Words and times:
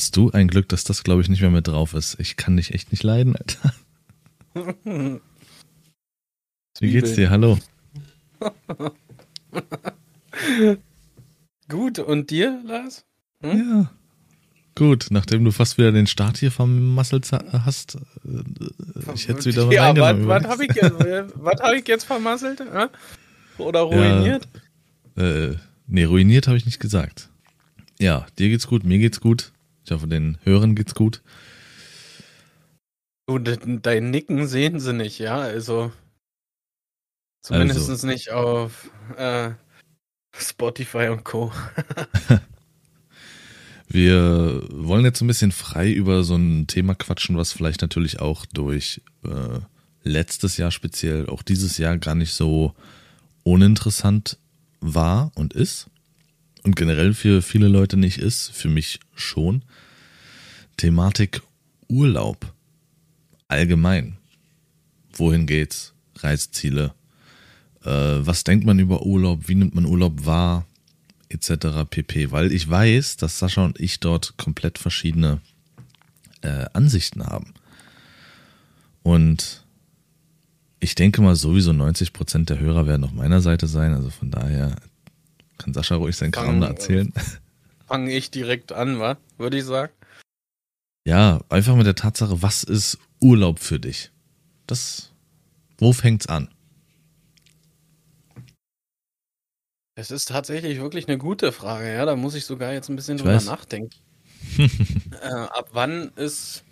Hast 0.00 0.16
du 0.16 0.30
ein 0.30 0.48
Glück, 0.48 0.66
dass 0.70 0.82
das, 0.82 1.04
glaube 1.04 1.20
ich, 1.20 1.28
nicht 1.28 1.42
mehr 1.42 1.50
mit 1.50 1.68
drauf 1.68 1.92
ist. 1.92 2.18
Ich 2.18 2.36
kann 2.36 2.56
dich 2.56 2.72
echt 2.72 2.90
nicht 2.90 3.02
leiden, 3.02 3.36
Alter. 3.36 3.74
Wie 6.80 6.90
geht's 6.90 7.16
dir? 7.16 7.28
Hallo. 7.28 7.58
Gut, 11.68 11.98
und 11.98 12.30
dir, 12.30 12.62
Lars? 12.64 13.04
Hm? 13.42 13.58
Ja. 13.58 13.90
Gut, 14.74 15.08
nachdem 15.10 15.44
du 15.44 15.50
fast 15.50 15.76
wieder 15.76 15.92
den 15.92 16.06
Start 16.06 16.38
hier 16.38 16.50
vom 16.50 16.94
Muscle 16.94 17.20
hast, 17.52 17.96
äh, 18.24 18.42
ich 19.14 19.28
hätte 19.28 19.40
es 19.40 19.44
wieder 19.44 19.70
ja, 19.70 19.84
reingenommen. 19.84 20.28
Was, 20.28 20.44
was 20.44 20.50
habe 20.50 20.64
ich, 20.64 20.74
jetzt, 20.76 20.94
hab 21.62 21.74
ich 21.74 21.86
jetzt 21.86 22.04
vermasselt? 22.04 22.62
Oder 23.58 23.80
ruiniert? 23.80 24.48
Ja, 25.14 25.24
äh, 25.24 25.56
nee, 25.86 26.04
ruiniert 26.04 26.48
habe 26.48 26.56
ich 26.56 26.64
nicht 26.64 26.80
gesagt. 26.80 27.28
Ja, 27.98 28.26
dir 28.38 28.48
geht's 28.48 28.66
gut, 28.66 28.84
mir 28.84 28.98
geht's 28.98 29.20
gut. 29.20 29.52
Ich 29.90 29.92
hoffe, 29.92 30.06
den 30.06 30.38
Hörern 30.44 30.76
geht's 30.76 30.94
gut. 30.94 31.20
Du, 33.26 33.38
dein 33.40 34.10
Nicken 34.10 34.46
sehen 34.46 34.78
sie 34.78 34.92
nicht, 34.92 35.18
ja, 35.18 35.40
also 35.40 35.90
zumindest 37.42 37.90
also. 37.90 38.06
nicht 38.06 38.30
auf 38.30 38.88
äh, 39.16 39.50
Spotify 40.32 41.08
und 41.08 41.24
Co. 41.24 41.50
Wir 43.88 44.62
wollen 44.70 45.04
jetzt 45.04 45.22
ein 45.22 45.26
bisschen 45.26 45.50
frei 45.50 45.90
über 45.90 46.22
so 46.22 46.36
ein 46.36 46.68
Thema 46.68 46.94
quatschen, 46.94 47.36
was 47.36 47.52
vielleicht 47.52 47.82
natürlich 47.82 48.20
auch 48.20 48.46
durch 48.46 49.02
äh, 49.24 49.58
letztes 50.04 50.56
Jahr 50.56 50.70
speziell, 50.70 51.28
auch 51.28 51.42
dieses 51.42 51.78
Jahr 51.78 51.98
gar 51.98 52.14
nicht 52.14 52.32
so 52.32 52.76
uninteressant 53.42 54.38
war 54.78 55.32
und 55.34 55.52
ist. 55.52 55.90
Und 56.62 56.76
generell 56.76 57.14
für 57.14 57.42
viele 57.42 57.68
Leute 57.68 57.96
nicht 57.96 58.18
ist, 58.18 58.50
für 58.52 58.68
mich 58.68 59.00
schon. 59.14 59.62
Thematik 60.76 61.42
Urlaub. 61.88 62.52
Allgemein. 63.48 64.16
Wohin 65.12 65.46
geht's? 65.46 65.94
Reiseziele. 66.16 66.94
Äh, 67.84 67.90
was 67.90 68.44
denkt 68.44 68.66
man 68.66 68.78
über 68.78 69.02
Urlaub? 69.02 69.48
Wie 69.48 69.54
nimmt 69.54 69.74
man 69.74 69.86
Urlaub 69.86 70.26
wahr? 70.26 70.66
etc. 71.30 71.88
pp. 71.88 72.30
Weil 72.30 72.52
ich 72.52 72.68
weiß, 72.68 73.16
dass 73.16 73.38
Sascha 73.38 73.64
und 73.64 73.80
ich 73.80 74.00
dort 74.00 74.36
komplett 74.36 74.78
verschiedene 74.78 75.40
äh, 76.42 76.66
Ansichten 76.72 77.24
haben. 77.24 77.54
Und 79.02 79.64
ich 80.80 80.94
denke 80.94 81.22
mal, 81.22 81.36
sowieso 81.36 81.72
90 81.72 82.12
Prozent 82.12 82.50
der 82.50 82.58
Hörer 82.58 82.86
werden 82.86 83.04
auf 83.04 83.12
meiner 83.12 83.40
Seite 83.40 83.66
sein. 83.66 83.94
Also 83.94 84.10
von 84.10 84.30
daher 84.30 84.76
kann 85.60 85.74
Sascha 85.74 85.96
ruhig 85.96 86.16
seinen 86.16 86.32
Kram 86.32 86.60
da 86.60 86.68
erzählen. 86.68 87.12
Fange 87.86 88.12
ich 88.12 88.30
direkt 88.30 88.72
an, 88.72 89.00
wa? 89.00 89.16
Würde 89.38 89.58
ich 89.58 89.64
sagen. 89.64 89.92
Ja, 91.06 91.40
einfach 91.48 91.76
mit 91.76 91.86
der 91.86 91.94
Tatsache, 91.94 92.42
was 92.42 92.62
ist 92.62 92.98
Urlaub 93.20 93.58
für 93.58 93.80
dich? 93.80 94.10
Das, 94.66 95.12
wo 95.78 95.92
fängt's 95.92 96.26
an? 96.26 96.48
Es 99.96 100.10
ist 100.10 100.28
tatsächlich 100.28 100.80
wirklich 100.80 101.08
eine 101.08 101.18
gute 101.18 101.52
Frage, 101.52 101.92
ja. 101.92 102.04
Da 102.06 102.16
muss 102.16 102.34
ich 102.34 102.46
sogar 102.46 102.72
jetzt 102.72 102.88
ein 102.88 102.96
bisschen 102.96 103.16
ich 103.16 103.22
drüber 103.22 103.36
weiß. 103.36 103.46
nachdenken. 103.46 103.90
äh, 105.20 105.26
ab 105.26 105.70
wann 105.72 106.10
ist 106.16 106.64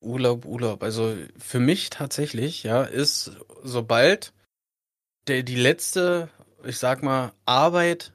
Urlaub 0.00 0.44
Urlaub? 0.44 0.82
Also 0.82 1.16
für 1.38 1.58
mich 1.58 1.90
tatsächlich, 1.90 2.62
ja, 2.62 2.82
ist 2.82 3.32
sobald 3.62 4.32
der 5.26 5.42
die 5.42 5.56
letzte, 5.56 6.28
ich 6.66 6.78
sag 6.78 7.02
mal, 7.02 7.32
Arbeit 7.44 8.12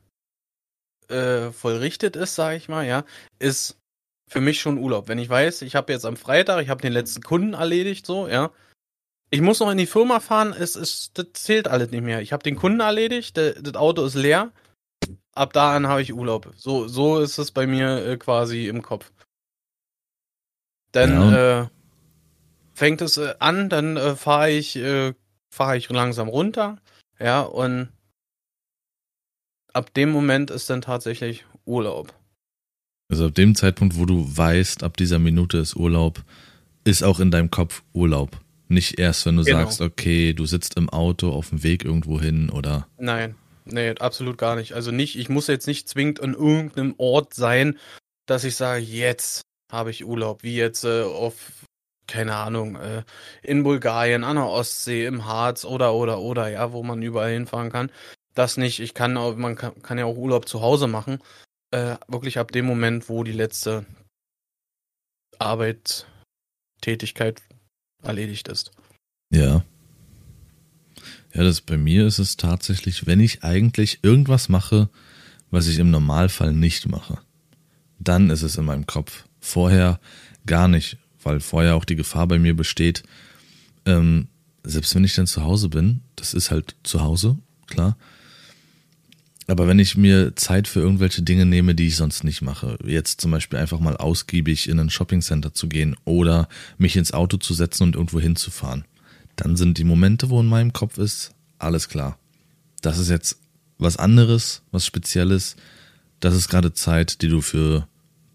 äh, 1.10 1.52
vollrichtet 1.52 2.16
ist, 2.16 2.36
sag 2.36 2.56
ich 2.56 2.70
mal, 2.70 2.86
ja, 2.86 3.04
ist 3.40 3.78
für 4.28 4.42
mich 4.42 4.62
schon 4.62 4.78
Urlaub. 4.78 5.08
Wenn 5.08 5.20
ich 5.20 5.30
weiß, 5.30 5.62
ich 5.64 5.76
habe 5.76 5.92
jetzt 5.92 6.06
am 6.06 6.16
Freitag, 6.16 6.62
ich 6.62 6.70
habe 6.70 6.82
den 6.82 6.94
letzten 6.94 7.22
Kunden 7.22 7.54
erledigt, 7.54 8.06
so, 8.06 8.28
ja, 8.28 8.52
ich 9.30 9.42
muss 9.42 9.60
noch 9.60 9.72
in 9.72 9.78
die 9.78 9.86
Firma 9.86 10.20
fahren, 10.20 10.54
es, 10.58 10.76
es 10.76 11.12
das 11.14 11.28
zählt 11.34 11.68
alles 11.68 11.92
nicht 11.92 12.04
mehr. 12.04 12.22
Ich 12.22 12.34
habe 12.34 12.44
den 12.44 12.56
Kunden 12.56 12.82
erledigt, 12.82 13.38
der, 13.38 13.54
das 13.54 13.76
Auto 13.76 14.06
ist 14.06 14.16
leer. 14.16 14.52
Ab 15.34 15.54
da 15.54 15.76
an 15.76 15.88
habe 15.88 16.02
ich 16.02 16.14
Urlaub. 16.14 16.54
So, 16.58 16.88
so 16.88 17.20
ist 17.20 17.38
es 17.38 17.52
bei 17.52 17.66
mir 17.66 18.06
äh, 18.06 18.18
quasi 18.18 18.68
im 18.68 18.82
Kopf. 18.82 19.12
Dann 20.92 21.32
ja. 21.32 21.62
äh, 21.62 21.68
fängt 22.74 23.02
es 23.02 23.16
äh, 23.18 23.36
an, 23.40 23.70
dann 23.70 23.96
äh, 23.96 24.16
fahre 24.18 24.52
ich, 24.52 24.76
äh, 24.76 25.14
fahre 25.50 25.78
ich 25.78 25.90
langsam 25.90 26.28
runter. 26.28 26.80
Ja, 27.18 27.42
und 27.42 27.90
ab 29.74 29.94
dem 29.94 30.12
Moment 30.12 30.52
ist 30.52 30.70
dann 30.70 30.82
tatsächlich 30.82 31.46
Urlaub. 31.66 32.14
Also 33.10 33.26
ab 33.28 33.36
dem 33.36 33.56
Zeitpunkt, 33.56 33.98
wo 33.98 34.06
du 34.06 34.26
weißt, 34.26 34.84
ab 34.84 34.98
dieser 34.98 35.20
Minute 35.20 35.58
ist 35.58 35.76
Urlaub, 35.76 36.24
ist 36.84 37.04
auch 37.04 37.20
in 37.20 37.32
deinem 37.32 37.52
Kopf 37.52 37.84
Urlaub. 37.94 38.32
Nicht 38.68 39.00
erst, 39.00 39.26
wenn 39.26 39.36
du 39.36 39.44
genau. 39.44 39.60
sagst, 39.60 39.82
okay, 39.82 40.34
du 40.34 40.46
sitzt 40.46 40.78
im 40.78 40.90
Auto 40.90 41.32
auf 41.32 41.50
dem 41.50 41.62
Weg 41.62 41.84
irgendwo 41.84 42.22
hin 42.22 42.50
oder. 42.50 42.88
Nein, 42.98 43.36
nee, 43.66 43.94
absolut 44.00 44.38
gar 44.38 44.56
nicht. 44.56 44.74
Also 44.74 44.92
nicht, 44.92 45.18
ich 45.18 45.28
muss 45.28 45.48
jetzt 45.48 45.68
nicht 45.68 45.90
zwingend 45.90 46.22
an 46.22 46.34
irgendeinem 46.34 46.96
Ort 46.98 47.34
sein, 47.34 47.78
dass 48.28 48.46
ich 48.46 48.56
sage, 48.56 48.82
jetzt 48.82 49.42
habe 49.70 49.92
ich 49.92 50.06
Urlaub, 50.06 50.44
wie 50.44 50.56
jetzt 50.56 50.86
äh, 50.86 51.04
auf, 51.04 51.66
keine 52.08 52.36
Ahnung, 52.36 52.78
äh, 52.78 53.04
in 53.44 53.64
Bulgarien, 53.64 54.24
an 54.24 54.38
der 54.38 54.48
Ostsee, 54.48 55.06
im 55.06 55.26
Harz 55.26 55.66
oder 55.66 55.94
oder 55.94 56.20
oder, 56.20 56.48
ja, 56.48 56.72
wo 56.72 56.82
man 56.82 57.02
überall 57.02 57.34
hinfahren 57.34 57.72
kann. 57.72 57.92
Das 58.34 58.58
nicht. 58.58 58.80
Ich 58.80 58.94
kann 58.94 59.18
auch, 59.18 59.36
man 59.36 59.56
kann, 59.56 59.82
kann 59.82 59.98
ja 59.98 60.06
auch 60.06 60.16
Urlaub 60.16 60.48
zu 60.48 60.62
Hause 60.62 60.88
machen. 60.88 61.20
Äh, 61.72 61.96
wirklich 62.08 62.40
ab 62.40 62.52
dem 62.52 62.66
Moment, 62.66 63.10
wo 63.10 63.24
die 63.24 63.32
letzte 63.32 63.86
Arbeitstätigkeit 65.40 67.42
erledigt 68.04 68.48
ist. 68.48 68.72
Ja. 69.32 69.64
Ja, 71.34 71.44
das 71.44 71.62
bei 71.62 71.78
mir 71.78 72.06
ist 72.06 72.20
es 72.20 72.36
tatsächlich, 72.36 73.08
wenn 73.08 73.22
ich 73.22 73.44
eigentlich 73.44 74.00
irgendwas 74.04 74.50
mache, 74.50 74.90
was 75.50 75.68
ich 75.68 75.80
im 75.80 75.90
Normalfall 75.90 76.54
nicht 76.54 76.90
mache, 76.90 77.20
dann 78.00 78.30
ist 78.30 78.42
es 78.42 78.58
in 78.58 78.66
meinem 78.66 78.86
Kopf. 78.86 79.26
Vorher 79.40 80.00
gar 80.46 80.68
nicht, 80.68 80.98
weil 81.24 81.40
vorher 81.40 81.76
auch 81.76 81.86
die 81.86 81.96
Gefahr 81.96 82.28
bei 82.28 82.38
mir 82.38 82.56
besteht, 82.56 83.04
ähm, 83.86 84.28
selbst 84.64 84.94
wenn 84.94 85.04
ich 85.04 85.16
dann 85.16 85.28
zu 85.28 85.44
Hause 85.44 85.70
bin, 85.70 86.02
das 86.16 86.34
ist 86.34 86.52
halt 86.52 86.76
zu 86.84 87.02
Hause, 87.02 87.38
klar, 87.68 87.98
aber 89.48 89.68
wenn 89.68 89.80
ich 89.80 89.98
mir 89.98 90.36
Zeit 90.36 90.68
für 90.68 90.80
irgendwelche 90.80 91.24
Dinge 91.24 91.46
nehme, 91.46 91.76
die 91.76 91.88
ich 91.88 91.96
sonst 91.96 92.24
nicht 92.24 92.42
mache, 92.42 92.78
jetzt 92.86 93.22
zum 93.22 93.32
Beispiel 93.32 93.60
einfach 93.60 93.80
mal 93.80 93.98
ausgiebig 93.98 94.70
in 94.70 94.80
ein 94.80 94.90
Shoppingcenter 94.90 95.54
zu 95.54 95.68
gehen 95.68 95.96
oder 96.06 96.48
mich 96.78 96.96
ins 96.96 97.12
Auto 97.12 97.38
zu 97.38 97.54
setzen 97.54 97.84
und 97.84 97.96
irgendwo 97.96 98.20
hinzufahren, 98.20 98.86
dann 99.36 99.56
sind 99.56 99.78
die 99.78 99.84
Momente, 99.84 100.30
wo 100.30 100.40
in 100.40 100.48
meinem 100.48 100.74
Kopf 100.74 100.98
ist, 100.98 101.32
alles 101.58 101.90
klar. 101.90 102.18
Das 102.82 102.98
ist 102.98 103.10
jetzt 103.10 103.40
was 103.78 103.98
anderes, 103.98 104.62
was 104.72 104.86
Spezielles. 104.86 105.56
Das 106.20 106.36
ist 106.36 106.50
gerade 106.50 106.74
Zeit, 106.74 107.22
die 107.22 107.28
du 107.28 107.42
für 107.42 107.88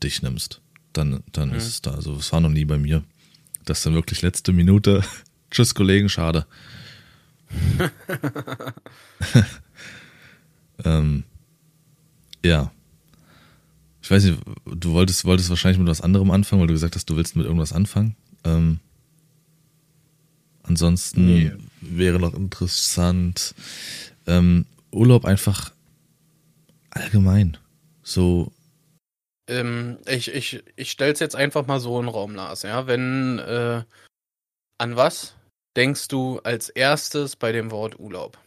dich 0.02 0.22
nimmst. 0.22 0.60
Dann, 0.92 1.22
dann 1.32 1.50
mhm. 1.50 1.56
ist 1.56 1.66
es 1.66 1.82
da. 1.82 1.92
Also 1.92 2.16
es 2.16 2.32
war 2.32 2.40
noch 2.40 2.50
nie 2.50 2.64
bei 2.64 2.78
mir. 2.78 3.02
Das 3.64 3.78
ist 3.78 3.86
dann 3.86 3.94
wirklich 3.94 4.22
letzte 4.22 4.52
Minute. 4.52 5.02
Tschüss, 5.50 5.74
Kollegen, 5.74 6.08
schade. 6.08 6.46
Ähm, 10.84 11.24
ja. 12.44 12.70
Ich 14.02 14.10
weiß 14.10 14.24
nicht, 14.24 14.38
du 14.64 14.92
wolltest, 14.92 15.24
wolltest 15.24 15.50
wahrscheinlich 15.50 15.78
mit 15.78 15.88
was 15.88 16.00
anderem 16.00 16.30
anfangen, 16.30 16.60
weil 16.60 16.68
du 16.68 16.74
gesagt 16.74 16.94
hast, 16.94 17.10
du 17.10 17.16
willst 17.16 17.34
mit 17.34 17.44
irgendwas 17.44 17.72
anfangen. 17.72 18.14
Ähm, 18.44 18.78
ansonsten 20.62 21.26
nee. 21.26 21.52
wäre 21.80 22.20
noch 22.20 22.34
interessant, 22.34 23.54
ähm, 24.26 24.66
Urlaub 24.92 25.24
einfach 25.24 25.72
allgemein. 26.90 27.56
So. 28.02 28.52
Ähm, 29.48 29.98
ich 30.06 30.32
ich, 30.32 30.62
ich 30.76 30.90
stelle 30.90 31.12
es 31.12 31.20
jetzt 31.20 31.36
einfach 31.36 31.66
mal 31.66 31.80
so 31.80 31.98
in 31.98 32.06
den 32.06 32.14
Raum, 32.14 32.34
Lars. 32.34 32.62
Ja? 32.62 32.86
Wenn, 32.86 33.38
äh, 33.40 33.82
an 34.78 34.96
was 34.96 35.34
denkst 35.76 36.08
du 36.08 36.40
als 36.40 36.68
erstes 36.68 37.36
bei 37.36 37.52
dem 37.52 37.70
Wort 37.70 37.98
Urlaub? 37.98 38.38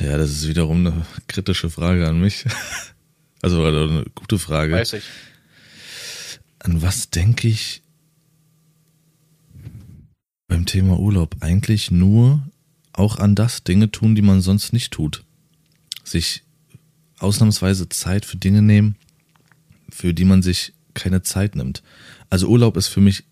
Ja, 0.00 0.18
das 0.18 0.30
ist 0.30 0.48
wiederum 0.48 0.86
eine 0.86 1.06
kritische 1.26 1.70
Frage 1.70 2.08
an 2.08 2.20
mich. 2.20 2.44
Also 3.42 3.62
eine 3.62 4.04
gute 4.14 4.38
Frage. 4.38 4.72
Weiß 4.72 4.94
ich. 4.94 5.04
An 6.58 6.82
was 6.82 7.10
denke 7.10 7.46
ich 7.46 7.82
beim 10.48 10.64
Thema 10.66 10.98
Urlaub? 10.98 11.36
Eigentlich 11.40 11.90
nur 11.90 12.42
auch 12.92 13.18
an 13.18 13.34
das 13.34 13.62
Dinge 13.62 13.90
tun, 13.90 14.14
die 14.14 14.22
man 14.22 14.40
sonst 14.40 14.72
nicht 14.72 14.92
tut. 14.92 15.22
Sich 16.02 16.42
ausnahmsweise 17.18 17.88
Zeit 17.90 18.24
für 18.24 18.38
Dinge 18.38 18.62
nehmen, 18.62 18.96
für 19.90 20.14
die 20.14 20.24
man 20.24 20.42
sich 20.42 20.72
keine 20.94 21.22
Zeit 21.22 21.54
nimmt. 21.54 21.82
Also 22.30 22.48
Urlaub 22.48 22.76
ist 22.76 22.88
für 22.88 23.02
mich 23.02 23.24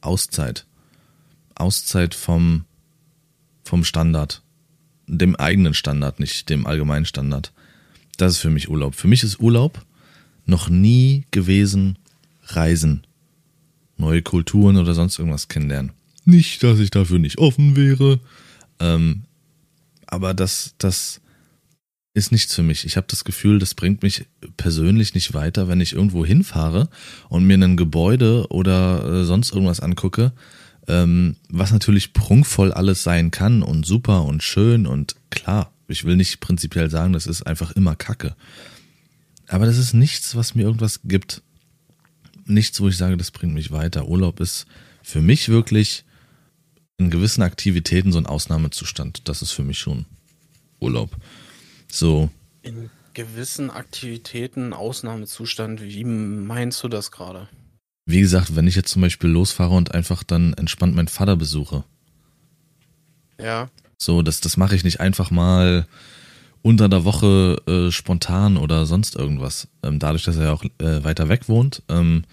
Auszeit. 0.00 0.66
Auszeit 1.54 2.14
vom, 2.14 2.66
vom 3.64 3.84
Standard 3.84 4.42
dem 5.06 5.36
eigenen 5.36 5.74
Standard, 5.74 6.20
nicht 6.20 6.48
dem 6.48 6.66
allgemeinen 6.66 7.04
Standard. 7.04 7.52
Das 8.16 8.32
ist 8.32 8.38
für 8.38 8.50
mich 8.50 8.68
Urlaub. 8.68 8.94
Für 8.94 9.08
mich 9.08 9.22
ist 9.22 9.40
Urlaub 9.40 9.84
noch 10.46 10.68
nie 10.68 11.24
gewesen, 11.30 11.98
reisen, 12.44 13.06
neue 13.96 14.22
Kulturen 14.22 14.76
oder 14.76 14.94
sonst 14.94 15.18
irgendwas 15.18 15.48
kennenlernen. 15.48 15.92
Nicht, 16.24 16.62
dass 16.62 16.78
ich 16.78 16.90
dafür 16.90 17.18
nicht 17.18 17.38
offen 17.38 17.76
wäre, 17.76 18.20
ähm, 18.78 19.22
aber 20.06 20.34
das, 20.34 20.74
das 20.78 21.20
ist 22.14 22.32
nichts 22.32 22.54
für 22.54 22.62
mich. 22.62 22.84
Ich 22.84 22.96
habe 22.96 23.06
das 23.08 23.24
Gefühl, 23.24 23.58
das 23.58 23.74
bringt 23.74 24.02
mich 24.02 24.26
persönlich 24.56 25.14
nicht 25.14 25.32
weiter, 25.34 25.68
wenn 25.68 25.80
ich 25.80 25.94
irgendwo 25.94 26.26
hinfahre 26.26 26.88
und 27.28 27.44
mir 27.44 27.56
ein 27.56 27.76
Gebäude 27.76 28.46
oder 28.50 29.04
äh, 29.04 29.24
sonst 29.24 29.52
irgendwas 29.52 29.80
angucke, 29.80 30.32
ähm, 30.88 31.36
was 31.48 31.72
natürlich 31.72 32.12
prunkvoll 32.12 32.72
alles 32.72 33.02
sein 33.02 33.30
kann 33.30 33.62
und 33.62 33.86
super 33.86 34.24
und 34.24 34.42
schön 34.42 34.86
und 34.86 35.16
klar. 35.30 35.72
Ich 35.88 36.04
will 36.04 36.16
nicht 36.16 36.40
prinzipiell 36.40 36.90
sagen, 36.90 37.12
das 37.12 37.26
ist 37.26 37.42
einfach 37.42 37.72
immer 37.72 37.96
Kacke. 37.96 38.34
Aber 39.46 39.66
das 39.66 39.76
ist 39.76 39.92
nichts, 39.92 40.34
was 40.34 40.54
mir 40.54 40.62
irgendwas 40.62 41.00
gibt. 41.04 41.42
Nichts, 42.46 42.80
wo 42.80 42.88
ich 42.88 42.96
sage, 42.96 43.16
das 43.16 43.30
bringt 43.30 43.54
mich 43.54 43.70
weiter. 43.70 44.08
Urlaub 44.08 44.40
ist 44.40 44.66
für 45.02 45.20
mich 45.20 45.48
wirklich 45.48 46.04
in 46.96 47.10
gewissen 47.10 47.42
Aktivitäten 47.42 48.12
so 48.12 48.18
ein 48.18 48.26
Ausnahmezustand. 48.26 49.28
Das 49.28 49.42
ist 49.42 49.52
für 49.52 49.64
mich 49.64 49.78
schon 49.78 50.06
Urlaub. 50.80 51.16
So. 51.90 52.30
In 52.62 52.90
gewissen 53.14 53.70
Aktivitäten 53.70 54.72
Ausnahmezustand, 54.72 55.82
wie 55.82 56.04
meinst 56.04 56.82
du 56.82 56.88
das 56.88 57.10
gerade? 57.10 57.48
Wie 58.04 58.20
gesagt, 58.20 58.56
wenn 58.56 58.66
ich 58.66 58.74
jetzt 58.74 58.90
zum 58.90 59.02
Beispiel 59.02 59.30
losfahre 59.30 59.74
und 59.74 59.94
einfach 59.94 60.22
dann 60.22 60.54
entspannt 60.54 60.94
meinen 60.94 61.08
Vater 61.08 61.36
besuche. 61.36 61.84
Ja. 63.40 63.70
So, 63.96 64.22
das, 64.22 64.40
das 64.40 64.56
mache 64.56 64.74
ich 64.74 64.84
nicht 64.84 65.00
einfach 65.00 65.30
mal 65.30 65.86
unter 66.62 66.88
der 66.88 67.04
Woche 67.04 67.60
äh, 67.66 67.90
spontan 67.90 68.56
oder 68.56 68.86
sonst 68.86 69.16
irgendwas. 69.16 69.68
Ähm, 69.82 69.98
dadurch, 69.98 70.24
dass 70.24 70.36
er 70.36 70.44
ja 70.44 70.52
auch 70.52 70.64
äh, 70.78 71.04
weiter 71.04 71.28
weg 71.28 71.48
wohnt, 71.48 71.82
ähm, 71.88 72.24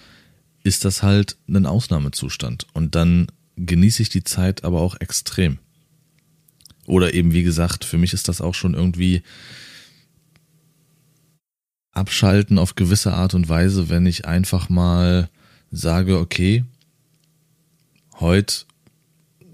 ist 0.63 0.85
das 0.85 1.03
halt 1.03 1.37
ein 1.47 1.65
Ausnahmezustand. 1.65 2.67
Und 2.73 2.95
dann 2.95 3.27
genieße 3.55 4.01
ich 4.01 4.09
die 4.09 4.23
Zeit 4.23 4.63
aber 4.63 4.81
auch 4.81 4.99
extrem. 4.99 5.57
Oder 6.85 7.13
eben, 7.13 7.33
wie 7.33 7.43
gesagt, 7.43 7.85
für 7.85 7.97
mich 7.97 8.13
ist 8.13 8.27
das 8.27 8.41
auch 8.41 8.55
schon 8.55 8.73
irgendwie 8.73 9.21
abschalten 11.91 12.57
auf 12.57 12.75
gewisse 12.75 13.13
Art 13.13 13.33
und 13.33 13.49
Weise, 13.49 13.89
wenn 13.89 14.05
ich 14.05 14.25
einfach 14.25 14.69
mal 14.69 15.29
sage, 15.71 16.17
okay, 16.17 16.65
heute 18.19 18.65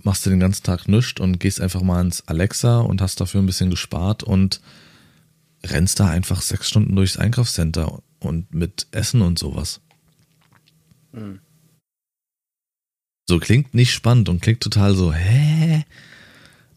machst 0.04 0.26
du 0.26 0.30
den 0.30 0.40
ganzen 0.40 0.64
Tag 0.64 0.88
nichts 0.88 1.20
und 1.20 1.40
gehst 1.40 1.60
einfach 1.60 1.82
mal 1.82 2.02
ins 2.02 2.28
Alexa 2.28 2.80
und 2.80 3.02
hast 3.02 3.20
dafür 3.20 3.42
ein 3.42 3.48
bisschen 3.48 3.70
gespart 3.70 4.24
und 4.24 4.62
rennst 5.64 6.00
da 6.00 6.10
einfach 6.10 6.42
sechs 6.42 6.70
Stunden 6.70 6.96
durchs 6.96 7.18
Einkaufscenter 7.18 8.02
und 8.20 8.54
mit 8.54 8.88
Essen 8.92 9.22
und 9.22 9.40
sowas. 9.40 9.82
Mhm. 11.12 11.40
So 13.28 13.40
klingt 13.40 13.74
nicht 13.74 13.94
spannend 13.94 14.30
und 14.30 14.42
klingt 14.42 14.62
total 14.62 14.94
so, 14.94 15.12
hä? 15.12 15.84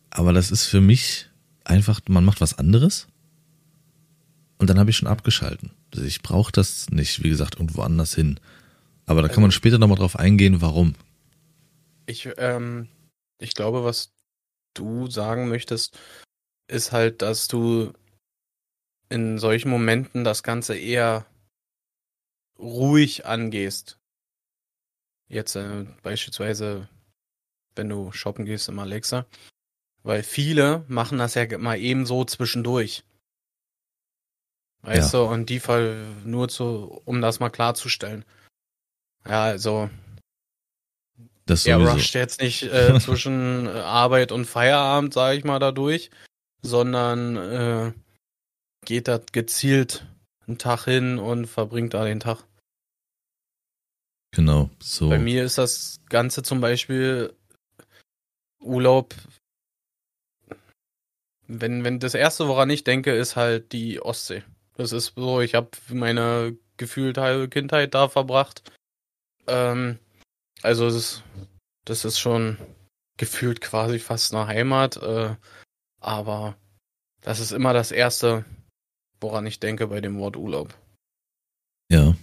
Aber 0.09 0.33
das 0.33 0.51
ist 0.51 0.65
für 0.65 0.81
mich 0.81 1.29
einfach, 1.65 2.01
man 2.09 2.25
macht 2.25 2.41
was 2.41 2.59
anderes 2.59 3.09
und 4.57 4.71
dann 4.71 4.79
habe 4.79 4.91
ich 4.91 4.97
schon 4.97 5.09
abgeschalten. 5.09 5.73
Also 5.93 6.05
ich 6.07 6.23
brauche 6.23 6.51
das 6.51 6.89
nicht, 6.91 7.23
wie 7.23 7.29
gesagt, 7.29 7.57
irgendwo 7.57 7.83
anders 7.83 8.15
hin. 8.15 8.41
Aber 9.09 9.23
da 9.23 9.29
kann 9.29 9.41
man 9.41 9.49
also 9.49 9.57
später 9.57 9.79
nochmal 9.79 9.99
drauf 9.99 10.17
eingehen, 10.17 10.61
warum. 10.61 10.95
Ich, 12.07 12.29
ähm, 12.37 12.89
ich 13.39 13.55
glaube, 13.55 13.83
was 13.83 14.13
du 14.75 15.09
sagen 15.09 15.49
möchtest, 15.49 15.99
ist 16.69 16.93
halt, 16.93 17.23
dass 17.23 17.49
du 17.49 17.93
in 19.09 19.39
solchen 19.39 19.71
Momenten 19.71 20.25
das 20.25 20.43
Ganze 20.43 20.77
eher 20.77 21.25
ruhig 22.59 23.25
angehst. 23.25 23.99
Jetzt 25.29 25.57
äh, 25.57 25.87
beispielsweise, 26.03 26.89
wenn 27.75 27.89
du 27.89 28.13
shoppen 28.13 28.45
gehst 28.45 28.69
im 28.69 28.79
Alexa. 28.79 29.27
Weil 30.03 30.23
viele 30.23 30.85
machen 30.89 31.19
das 31.19 31.35
ja 31.35 31.59
mal 31.59 31.79
eben 31.79 32.05
so 32.05 32.25
zwischendurch. 32.25 33.05
Weißt 34.83 35.15
ja. 35.15 35.21
du, 35.21 35.33
und 35.33 35.49
die 35.49 35.61
Fall 35.61 36.07
nur 36.25 36.49
zu, 36.49 37.01
um 37.05 37.23
das 37.23 37.41
mal 37.41 37.51
klarzustellen. 37.51 38.25
Ja, 39.29 39.45
also 39.45 39.91
das 41.49 41.65
er 41.65 41.79
rusht 41.79 42.15
jetzt 42.15 42.41
nicht 42.41 42.63
äh, 42.63 42.99
zwischen 43.01 43.67
äh, 43.67 43.71
Arbeit 43.71 44.33
und 44.33 44.45
Feierabend, 44.45 45.15
sage 45.15 45.39
ich 45.39 45.45
mal, 45.45 45.59
dadurch, 45.59 46.11
sondern 46.63 47.37
äh, 47.37 47.93
geht 48.85 49.09
da 49.09 49.21
gezielt 49.33 50.07
einen 50.47 50.59
Tag 50.59 50.85
hin 50.85 51.19
und 51.19 51.47
verbringt 51.47 51.95
da 51.95 52.05
den 52.05 52.21
Tag. 52.21 52.45
Genau, 54.33 54.69
so. 54.79 55.09
Bei 55.09 55.19
mir 55.19 55.45
ist 55.45 55.57
das 55.57 56.01
Ganze 56.11 56.43
zum 56.43 56.61
Beispiel 56.61 57.33
Urlaub. 58.61 59.15
Wenn, 61.47 61.83
wenn 61.83 61.99
das 61.99 62.15
erste, 62.15 62.47
woran 62.47 62.69
ich 62.69 62.85
denke, 62.85 63.15
ist 63.15 63.37
halt 63.37 63.73
die 63.73 64.01
Ostsee. 64.03 64.43
Das 64.77 64.93
ist 64.93 65.15
so, 65.17 65.41
ich 65.41 65.55
habe 65.55 65.71
meine 65.89 66.57
gefühlt 66.77 67.17
halbe 67.17 67.49
Kindheit 67.49 67.95
da 67.95 68.09
verbracht. 68.09 68.63
Ähm, 69.49 69.99
also 70.63 70.87
es 70.87 70.95
ist, 70.95 71.23
das 71.85 72.05
ist 72.05 72.19
schon 72.19 72.59
gefühlt 73.17 73.61
quasi 73.61 73.99
fast 73.99 74.35
eine 74.35 74.47
Heimat, 74.47 74.97
äh, 74.99 75.35
aber 76.01 76.57
das 77.23 77.41
ist 77.41 77.53
immer 77.53 77.73
das 77.73 77.91
Erste, 77.91 78.45
woran 79.21 79.47
ich 79.47 79.61
denke 79.61 79.89
bei 79.89 80.01
dem 80.01 80.19
Wort 80.19 80.37
Urlaub. 80.37 80.75
Ja. 81.91 82.15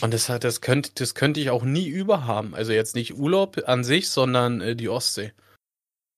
Und 0.00 0.12
das, 0.12 0.26
das, 0.26 0.60
könnte, 0.60 0.90
das 0.94 1.14
könnte 1.14 1.40
ich 1.40 1.50
auch 1.50 1.64
nie 1.64 1.88
überhaben. 1.88 2.54
Also 2.54 2.72
jetzt 2.72 2.94
nicht 2.94 3.14
Urlaub 3.14 3.62
an 3.66 3.84
sich, 3.84 4.10
sondern 4.10 4.60
äh, 4.60 4.76
die 4.76 4.88
Ostsee. 4.88 5.32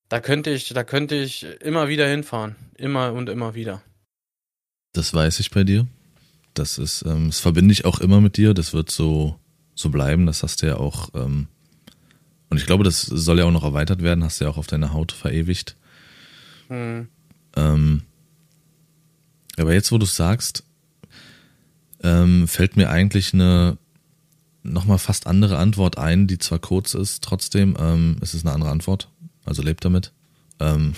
Da 0.08 0.20
könnte 0.20 0.50
ich, 0.50 0.68
da 0.68 0.84
könnte 0.84 1.14
ich 1.14 1.44
immer 1.60 1.88
wieder 1.88 2.08
hinfahren. 2.08 2.56
Immer 2.76 3.12
und 3.12 3.28
immer 3.28 3.54
wieder. 3.54 3.82
Das 4.94 5.12
weiß 5.12 5.38
ich 5.40 5.50
bei 5.50 5.64
dir. 5.64 5.86
Das 6.54 6.78
ist, 6.78 7.02
ähm, 7.06 7.26
das 7.26 7.40
verbinde 7.40 7.72
ich 7.72 7.84
auch 7.84 8.00
immer 8.00 8.20
mit 8.20 8.36
dir. 8.36 8.54
Das 8.54 8.72
wird 8.72 8.90
so 8.90 9.38
so 9.78 9.90
bleiben. 9.90 10.26
Das 10.26 10.42
hast 10.42 10.62
du 10.62 10.66
ja 10.66 10.76
auch, 10.76 11.10
ähm, 11.14 11.46
und 12.50 12.56
ich 12.56 12.66
glaube, 12.66 12.84
das 12.84 13.02
soll 13.02 13.38
ja 13.38 13.44
auch 13.44 13.52
noch 13.52 13.64
erweitert 13.64 14.02
werden, 14.02 14.24
hast 14.24 14.40
du 14.40 14.44
ja 14.44 14.50
auch 14.50 14.58
auf 14.58 14.66
deiner 14.66 14.92
Haut 14.92 15.12
verewigt. 15.12 15.76
Mhm. 16.68 17.08
Ähm, 17.56 18.02
aber 19.56 19.74
jetzt, 19.74 19.92
wo 19.92 19.98
du 19.98 20.04
es 20.04 20.16
sagst, 20.16 20.64
ähm, 22.02 22.46
fällt 22.46 22.76
mir 22.76 22.90
eigentlich 22.90 23.34
eine 23.34 23.78
nochmal 24.62 24.98
fast 24.98 25.26
andere 25.26 25.58
Antwort 25.58 25.98
ein, 25.98 26.26
die 26.26 26.38
zwar 26.38 26.58
kurz 26.58 26.94
ist, 26.94 27.24
trotzdem 27.24 27.76
ähm, 27.78 28.16
ist 28.20 28.34
es 28.34 28.44
eine 28.44 28.54
andere 28.54 28.70
Antwort. 28.70 29.08
Also 29.44 29.62
lebt 29.62 29.84
damit. 29.84 30.12
Ähm, 30.60 30.94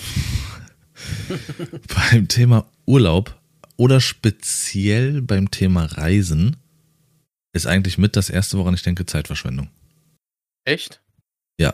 beim 2.11 2.27
Thema 2.27 2.65
Urlaub 2.85 3.39
oder 3.77 4.01
speziell 4.01 5.21
beim 5.21 5.49
Thema 5.49 5.85
Reisen 5.85 6.57
ist 7.53 7.67
eigentlich 7.67 7.97
mit 7.97 8.15
das 8.15 8.29
erste, 8.29 8.57
woran 8.57 8.73
ich 8.73 8.83
denke, 8.83 9.05
Zeitverschwendung. 9.05 9.69
Echt? 10.63 11.01
Ja. 11.57 11.73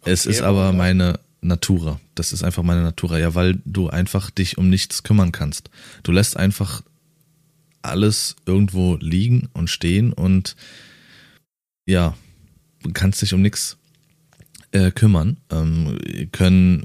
Okay, 0.00 0.10
es 0.10 0.26
ist 0.26 0.42
aber 0.42 0.72
meine 0.72 1.20
Natura. 1.40 2.00
Das 2.14 2.32
ist 2.32 2.42
einfach 2.42 2.62
meine 2.62 2.82
Natura. 2.82 3.18
Ja, 3.18 3.34
weil 3.34 3.60
du 3.64 3.88
einfach 3.88 4.30
dich 4.30 4.58
um 4.58 4.68
nichts 4.68 5.02
kümmern 5.02 5.32
kannst. 5.32 5.70
Du 6.02 6.12
lässt 6.12 6.36
einfach 6.36 6.82
alles 7.82 8.36
irgendwo 8.46 8.96
liegen 8.96 9.50
und 9.52 9.68
stehen 9.68 10.12
und 10.12 10.56
ja, 11.86 12.16
kannst 12.94 13.20
dich 13.20 13.34
um 13.34 13.42
nichts 13.42 13.76
äh, 14.72 14.90
kümmern. 14.90 15.36
Ähm, 15.50 15.98
können 16.32 16.84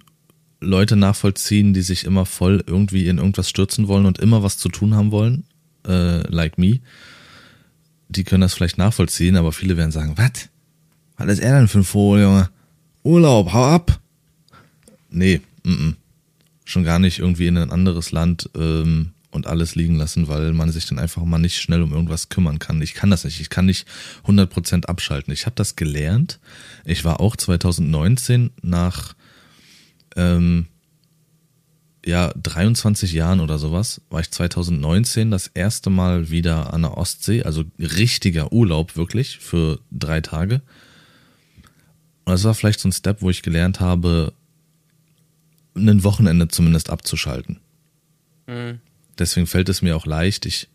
Leute 0.60 0.98
nachvollziehen, 0.98 1.74
die 1.74 1.82
sich 1.82 2.04
immer 2.04 2.26
voll 2.26 2.64
irgendwie 2.68 3.08
in 3.08 3.18
irgendwas 3.18 3.50
stürzen 3.50 3.88
wollen 3.88 4.06
und 4.06 4.20
immer 4.20 4.44
was 4.44 4.58
zu 4.58 4.68
tun 4.68 4.94
haben 4.94 5.12
wollen, 5.12 5.46
äh, 5.88 6.20
like 6.30 6.58
me 6.58 6.82
die 8.10 8.24
können 8.24 8.42
das 8.42 8.54
vielleicht 8.54 8.78
nachvollziehen, 8.78 9.38
aber 9.38 9.54
viele 9.54 9.78
werden 9.78 9.92
sagen, 9.92 10.18
was? 10.18 10.50
Was 11.18 11.28
ist 11.28 11.40
er 11.40 11.58
denn 11.58 11.68
für 11.68 11.80
ein 11.80 11.84
Vogel, 11.84 12.24
Junge? 12.24 12.50
Urlaub, 13.04 13.54
hau 13.54 13.64
ab! 13.64 14.00
Nee, 15.10 15.42
m 15.64 15.72
-m. 15.72 15.96
schon 16.66 16.84
gar 16.84 17.00
nicht 17.00 17.20
irgendwie 17.20 17.48
in 17.48 17.58
ein 17.58 17.72
anderes 17.72 18.12
Land 18.12 18.50
ähm, 18.56 19.12
und 19.32 19.48
alles 19.48 19.76
liegen 19.76 19.96
lassen, 19.96 20.28
weil 20.28 20.54
man 20.54 20.72
sich 20.72 20.88
dann 20.88 21.00
einfach 21.00 21.24
mal 21.24 21.38
nicht 21.38 21.62
schnell 21.62 21.82
um 21.82 21.94
irgendwas 21.94 22.30
kümmern 22.30 22.60
kann. 22.60 22.82
Ich 22.82 22.94
kann 22.94 23.12
das 23.12 23.24
nicht. 23.24 23.40
Ich 23.40 23.50
kann 23.50 23.66
nicht 23.66 23.88
100% 24.26 24.86
abschalten. 24.86 25.34
Ich 25.34 25.46
habe 25.46 25.56
das 25.56 25.76
gelernt. 25.76 26.40
Ich 26.86 27.06
war 27.06 27.20
auch 27.20 27.36
2019 27.36 28.52
nach 28.62 29.14
ähm, 30.16 30.68
ja, 32.06 32.34
23 32.42 33.12
Jahren 33.12 33.40
oder 33.40 33.58
sowas, 33.58 34.02
war 34.10 34.22
ich 34.22 34.32
2019 34.32 35.32
das 35.32 35.48
erste 35.48 35.90
Mal 35.90 36.30
wieder 36.30 36.74
an 36.74 36.84
der 36.84 36.98
Ostsee, 36.98 37.44
also 37.44 37.64
richtiger 37.78 38.52
Urlaub 38.54 38.96
wirklich 38.96 39.40
für 39.40 39.80
drei 39.92 40.22
Tage. 40.22 40.62
Und 42.26 42.34
das 42.34 42.44
war 42.44 42.54
vielleicht 42.54 42.80
so 42.80 42.88
ein 42.88 42.94
Step, 42.94 43.22
wo 43.22 43.30
ich 43.30 43.42
gelernt 43.42 43.80
habe, 43.80 44.34
ein 45.76 46.04
Wochenende 46.04 46.48
zumindest 46.48 46.90
abzuschalten. 46.90 47.60
Mhm. 48.48 48.80
Deswegen 49.18 49.48
fällt 49.48 49.70
es 49.70 49.82
mir 49.82 49.96
auch 49.96 50.06
leicht. 50.06 50.46
Ich 50.46 50.70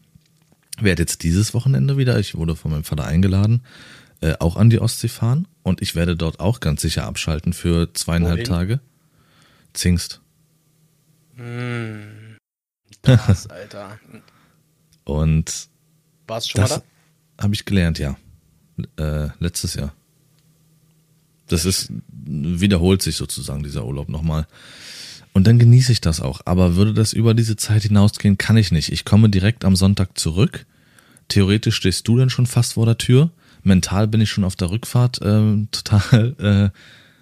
werde 0.78 1.02
jetzt 1.02 1.23
dieses 1.23 1.54
Wochenende 1.54 1.97
wieder, 1.97 2.19
ich 2.19 2.35
wurde 2.35 2.57
von 2.57 2.71
meinem 2.71 2.85
Vater 2.85 3.07
eingeladen, 3.07 3.62
äh, 4.21 4.35
auch 4.40 4.57
an 4.57 4.71
die 4.71 4.81
Ostsee 4.81 5.09
fahren 5.09 5.49
und 5.62 5.81
ich 5.81 5.95
werde 5.95 6.16
dort 6.16 6.40
auch 6.40 6.61
ganz 6.61 6.83
sicher 6.83 7.04
abschalten 7.04 7.52
für 7.52 7.93
zweieinhalb 7.95 8.38
Wohin? 8.38 8.47
Tage. 8.47 8.81
Zingst. 9.73 10.21
Hm, 11.37 12.37
das, 13.03 13.49
Alter. 13.49 13.99
und 15.05 15.69
warst 16.26 16.50
schon 16.50 16.62
mal 16.62 16.69
da? 16.69 16.83
Habe 17.43 17.55
ich 17.55 17.64
gelernt, 17.64 17.99
ja. 17.99 18.17
Äh, 18.97 19.29
letztes 19.38 19.75
Jahr. 19.75 19.93
Das 21.49 21.64
ist, 21.64 21.93
wiederholt 22.09 23.03
sich 23.03 23.17
sozusagen 23.17 23.62
dieser 23.62 23.85
Urlaub 23.85 24.09
nochmal. 24.09 24.47
Und 25.33 25.47
dann 25.47 25.59
genieße 25.59 25.93
ich 25.93 26.00
das 26.00 26.21
auch. 26.21 26.41
Aber 26.45 26.76
würde 26.76 26.95
das 26.95 27.12
über 27.12 27.35
diese 27.35 27.57
Zeit 27.57 27.83
hinausgehen, 27.83 28.38
kann 28.38 28.57
ich 28.57 28.71
nicht. 28.71 28.93
Ich 28.93 29.05
komme 29.05 29.29
direkt 29.29 29.64
am 29.64 29.76
Sonntag 29.76 30.17
zurück. 30.17 30.64
Theoretisch 31.29 31.76
stehst 31.76 32.07
du 32.09 32.17
dann 32.17 32.31
schon 32.31 32.47
fast 32.47 32.75
vor 32.75 32.87
der 32.87 32.99
Tür. 32.99 33.31
Mental 33.62 34.07
bin 34.07 34.21
ich 34.21 34.31
schon 34.31 34.45
auf 34.45 34.57
der 34.57 34.71
Rückfahrt 34.71 35.21
äh, 35.23 35.67
total. 35.73 36.73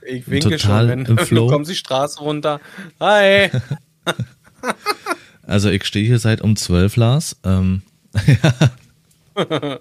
Äh, 0.04 0.06
ich 0.06 0.28
winke 0.28 0.50
total 0.50 0.58
schon, 0.58 0.88
wenn 0.88 1.06
im 1.06 1.18
Flow. 1.26 1.46
du 1.46 1.52
kommst 1.52 1.70
die 1.70 1.76
Straße 1.76 2.20
runter. 2.20 2.60
Hi. 3.00 3.50
also 5.42 5.70
ich 5.70 5.84
stehe 5.84 6.06
hier 6.06 6.18
seit 6.18 6.40
um 6.40 6.56
zwölf, 6.56 6.96
Lars. 6.96 7.36
Ähm, 7.44 7.82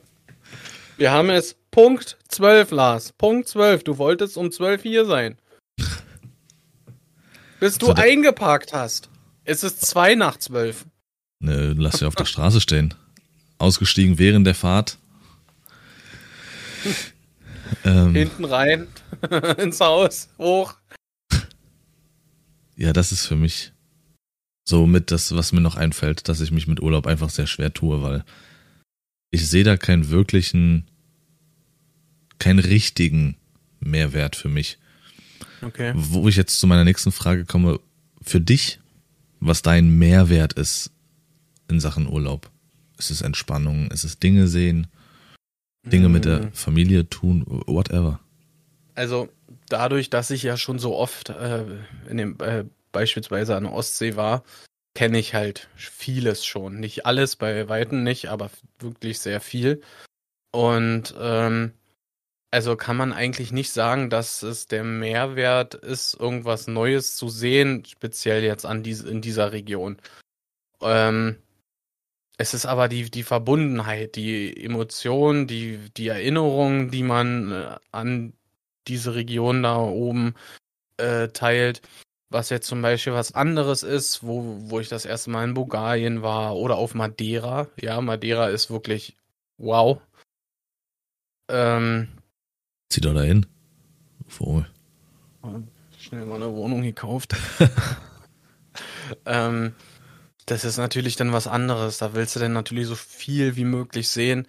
Wir 0.98 1.12
haben 1.12 1.30
es 1.30 1.56
Punkt 1.72 2.18
zwölf, 2.28 2.72
Lars. 2.72 3.14
Punkt 3.14 3.48
zwölf. 3.48 3.84
Du 3.84 3.98
wolltest 3.98 4.38
um 4.38 4.52
zwölf 4.52 4.84
hier 4.84 5.06
sein. 5.06 5.38
Bis 7.60 7.78
du 7.78 7.88
so, 7.88 7.94
eingeparkt 7.94 8.74
hast. 8.74 9.10
Es 9.46 9.64
ist 9.64 9.86
zwei 9.86 10.16
nach 10.16 10.38
zwölf. 10.38 10.86
Ne, 11.40 11.74
lass 11.78 12.00
sie 12.00 12.06
auf 12.06 12.16
der 12.16 12.26
Straße 12.26 12.62
stehen. 12.62 12.94
Ausgestiegen 13.58 14.20
während 14.20 14.46
der 14.46 14.56
Fahrt. 14.56 14.98
ähm, 17.84 18.14
Hinten 18.16 18.46
rein, 18.46 18.88
ins 19.58 19.80
Haus, 19.80 20.30
hoch. 20.38 20.76
Ja, 22.76 22.94
das 22.94 23.12
ist 23.12 23.26
für 23.26 23.36
mich 23.36 23.74
so 24.64 24.86
mit 24.86 25.12
das, 25.12 25.36
was 25.36 25.52
mir 25.52 25.62
noch 25.62 25.76
einfällt, 25.76 26.28
dass 26.30 26.42
ich 26.42 26.52
mich 26.52 26.68
mit 26.68 26.82
Urlaub 26.82 27.08
einfach 27.08 27.30
sehr 27.30 27.48
schwer 27.48 27.74
tue, 27.74 28.02
weil 28.02 28.24
ich 29.32 29.48
sehe 29.48 29.64
da 29.64 29.78
keinen 29.78 30.10
wirklichen, 30.10 30.88
keinen 32.40 32.60
richtigen 32.60 33.38
Mehrwert 33.80 34.36
für 34.36 34.50
mich. 34.50 34.78
Okay. 35.62 35.94
Wo 35.96 36.28
ich 36.28 36.36
jetzt 36.36 36.60
zu 36.60 36.68
meiner 36.68 36.84
nächsten 36.84 37.12
Frage 37.12 37.46
komme, 37.46 37.80
für 38.22 38.42
dich, 38.42 38.80
was 39.40 39.62
dein 39.62 39.90
Mehrwert 39.98 40.54
ist 40.54 40.92
in 41.68 41.80
Sachen 41.80 42.08
Urlaub. 42.08 42.52
Ist 42.98 43.10
es 43.10 43.22
Entspannung? 43.22 43.90
Ist 43.90 44.04
es 44.04 44.20
Dinge 44.20 44.48
sehen? 44.48 44.88
Dinge 45.84 46.10
mit 46.10 46.26
der 46.26 46.48
mm. 46.48 46.54
Familie 46.54 47.10
tun? 47.10 47.44
Whatever. 47.48 48.20
Also 48.94 49.30
dadurch, 49.68 50.10
dass 50.12 50.30
ich 50.30 50.44
ja 50.44 50.58
schon 50.58 50.78
so 50.78 50.96
oft 50.96 51.30
äh, 51.30 51.66
in 52.08 52.18
dem 52.18 52.40
äh, 52.40 52.66
beispielsweise 52.92 53.56
an 53.56 53.64
der 53.64 53.74
Ostsee 53.74 54.16
war, 54.16 54.44
kenne 54.94 55.20
ich 55.20 55.34
halt 55.34 55.70
vieles 55.76 56.46
schon. 56.46 56.80
Nicht 56.80 57.06
alles, 57.06 57.36
bei 57.36 57.70
Weitem 57.70 58.04
nicht, 58.04 58.30
aber 58.30 58.52
wirklich 58.80 59.20
sehr 59.20 59.42
viel. 59.42 59.82
Und 60.52 61.16
ähm, 61.18 61.74
also 62.52 62.76
kann 62.76 62.98
man 62.98 63.14
eigentlich 63.14 63.54
nicht 63.54 63.72
sagen, 63.72 64.10
dass 64.10 64.44
es 64.44 64.68
der 64.68 64.84
Mehrwert 64.84 65.74
ist, 65.74 66.16
irgendwas 66.16 66.68
Neues 66.68 67.16
zu 67.16 67.30
sehen, 67.30 67.86
speziell 67.86 68.44
jetzt 68.44 68.66
an 68.66 68.84
diese, 68.84 69.10
in 69.10 69.22
dieser 69.22 69.54
Region. 69.54 69.98
Ähm, 70.82 71.38
es 72.38 72.54
ist 72.54 72.66
aber 72.66 72.90
die, 72.90 73.10
die 73.10 73.24
Verbundenheit, 73.24 74.16
die 74.16 74.66
Emotion, 74.66 75.48
die, 75.48 75.78
die 75.96 76.08
Erinnerung, 76.10 76.92
die 76.92 77.04
man 77.04 77.52
äh, 77.52 77.76
an 77.92 78.34
diese 78.88 79.16
Region 79.16 79.64
da 79.64 79.78
oben 79.78 80.36
äh, 80.98 81.30
teilt. 81.30 81.82
Was 82.32 82.50
jetzt 82.50 82.68
zum 82.68 82.82
Beispiel 82.82 83.12
was 83.12 83.34
anderes 83.34 83.84
ist, 83.84 84.26
wo, 84.26 84.58
wo 84.62 84.80
ich 84.80 84.88
das 84.88 85.04
erste 85.04 85.30
Mal 85.32 85.44
in 85.44 85.54
Bulgarien 85.54 86.22
war 86.22 86.56
oder 86.56 86.78
auf 86.78 86.96
Madeira. 86.96 87.68
Ja, 87.76 88.00
Madeira 88.00 88.48
ist 88.48 88.72
wirklich 88.72 89.18
wow. 89.58 90.00
Ähm, 91.50 92.08
Zieh 92.90 93.02
doch 93.02 93.14
da 93.14 93.24
hin. 93.24 93.46
Vogel. 94.28 94.66
Schnell 96.00 96.26
mal 96.26 96.38
eine 96.38 96.54
Wohnung 96.54 96.84
gekauft. 96.84 97.36
ähm, 99.26 99.76
das 100.46 100.64
ist 100.64 100.78
natürlich 100.78 101.18
dann 101.18 101.34
was 101.34 101.48
anderes. 101.48 101.98
Da 101.98 102.14
willst 102.14 102.38
du 102.38 102.40
dann 102.40 102.54
natürlich 102.54 102.88
so 102.88 102.96
viel 102.96 103.58
wie 103.58 103.66
möglich 103.66 104.08
sehen. 104.08 104.48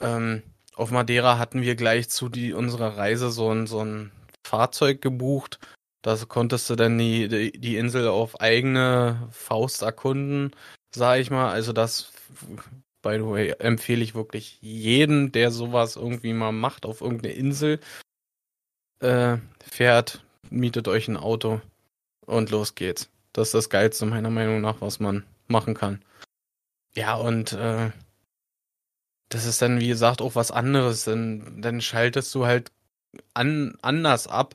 Ähm, 0.00 0.42
auf 0.74 0.90
Madeira 0.90 1.38
hatten 1.38 1.62
wir 1.62 1.76
gleich 1.76 2.10
zu 2.10 2.28
die, 2.28 2.52
unserer 2.52 2.96
Reise 2.96 3.30
so 3.30 3.52
ein, 3.52 3.68
so 3.68 3.84
ein 3.84 4.10
Fahrzeug 4.44 5.00
gebucht. 5.00 5.60
Da 6.04 6.16
konntest 6.28 6.68
du 6.68 6.76
dann 6.76 6.98
die, 6.98 7.28
die, 7.28 7.52
die 7.52 7.76
Insel 7.76 8.08
auf 8.08 8.40
eigene 8.40 9.26
Faust 9.32 9.82
erkunden, 9.82 10.50
sag 10.94 11.18
ich 11.18 11.30
mal. 11.30 11.50
Also 11.50 11.72
das 11.72 12.12
by 13.04 13.18
the 13.18 13.26
way, 13.26 13.54
empfehle 13.58 14.02
ich 14.02 14.14
wirklich 14.14 14.58
jeden, 14.62 15.30
der 15.30 15.50
sowas 15.50 15.94
irgendwie 15.94 16.32
mal 16.32 16.52
macht 16.52 16.86
auf 16.86 17.02
irgendeine 17.02 17.34
Insel, 17.34 17.78
äh, 19.00 19.36
fährt, 19.62 20.24
mietet 20.50 20.88
euch 20.88 21.06
ein 21.06 21.18
Auto 21.18 21.60
und 22.26 22.50
los 22.50 22.74
geht's. 22.74 23.10
Das 23.32 23.48
ist 23.48 23.54
das 23.54 23.70
Geilste 23.70 24.06
meiner 24.06 24.30
Meinung 24.30 24.60
nach, 24.62 24.80
was 24.80 25.00
man 25.00 25.24
machen 25.48 25.74
kann. 25.74 26.02
Ja, 26.94 27.14
und 27.14 27.52
äh, 27.52 27.90
das 29.28 29.44
ist 29.44 29.60
dann, 29.60 29.80
wie 29.80 29.88
gesagt, 29.88 30.22
auch 30.22 30.34
was 30.34 30.50
anderes. 30.50 31.04
Dann, 31.04 31.60
dann 31.60 31.80
schaltest 31.82 32.34
du 32.34 32.46
halt 32.46 32.72
an, 33.34 33.76
anders 33.82 34.26
ab, 34.28 34.54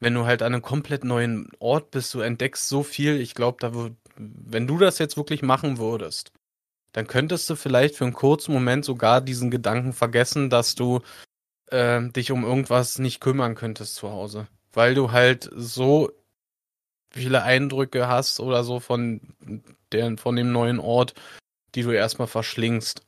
wenn 0.00 0.14
du 0.14 0.26
halt 0.26 0.42
an 0.42 0.52
einem 0.52 0.62
komplett 0.62 1.04
neuen 1.04 1.48
Ort 1.58 1.90
bist. 1.90 2.12
Du 2.14 2.20
entdeckst 2.20 2.68
so 2.68 2.82
viel. 2.82 3.20
Ich 3.20 3.34
glaube, 3.34 3.58
da 3.60 3.72
wenn 4.16 4.66
du 4.66 4.78
das 4.78 4.98
jetzt 4.98 5.16
wirklich 5.16 5.42
machen 5.42 5.78
würdest, 5.78 6.32
dann 6.92 7.06
könntest 7.06 7.48
du 7.50 7.56
vielleicht 7.56 7.96
für 7.96 8.04
einen 8.04 8.14
kurzen 8.14 8.52
Moment 8.52 8.84
sogar 8.84 9.20
diesen 9.20 9.50
Gedanken 9.50 9.92
vergessen, 9.92 10.48
dass 10.48 10.74
du 10.74 11.00
äh, 11.66 12.00
dich 12.08 12.32
um 12.32 12.44
irgendwas 12.44 12.98
nicht 12.98 13.20
kümmern 13.20 13.54
könntest 13.54 13.96
zu 13.96 14.10
Hause. 14.10 14.48
Weil 14.72 14.94
du 14.94 15.12
halt 15.12 15.50
so 15.54 16.10
viele 17.10 17.42
Eindrücke 17.42 18.08
hast 18.08 18.40
oder 18.40 18.64
so 18.64 18.80
von, 18.80 19.20
der, 19.92 20.16
von 20.18 20.36
dem 20.36 20.52
neuen 20.52 20.78
Ort, 20.78 21.14
die 21.74 21.82
du 21.82 21.90
erstmal 21.90 22.28
verschlingst. 22.28 23.02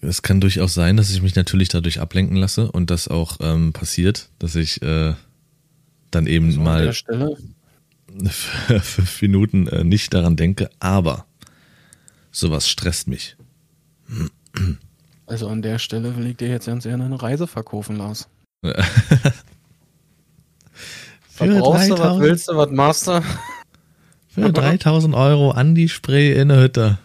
Es 0.00 0.22
kann 0.22 0.40
durchaus 0.40 0.74
sein, 0.74 0.96
dass 0.96 1.10
ich 1.10 1.22
mich 1.22 1.34
natürlich 1.34 1.68
dadurch 1.68 2.00
ablenken 2.00 2.36
lasse 2.36 2.70
und 2.70 2.90
das 2.90 3.08
auch 3.08 3.38
ähm, 3.40 3.72
passiert, 3.72 4.28
dass 4.38 4.54
ich 4.54 4.80
äh, 4.82 5.14
dann 6.10 6.26
eben 6.26 6.46
also 6.46 6.60
mal. 6.60 6.92
Fünf 8.80 9.22
Minuten 9.22 9.66
äh, 9.68 9.84
nicht 9.84 10.14
daran 10.14 10.36
denke, 10.36 10.70
aber 10.80 11.26
sowas 12.30 12.68
stresst 12.68 13.08
mich. 13.08 13.36
Also 15.26 15.48
an 15.48 15.62
der 15.62 15.78
Stelle 15.78 16.16
will 16.16 16.26
ich 16.26 16.36
dir 16.36 16.48
jetzt 16.48 16.66
ganz 16.66 16.84
gerne 16.84 17.04
eine 17.04 17.20
Reise 17.20 17.46
verkaufen, 17.46 17.96
Lars. 17.96 18.28
Verbrauchst 21.28 21.90
du, 21.90 21.98
was 21.98 22.18
willst 22.18 22.48
du, 22.48 22.56
was 22.56 22.70
machst 22.70 23.06
du? 23.08 23.22
Für 24.28 24.52
3000 24.52 25.14
Euro 25.14 25.50
Andi-Spray 25.50 26.32
in 26.40 26.48
der 26.48 26.62
Hütte. 26.62 26.98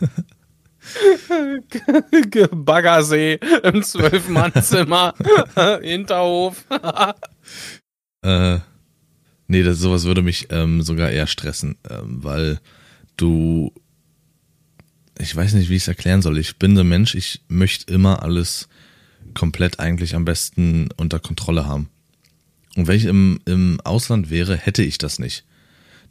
Baggersee 2.52 3.38
im 3.62 3.82
Zwölf-Mann-Zimmer, 3.82 5.14
Hinterhof. 5.82 6.64
äh, 8.22 8.58
Nee, 9.48 9.62
das, 9.62 9.78
sowas 9.78 10.04
würde 10.04 10.20
mich 10.22 10.48
ähm, 10.50 10.82
sogar 10.82 11.10
eher 11.10 11.26
stressen, 11.26 11.76
ähm, 11.88 12.22
weil 12.22 12.60
du, 13.16 13.72
ich 15.18 15.34
weiß 15.34 15.54
nicht, 15.54 15.70
wie 15.70 15.76
ich 15.76 15.82
es 15.82 15.88
erklären 15.88 16.20
soll. 16.20 16.36
Ich 16.36 16.58
bin 16.58 16.74
der 16.74 16.84
Mensch, 16.84 17.14
ich 17.14 17.40
möchte 17.48 17.92
immer 17.92 18.22
alles 18.22 18.68
komplett 19.32 19.80
eigentlich 19.80 20.14
am 20.14 20.26
besten 20.26 20.90
unter 20.98 21.18
Kontrolle 21.18 21.64
haben. 21.66 21.88
Und 22.76 22.86
wenn 22.88 22.96
ich 22.96 23.06
im, 23.06 23.40
im 23.46 23.80
Ausland 23.84 24.28
wäre, 24.28 24.54
hätte 24.54 24.82
ich 24.82 24.98
das 24.98 25.18
nicht. 25.18 25.44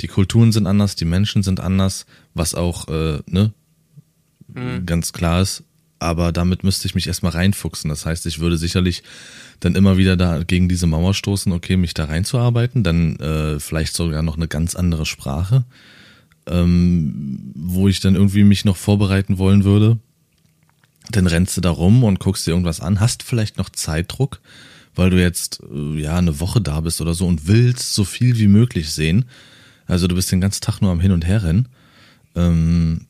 Die 0.01 0.07
Kulturen 0.07 0.51
sind 0.51 0.65
anders, 0.65 0.96
die 0.96 1.05
Menschen 1.05 1.43
sind 1.43 1.60
anders, 1.60 2.07
was 2.34 2.55
auch, 2.55 2.88
äh, 2.88 3.19
ne, 3.27 3.53
mhm. 4.57 4.85
ganz 4.85 5.13
klar 5.13 5.41
ist 5.41 5.63
aber 5.99 6.31
damit 6.31 6.63
müsste 6.63 6.87
ich 6.87 6.95
mich 6.95 7.07
erstmal 7.07 7.31
reinfuchsen. 7.31 7.89
Das 7.89 8.05
heißt, 8.05 8.25
ich 8.25 8.39
würde 8.39 8.57
sicherlich 8.57 9.03
dann 9.59 9.75
immer 9.75 9.97
wieder 9.97 10.15
da 10.15 10.43
gegen 10.43 10.69
diese 10.69 10.87
Mauer 10.87 11.13
stoßen, 11.13 11.51
okay, 11.51 11.77
mich 11.77 11.93
da 11.93 12.05
reinzuarbeiten, 12.05 12.83
dann 12.83 13.15
äh, 13.17 13.59
vielleicht 13.59 13.95
sogar 13.95 14.21
noch 14.21 14.37
eine 14.37 14.47
ganz 14.47 14.75
andere 14.75 15.05
Sprache, 15.05 15.65
ähm, 16.45 17.51
wo 17.55 17.87
ich 17.87 17.99
dann 17.99 18.15
irgendwie 18.15 18.43
mich 18.43 18.65
noch 18.65 18.77
vorbereiten 18.77 19.37
wollen 19.37 19.63
würde. 19.63 19.97
Dann 21.09 21.25
rennst 21.25 21.57
du 21.57 21.61
da 21.61 21.69
rum 21.69 22.03
und 22.03 22.19
guckst 22.19 22.45
dir 22.45 22.51
irgendwas 22.51 22.81
an, 22.81 22.99
hast 22.99 23.23
vielleicht 23.23 23.57
noch 23.57 23.69
Zeitdruck, 23.69 24.39
weil 24.93 25.09
du 25.09 25.19
jetzt 25.19 25.61
äh, 25.71 25.99
ja 25.99 26.17
eine 26.17 26.39
Woche 26.39 26.61
da 26.61 26.81
bist 26.81 27.01
oder 27.01 27.13
so 27.13 27.25
und 27.25 27.47
willst 27.47 27.93
so 27.93 28.03
viel 28.03 28.37
wie 28.37 28.47
möglich 28.47 28.91
sehen. 28.91 29.25
Also 29.87 30.07
du 30.07 30.15
bist 30.15 30.31
den 30.31 30.41
ganzen 30.41 30.61
Tag 30.61 30.81
nur 30.81 30.91
am 30.91 30.99
Hin 30.99 31.13
und 31.13 31.25
Her 31.25 31.43
rennen. 31.43 31.69
Ähm, 32.35 33.07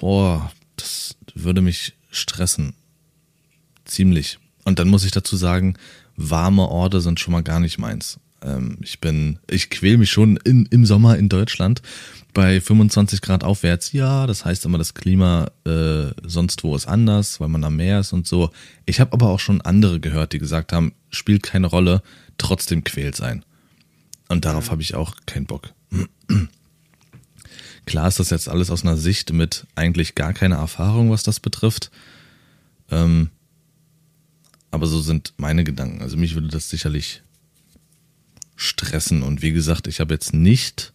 boah, 0.00 0.50
das 0.78 1.16
würde 1.34 1.60
mich 1.60 1.94
stressen. 2.10 2.74
Ziemlich. 3.84 4.38
Und 4.64 4.78
dann 4.78 4.88
muss 4.88 5.04
ich 5.04 5.12
dazu 5.12 5.36
sagen, 5.36 5.74
warme 6.16 6.68
Orte 6.68 7.00
sind 7.00 7.20
schon 7.20 7.32
mal 7.32 7.42
gar 7.42 7.60
nicht 7.60 7.78
meins. 7.78 8.18
Ähm, 8.42 8.78
ich 8.82 9.00
bin, 9.00 9.38
ich 9.48 9.70
quäl 9.70 9.96
mich 9.98 10.10
schon 10.10 10.36
in, 10.38 10.66
im 10.66 10.86
Sommer 10.86 11.16
in 11.16 11.28
Deutschland 11.28 11.82
bei 12.34 12.60
25 12.60 13.20
Grad 13.20 13.44
aufwärts. 13.44 13.92
Ja, 13.92 14.26
das 14.26 14.44
heißt 14.44 14.64
immer, 14.64 14.78
das 14.78 14.94
Klima 14.94 15.50
äh, 15.64 16.12
sonst 16.22 16.62
wo 16.64 16.76
ist 16.76 16.86
anders, 16.86 17.40
weil 17.40 17.48
man 17.48 17.64
am 17.64 17.76
Meer 17.76 18.00
ist 18.00 18.12
und 18.12 18.26
so. 18.26 18.50
Ich 18.86 19.00
habe 19.00 19.12
aber 19.12 19.28
auch 19.28 19.40
schon 19.40 19.60
andere 19.60 20.00
gehört, 20.00 20.32
die 20.32 20.38
gesagt 20.38 20.72
haben, 20.72 20.92
spielt 21.10 21.42
keine 21.42 21.66
Rolle, 21.66 22.02
trotzdem 22.36 22.84
quält 22.84 23.16
sein. 23.16 23.44
Und 24.28 24.44
darauf 24.44 24.66
mhm. 24.66 24.70
habe 24.72 24.82
ich 24.82 24.94
auch 24.94 25.14
keinen 25.26 25.46
Bock. 25.46 25.72
Klar 27.88 28.08
ist 28.08 28.20
das 28.20 28.28
jetzt 28.28 28.50
alles 28.50 28.70
aus 28.70 28.82
einer 28.82 28.98
Sicht 28.98 29.32
mit 29.32 29.66
eigentlich 29.74 30.14
gar 30.14 30.34
keiner 30.34 30.56
Erfahrung, 30.56 31.10
was 31.10 31.22
das 31.22 31.40
betrifft. 31.40 31.90
Ähm, 32.90 33.30
aber 34.70 34.86
so 34.86 35.00
sind 35.00 35.32
meine 35.38 35.64
Gedanken. 35.64 36.02
Also 36.02 36.18
mich 36.18 36.34
würde 36.34 36.48
das 36.48 36.68
sicherlich 36.68 37.22
stressen. 38.56 39.22
Und 39.22 39.40
wie 39.40 39.52
gesagt, 39.52 39.86
ich 39.86 40.00
habe 40.00 40.12
jetzt 40.12 40.34
nicht 40.34 40.92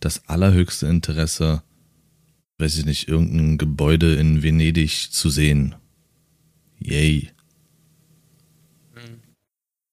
das 0.00 0.26
allerhöchste 0.26 0.86
Interesse, 0.86 1.62
weiß 2.56 2.78
ich 2.78 2.86
nicht, 2.86 3.08
irgendein 3.08 3.58
Gebäude 3.58 4.14
in 4.14 4.42
Venedig 4.42 5.12
zu 5.12 5.28
sehen. 5.28 5.74
Yay. 6.78 7.28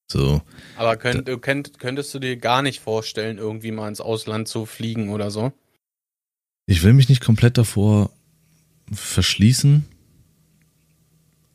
So. 0.08 0.42
Aber 0.78 0.96
könnt, 0.96 1.30
könnt, 1.42 1.80
könntest 1.80 2.14
du 2.14 2.20
dir 2.20 2.38
gar 2.38 2.62
nicht 2.62 2.80
vorstellen, 2.80 3.38
irgendwie 3.38 3.72
mal 3.72 3.90
ins 3.90 4.00
Ausland 4.00 4.48
zu 4.48 4.66
fliegen 4.66 5.10
oder 5.10 5.32
so? 5.32 5.52
Ich 6.70 6.84
will 6.84 6.94
mich 6.94 7.10
nicht 7.10 7.22
komplett 7.22 7.58
davor 7.58 8.12
verschließen. 8.92 9.86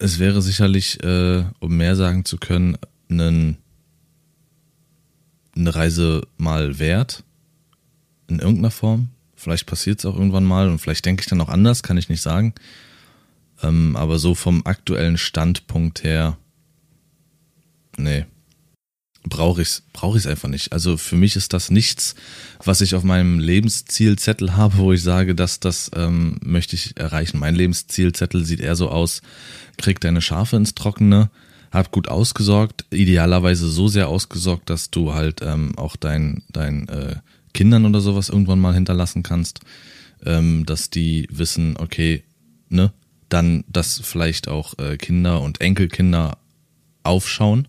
Es 0.01 0.19
wäre 0.19 0.43
sicherlich, 0.43 1.01
äh, 1.05 1.45
um 1.61 1.77
mehr 1.77 1.95
sagen 1.95 2.25
zu 2.25 2.37
können, 2.37 2.77
einen 3.09 3.59
eine 5.55 5.73
Reise 5.73 6.27
mal 6.37 6.81
wert. 6.81 7.23
In 8.27 8.41
irgendeiner 8.41 8.73
Form. 8.73 9.11
Vielleicht 9.37 9.67
passiert 9.67 10.01
es 10.01 10.05
auch 10.05 10.17
irgendwann 10.17 10.43
mal 10.43 10.69
und 10.69 10.81
vielleicht 10.81 11.05
denke 11.05 11.21
ich 11.21 11.29
dann 11.29 11.41
auch 11.41 11.49
anders, 11.49 11.85
kann 11.85 11.97
ich 11.97 12.09
nicht 12.09 12.23
sagen. 12.23 12.53
Ähm, 13.63 13.95
aber 13.95 14.19
so 14.19 14.35
vom 14.35 14.67
aktuellen 14.67 15.17
Standpunkt 15.17 16.03
her, 16.03 16.37
nee, 17.97 18.27
brauche 19.29 19.63
ich 19.63 19.69
es 19.69 19.83
brauch 19.93 20.17
ich's 20.17 20.27
einfach 20.27 20.49
nicht. 20.49 20.73
Also 20.73 20.97
für 20.97 21.17
mich 21.17 21.37
ist 21.37 21.53
das 21.53 21.71
nichts, 21.71 22.15
was 22.63 22.81
ich 22.81 22.95
auf 22.95 23.03
meinem 23.03 23.39
Lebenszielzettel 23.39 24.57
habe, 24.57 24.77
wo 24.79 24.93
ich 24.93 25.03
sage, 25.03 25.35
dass 25.35 25.61
das 25.61 25.91
ähm, 25.95 26.37
möchte 26.43 26.77
ich 26.77 26.97
erreichen. 26.97 27.39
Mein 27.39 27.55
Lebenszielzettel 27.55 28.45
sieht 28.45 28.61
eher 28.61 28.77
so 28.77 28.89
aus, 28.91 29.23
krieg 29.77 30.01
deine 30.01 30.21
Schafe 30.21 30.57
ins 30.57 30.75
Trockene, 30.75 31.31
hab 31.71 31.91
gut 31.91 32.09
ausgesorgt, 32.09 32.85
idealerweise 32.91 33.69
so 33.69 33.89
sehr 33.89 34.09
ausgesorgt, 34.09 34.71
dass 34.71 34.91
du 34.91 35.15
halt 35.15 35.41
ähm, 35.43 35.77
auch 35.77 35.97
dein, 35.97 36.43
dein 36.53 36.89
äh, 36.89 37.17
Kindern 37.53 37.87
oder 37.87 38.01
sowas 38.01 38.29
irgendwann 38.29 38.61
mal 38.61 38.75
hinterlassen 38.75 39.23
kannst, 39.23 39.61
ähm, 40.25 40.67
dass 40.67 40.91
die 40.91 41.27
wissen, 41.31 41.77
okay, 41.79 42.23
ne, 42.69 42.93
dann, 43.29 43.65
dass 43.69 44.01
vielleicht 44.05 44.49
auch 44.49 44.79
äh, 44.79 44.97
Kinder 44.97 45.41
und 45.41 45.61
Enkelkinder 45.61 46.39
aufschauen 47.03 47.69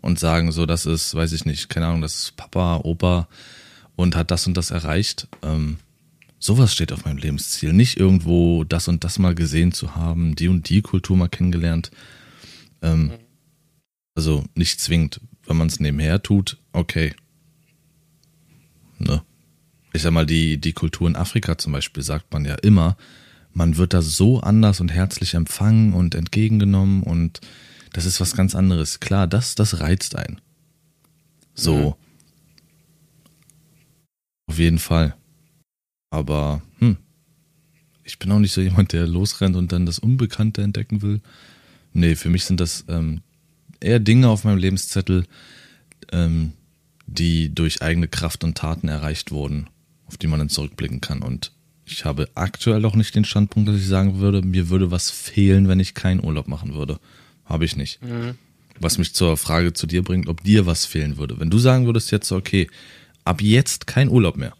und 0.00 0.18
sagen, 0.18 0.52
so, 0.52 0.66
das 0.66 0.86
ist, 0.86 1.14
weiß 1.14 1.32
ich 1.32 1.44
nicht, 1.44 1.68
keine 1.68 1.86
Ahnung, 1.86 2.02
das 2.02 2.14
ist 2.14 2.36
Papa, 2.36 2.80
Opa 2.84 3.28
und 3.96 4.16
hat 4.16 4.30
das 4.30 4.46
und 4.46 4.56
das 4.56 4.70
erreicht. 4.70 5.28
Ähm, 5.42 5.78
sowas 6.38 6.72
steht 6.72 6.92
auf 6.92 7.04
meinem 7.04 7.18
Lebensziel. 7.18 7.72
Nicht 7.72 7.98
irgendwo 7.98 8.64
das 8.64 8.88
und 8.88 9.04
das 9.04 9.18
mal 9.18 9.34
gesehen 9.34 9.72
zu 9.72 9.96
haben, 9.96 10.34
die 10.36 10.48
und 10.48 10.68
die 10.68 10.82
Kultur 10.82 11.16
mal 11.16 11.28
kennengelernt. 11.28 11.90
Ähm. 12.82 13.12
Also 14.14 14.44
nicht 14.56 14.80
zwingend, 14.80 15.20
wenn 15.46 15.56
man 15.56 15.68
es 15.68 15.78
nebenher 15.78 16.20
tut, 16.20 16.58
okay. 16.72 17.14
Ne? 18.98 19.22
Ich 19.92 20.02
sag 20.02 20.12
mal, 20.12 20.26
die, 20.26 20.58
die 20.60 20.72
Kultur 20.72 21.06
in 21.06 21.14
Afrika 21.14 21.56
zum 21.56 21.72
Beispiel 21.72 22.02
sagt 22.02 22.32
man 22.32 22.44
ja 22.44 22.56
immer, 22.56 22.96
man 23.52 23.76
wird 23.76 23.94
da 23.94 24.02
so 24.02 24.40
anders 24.40 24.80
und 24.80 24.90
herzlich 24.90 25.34
empfangen 25.34 25.92
und 25.92 26.16
entgegengenommen 26.16 27.04
und 27.04 27.40
das 27.92 28.04
ist 28.04 28.20
was 28.20 28.36
ganz 28.36 28.54
anderes. 28.54 29.00
Klar, 29.00 29.26
das, 29.26 29.54
das 29.54 29.80
reizt 29.80 30.16
einen. 30.16 30.40
So. 31.54 31.76
Mhm. 31.76 31.94
Auf 34.46 34.58
jeden 34.58 34.78
Fall. 34.78 35.14
Aber, 36.10 36.62
hm. 36.78 36.96
Ich 38.04 38.18
bin 38.18 38.32
auch 38.32 38.38
nicht 38.38 38.52
so 38.52 38.62
jemand, 38.62 38.92
der 38.92 39.06
losrennt 39.06 39.54
und 39.54 39.70
dann 39.70 39.84
das 39.84 39.98
Unbekannte 39.98 40.62
entdecken 40.62 41.02
will. 41.02 41.20
Nee, 41.92 42.16
für 42.16 42.30
mich 42.30 42.46
sind 42.46 42.58
das 42.58 42.84
ähm, 42.88 43.20
eher 43.80 44.00
Dinge 44.00 44.28
auf 44.28 44.44
meinem 44.44 44.56
Lebenszettel, 44.56 45.26
ähm, 46.10 46.52
die 47.06 47.54
durch 47.54 47.82
eigene 47.82 48.08
Kraft 48.08 48.44
und 48.44 48.56
Taten 48.56 48.88
erreicht 48.88 49.30
wurden, 49.30 49.68
auf 50.06 50.16
die 50.16 50.26
man 50.26 50.38
dann 50.38 50.48
zurückblicken 50.48 51.02
kann. 51.02 51.20
Und 51.20 51.52
ich 51.84 52.04
habe 52.04 52.28
aktuell 52.34 52.84
auch 52.84 52.96
nicht 52.96 53.14
den 53.14 53.24
Standpunkt, 53.24 53.68
dass 53.68 53.76
ich 53.76 53.86
sagen 53.86 54.18
würde, 54.18 54.42
mir 54.42 54.68
würde 54.68 54.90
was 54.90 55.10
fehlen, 55.10 55.68
wenn 55.68 55.80
ich 55.80 55.94
keinen 55.94 56.24
Urlaub 56.24 56.48
machen 56.48 56.74
würde. 56.74 56.98
Habe 57.48 57.64
ich 57.64 57.76
nicht. 57.76 58.02
Mhm. 58.02 58.36
Was 58.78 58.98
mich 58.98 59.14
zur 59.14 59.36
Frage 59.36 59.72
zu 59.72 59.86
dir 59.86 60.02
bringt, 60.02 60.28
ob 60.28 60.44
dir 60.44 60.66
was 60.66 60.86
fehlen 60.86 61.16
würde. 61.16 61.40
Wenn 61.40 61.50
du 61.50 61.58
sagen 61.58 61.86
würdest 61.86 62.10
jetzt, 62.12 62.30
okay, 62.30 62.68
ab 63.24 63.40
jetzt 63.40 63.86
kein 63.86 64.08
Urlaub 64.08 64.36
mehr. 64.36 64.54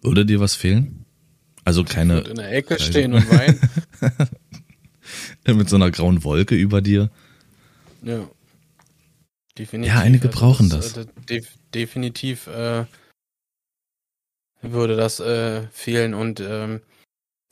Würde 0.00 0.24
dir 0.24 0.40
was 0.40 0.54
fehlen? 0.54 1.04
Also 1.64 1.84
keine. 1.84 2.20
In 2.20 2.36
der 2.36 2.52
Ecke 2.52 2.78
stehen 2.80 3.12
und 3.12 3.28
weinen. 3.28 3.60
Mit 5.58 5.68
so 5.68 5.76
einer 5.76 5.90
grauen 5.90 6.24
Wolke 6.24 6.54
über 6.54 6.80
dir. 6.80 7.10
Ja. 8.02 8.28
Definitiv. 9.58 9.92
Ja, 9.92 10.00
einige 10.00 10.28
also 10.28 10.38
brauchen 10.38 10.70
das. 10.70 10.92
das. 10.92 11.06
Äh, 11.28 11.42
definitiv 11.74 12.46
äh, 12.46 12.84
würde 14.62 14.96
das 14.96 15.20
äh, 15.20 15.66
fehlen. 15.72 16.14
Und 16.14 16.40
ähm, 16.40 16.80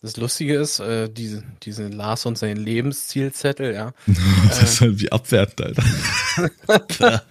das 0.03 0.17
Lustige 0.17 0.57
ist, 0.57 0.81
äh, 0.81 1.09
diese, 1.09 1.43
diese 1.63 1.89
Lars 1.89 2.27
und 2.27 2.39
sein 2.39 2.57
Lebenszielzettel, 2.57 3.75
ja. 3.75 3.93
das 4.49 4.63
ist 4.63 4.81
halt 4.81 5.01
wie 5.01 5.11
abwertend, 5.11 5.81
Alter. 6.69 7.25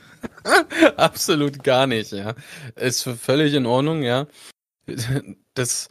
Absolut 0.98 1.64
gar 1.64 1.88
nicht, 1.88 2.12
ja. 2.12 2.34
Ist 2.76 3.04
völlig 3.04 3.54
in 3.54 3.66
Ordnung, 3.66 4.02
ja. 4.04 4.28
Das 5.54 5.90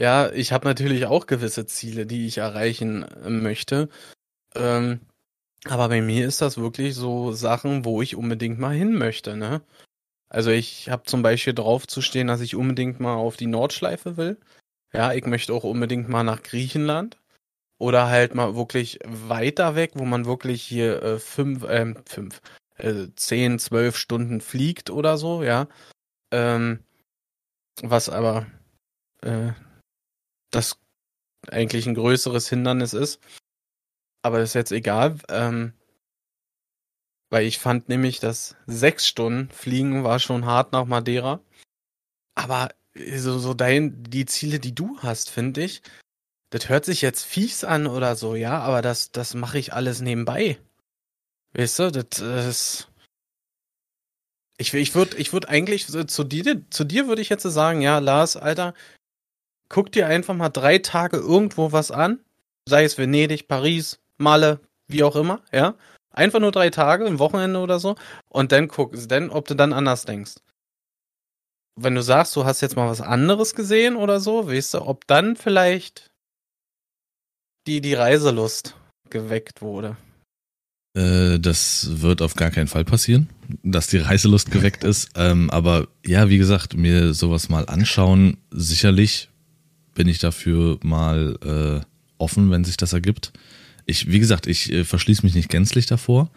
ja, 0.00 0.30
ich 0.32 0.52
habe 0.52 0.66
natürlich 0.66 1.06
auch 1.06 1.26
gewisse 1.26 1.66
Ziele, 1.66 2.06
die 2.06 2.26
ich 2.26 2.38
erreichen 2.38 3.02
äh, 3.02 3.30
möchte. 3.30 3.88
Ähm, 4.54 5.00
aber 5.66 5.88
bei 5.88 6.00
mir 6.00 6.26
ist 6.26 6.40
das 6.40 6.58
wirklich 6.58 6.94
so 6.94 7.32
Sachen, 7.32 7.84
wo 7.84 8.02
ich 8.02 8.16
unbedingt 8.16 8.58
mal 8.58 8.74
hin 8.74 8.94
möchte, 8.96 9.36
ne? 9.36 9.62
Also 10.30 10.50
ich 10.50 10.88
habe 10.90 11.04
zum 11.04 11.22
Beispiel 11.22 11.54
drauf 11.54 11.86
zu 11.88 12.02
stehen, 12.02 12.28
dass 12.28 12.40
ich 12.40 12.56
unbedingt 12.56 13.00
mal 13.00 13.14
auf 13.14 13.36
die 13.36 13.48
Nordschleife 13.48 14.16
will. 14.16 14.38
Ja, 14.92 15.12
ich 15.12 15.24
möchte 15.26 15.52
auch 15.52 15.64
unbedingt 15.64 16.08
mal 16.08 16.24
nach 16.24 16.42
Griechenland. 16.42 17.18
Oder 17.78 18.08
halt 18.08 18.34
mal 18.34 18.56
wirklich 18.56 18.98
weiter 19.06 19.74
weg, 19.74 19.92
wo 19.94 20.04
man 20.04 20.26
wirklich 20.26 20.62
hier 20.62 21.02
äh, 21.02 21.18
fünf, 21.18 21.64
äh, 21.64 21.94
fünf, 22.06 22.42
äh, 22.76 23.08
zehn, 23.16 23.58
zwölf 23.58 23.96
Stunden 23.96 24.40
fliegt 24.42 24.90
oder 24.90 25.16
so, 25.16 25.42
ja. 25.42 25.66
Ähm, 26.30 26.84
was 27.82 28.10
aber 28.10 28.46
äh, 29.22 29.52
das 30.50 30.78
eigentlich 31.48 31.86
ein 31.86 31.94
größeres 31.94 32.48
Hindernis 32.48 32.92
ist. 32.92 33.20
Aber 34.22 34.40
ist 34.40 34.54
jetzt 34.54 34.72
egal, 34.72 35.18
ähm, 35.28 35.72
weil 37.30 37.46
ich 37.46 37.58
fand 37.58 37.88
nämlich, 37.88 38.20
dass 38.20 38.56
sechs 38.66 39.06
Stunden 39.06 39.50
Fliegen 39.50 40.04
war 40.04 40.18
schon 40.18 40.44
hart 40.44 40.72
nach 40.72 40.84
Madeira. 40.84 41.40
Aber 42.34 42.70
so, 42.94 43.38
so 43.38 43.54
dein, 43.54 44.02
die 44.04 44.26
Ziele, 44.26 44.58
die 44.58 44.74
du 44.74 44.98
hast, 44.98 45.30
finde 45.30 45.62
ich, 45.62 45.82
das 46.50 46.68
hört 46.68 46.84
sich 46.84 47.00
jetzt 47.02 47.24
fies 47.24 47.64
an 47.64 47.86
oder 47.86 48.16
so, 48.16 48.34
ja, 48.34 48.58
aber 48.58 48.82
das, 48.82 49.12
das 49.12 49.34
mache 49.34 49.58
ich 49.58 49.72
alles 49.72 50.00
nebenbei. 50.00 50.58
Weißt 51.54 51.78
du, 51.78 51.90
das 51.90 52.18
ist. 52.20 52.86
Ich, 54.58 54.74
ich 54.74 54.94
würde 54.94 55.16
ich 55.16 55.32
würd 55.32 55.48
eigentlich 55.48 55.86
zu 55.86 56.24
dir, 56.24 56.62
zu 56.70 56.84
dir 56.84 57.08
würde 57.08 57.22
ich 57.22 57.30
jetzt 57.30 57.44
sagen, 57.44 57.80
ja, 57.80 57.98
Lars, 57.98 58.36
Alter, 58.36 58.74
guck 59.68 59.90
dir 59.92 60.06
einfach 60.06 60.34
mal 60.34 60.50
drei 60.50 60.78
Tage 60.78 61.16
irgendwo 61.16 61.72
was 61.72 61.90
an, 61.90 62.20
sei 62.68 62.84
es 62.84 62.98
Venedig, 62.98 63.48
Paris, 63.48 64.00
Malle, 64.18 64.60
wie 64.86 65.02
auch 65.02 65.16
immer, 65.16 65.42
ja. 65.52 65.76
Einfach 66.12 66.40
nur 66.40 66.52
drei 66.52 66.70
Tage, 66.70 67.06
ein 67.06 67.20
Wochenende 67.20 67.60
oder 67.60 67.78
so, 67.78 67.94
und 68.28 68.52
dann 68.52 68.68
guck, 68.68 68.92
dann, 69.08 69.30
ob 69.30 69.46
du 69.46 69.54
dann 69.54 69.72
anders 69.72 70.04
denkst. 70.04 70.34
Wenn 71.76 71.94
du 71.94 72.02
sagst, 72.02 72.36
du 72.36 72.44
hast 72.44 72.60
jetzt 72.60 72.76
mal 72.76 72.88
was 72.88 73.00
anderes 73.00 73.54
gesehen 73.54 73.96
oder 73.96 74.20
so, 74.20 74.48
weißt 74.48 74.74
du, 74.74 74.82
ob 74.82 75.06
dann 75.06 75.36
vielleicht 75.36 76.10
die, 77.66 77.80
die 77.80 77.94
Reiselust 77.94 78.74
geweckt 79.08 79.62
wurde. 79.62 79.96
Äh, 80.94 81.38
das 81.38 81.88
wird 82.00 82.22
auf 82.22 82.34
gar 82.34 82.50
keinen 82.50 82.66
Fall 82.66 82.84
passieren, 82.84 83.28
dass 83.62 83.86
die 83.86 83.98
Reiselust 83.98 84.50
geweckt 84.50 84.84
ist. 84.84 85.10
Ähm, 85.14 85.50
aber 85.50 85.88
ja, 86.04 86.28
wie 86.28 86.38
gesagt, 86.38 86.76
mir 86.76 87.14
sowas 87.14 87.48
mal 87.48 87.66
anschauen, 87.66 88.38
sicherlich 88.50 89.28
bin 89.94 90.08
ich 90.08 90.18
dafür 90.18 90.78
mal 90.82 91.36
äh, 91.44 91.86
offen, 92.18 92.50
wenn 92.50 92.64
sich 92.64 92.76
das 92.76 92.92
ergibt. 92.92 93.32
Ich, 93.86 94.10
wie 94.10 94.18
gesagt, 94.18 94.46
ich 94.46 94.72
äh, 94.72 94.84
verschließe 94.84 95.24
mich 95.24 95.34
nicht 95.34 95.48
gänzlich 95.48 95.86
davor. 95.86 96.30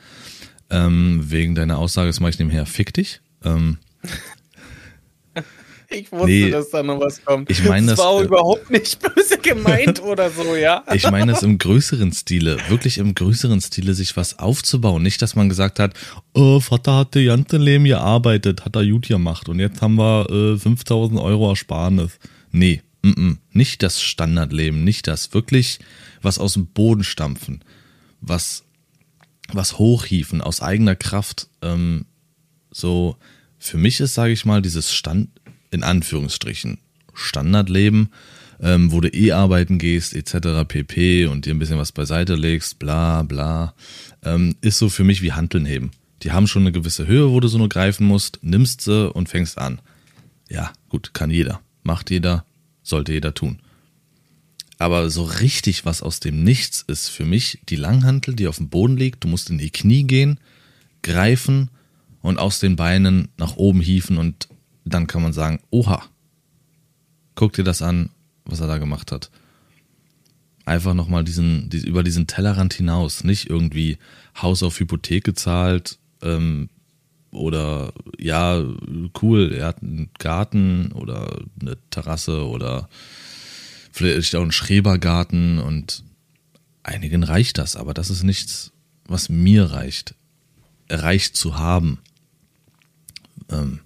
Ähm, 0.69 1.23
wegen 1.29 1.55
deiner 1.55 1.77
Aussage, 1.77 2.07
das 2.07 2.19
mache 2.19 2.31
ich 2.31 2.39
nebenher, 2.39 2.65
fick 2.65 2.93
dich. 2.93 3.21
Ähm, 3.43 3.77
ich 5.93 6.12
wusste, 6.12 6.27
nee, 6.27 6.49
dass 6.49 6.69
da 6.69 6.84
noch 6.84 6.99
was 6.99 7.23
kommt. 7.23 7.49
Ich 7.49 7.63
meine 7.63 7.88
das, 7.88 7.97
das 7.97 8.06
war 8.06 8.21
äh, 8.21 8.25
überhaupt 8.25 8.69
nicht 8.69 8.99
böse 9.15 9.38
gemeint 9.38 10.01
oder 10.01 10.29
so, 10.29 10.56
ja. 10.56 10.84
Ich 10.93 11.10
meine 11.10 11.34
das 11.34 11.43
im 11.43 11.58
größeren 11.58 12.12
Stile, 12.12 12.58
wirklich 12.69 12.97
im 12.97 13.15
größeren 13.15 13.62
Stile, 13.62 13.93
sich 13.93 14.15
was 14.17 14.39
aufzubauen. 14.39 15.03
Nicht, 15.03 15.21
dass 15.21 15.36
man 15.36 15.49
gesagt 15.49 15.79
hat, 15.79 15.93
oh, 16.34 16.60
Vater 16.60 16.95
hatte 16.97 17.23
ganze 17.25 17.58
Leben 17.58 17.86
gearbeitet, 17.86 18.65
hat 18.65 18.75
er 18.75 18.86
gut 18.86 19.08
gemacht 19.08 19.49
und 19.49 19.60
jetzt 19.60 19.82
haben 19.82 19.95
wir 19.95 20.29
äh, 20.29 20.58
5000 20.58 21.19
Euro 21.19 21.49
Ersparnis. 21.49 22.19
Nee, 22.51 22.82
m 23.03 23.13
-m, 23.13 23.38
nicht 23.51 23.84
das 23.84 24.01
Standardleben, 24.01 24.84
nicht 24.84 25.08
das. 25.08 25.34
Wirklich 25.34 25.79
was 26.21 26.39
aus 26.39 26.53
dem 26.53 26.67
Boden 26.67 27.03
stampfen, 27.03 27.63
was, 28.21 28.63
was 29.51 29.77
hochhieven 29.77 30.41
aus 30.41 30.62
eigener 30.62 30.95
Kraft. 30.95 31.47
Ähm, 31.62 32.06
so, 32.71 33.17
für 33.60 33.77
mich 33.77 33.99
ist, 33.99 34.13
sage 34.13 34.34
ich 34.34 34.45
mal, 34.45 34.62
dieses 34.62 34.93
Stand, 34.93 35.29
in 35.73 35.83
Anführungsstrichen, 35.83 36.79
Standardleben, 37.13 38.09
ähm, 38.62 38.91
wo 38.91 39.01
du 39.01 39.09
eh 39.09 39.31
arbeiten 39.31 39.77
gehst, 39.77 40.15
etc. 40.15 40.65
pp. 40.67 41.25
und 41.25 41.45
dir 41.45 41.53
ein 41.53 41.59
bisschen 41.59 41.77
was 41.77 41.91
beiseite 41.91 42.36
legst, 42.36 42.79
bla 42.79 43.23
bla, 43.23 43.73
ähm, 44.23 44.55
ist 44.62 44.77
so 44.77 44.89
für 44.89 45.03
mich 45.03 45.21
wie 45.21 45.33
Handeln 45.33 45.65
heben. 45.65 45.91
Die 46.21 46.31
haben 46.31 46.47
schon 46.47 46.63
eine 46.63 46.71
gewisse 46.71 47.05
Höhe, 47.05 47.31
wo 47.31 47.39
du 47.39 47.47
so 47.47 47.57
nur 47.57 47.69
greifen 47.69 48.07
musst, 48.07 48.39
nimmst 48.41 48.81
sie 48.81 49.12
und 49.12 49.27
fängst 49.27 49.57
an. 49.57 49.81
Ja, 50.49 50.71
gut, 50.88 51.13
kann 51.13 51.29
jeder. 51.29 51.59
Macht 51.83 52.09
jeder, 52.09 52.45
sollte 52.81 53.12
jeder 53.12 53.33
tun. 53.33 53.59
Aber 54.77 55.09
so 55.09 55.23
richtig 55.23 55.86
was 55.86 56.01
aus 56.01 56.19
dem 56.19 56.43
Nichts 56.43 56.83
ist 56.88 57.09
für 57.09 57.25
mich 57.25 57.59
die 57.69 57.75
Langhantel, 57.75 58.36
die 58.36 58.47
auf 58.47 58.57
dem 58.57 58.69
Boden 58.69 58.97
liegt. 58.97 59.23
Du 59.23 59.27
musst 59.27 59.49
in 59.49 59.57
die 59.57 59.69
Knie 59.69 60.03
gehen, 60.03 60.39
greifen 61.01 61.69
und 62.21 62.39
aus 62.39 62.59
den 62.59 62.75
Beinen 62.75 63.29
nach 63.38 63.57
oben 63.57 63.81
hieven 63.81 64.17
und 64.17 64.47
dann 64.85 65.07
kann 65.07 65.21
man 65.21 65.33
sagen, 65.33 65.59
oha, 65.69 66.03
guck 67.35 67.53
dir 67.53 67.63
das 67.63 67.81
an, 67.81 68.09
was 68.45 68.59
er 68.59 68.67
da 68.67 68.77
gemacht 68.77 69.11
hat. 69.11 69.31
Einfach 70.65 70.93
nochmal 70.93 71.23
diesen, 71.23 71.69
über 71.71 72.03
diesen 72.03 72.27
Tellerrand 72.27 72.73
hinaus, 72.73 73.23
nicht 73.23 73.49
irgendwie 73.49 73.97
Haus 74.41 74.63
auf 74.63 74.79
Hypothek 74.79 75.23
gezahlt 75.23 75.99
ähm, 76.21 76.69
oder 77.31 77.93
ja, 78.17 78.63
cool, 79.21 79.51
er 79.53 79.67
hat 79.67 79.81
einen 79.81 80.09
Garten 80.19 80.91
oder 80.93 81.41
eine 81.59 81.77
Terrasse 81.89 82.47
oder 82.47 82.87
vielleicht 83.91 84.35
auch 84.35 84.41
einen 84.41 84.51
Schrebergarten 84.51 85.59
und 85.59 86.03
einigen 86.83 87.23
reicht 87.23 87.57
das, 87.57 87.75
aber 87.75 87.93
das 87.93 88.09
ist 88.09 88.23
nichts, 88.23 88.71
was 89.05 89.29
mir 89.29 89.71
reicht. 89.71 90.15
Erreicht 90.87 91.35
zu 91.35 91.57
haben. 91.57 91.99
Ähm, 93.49 93.79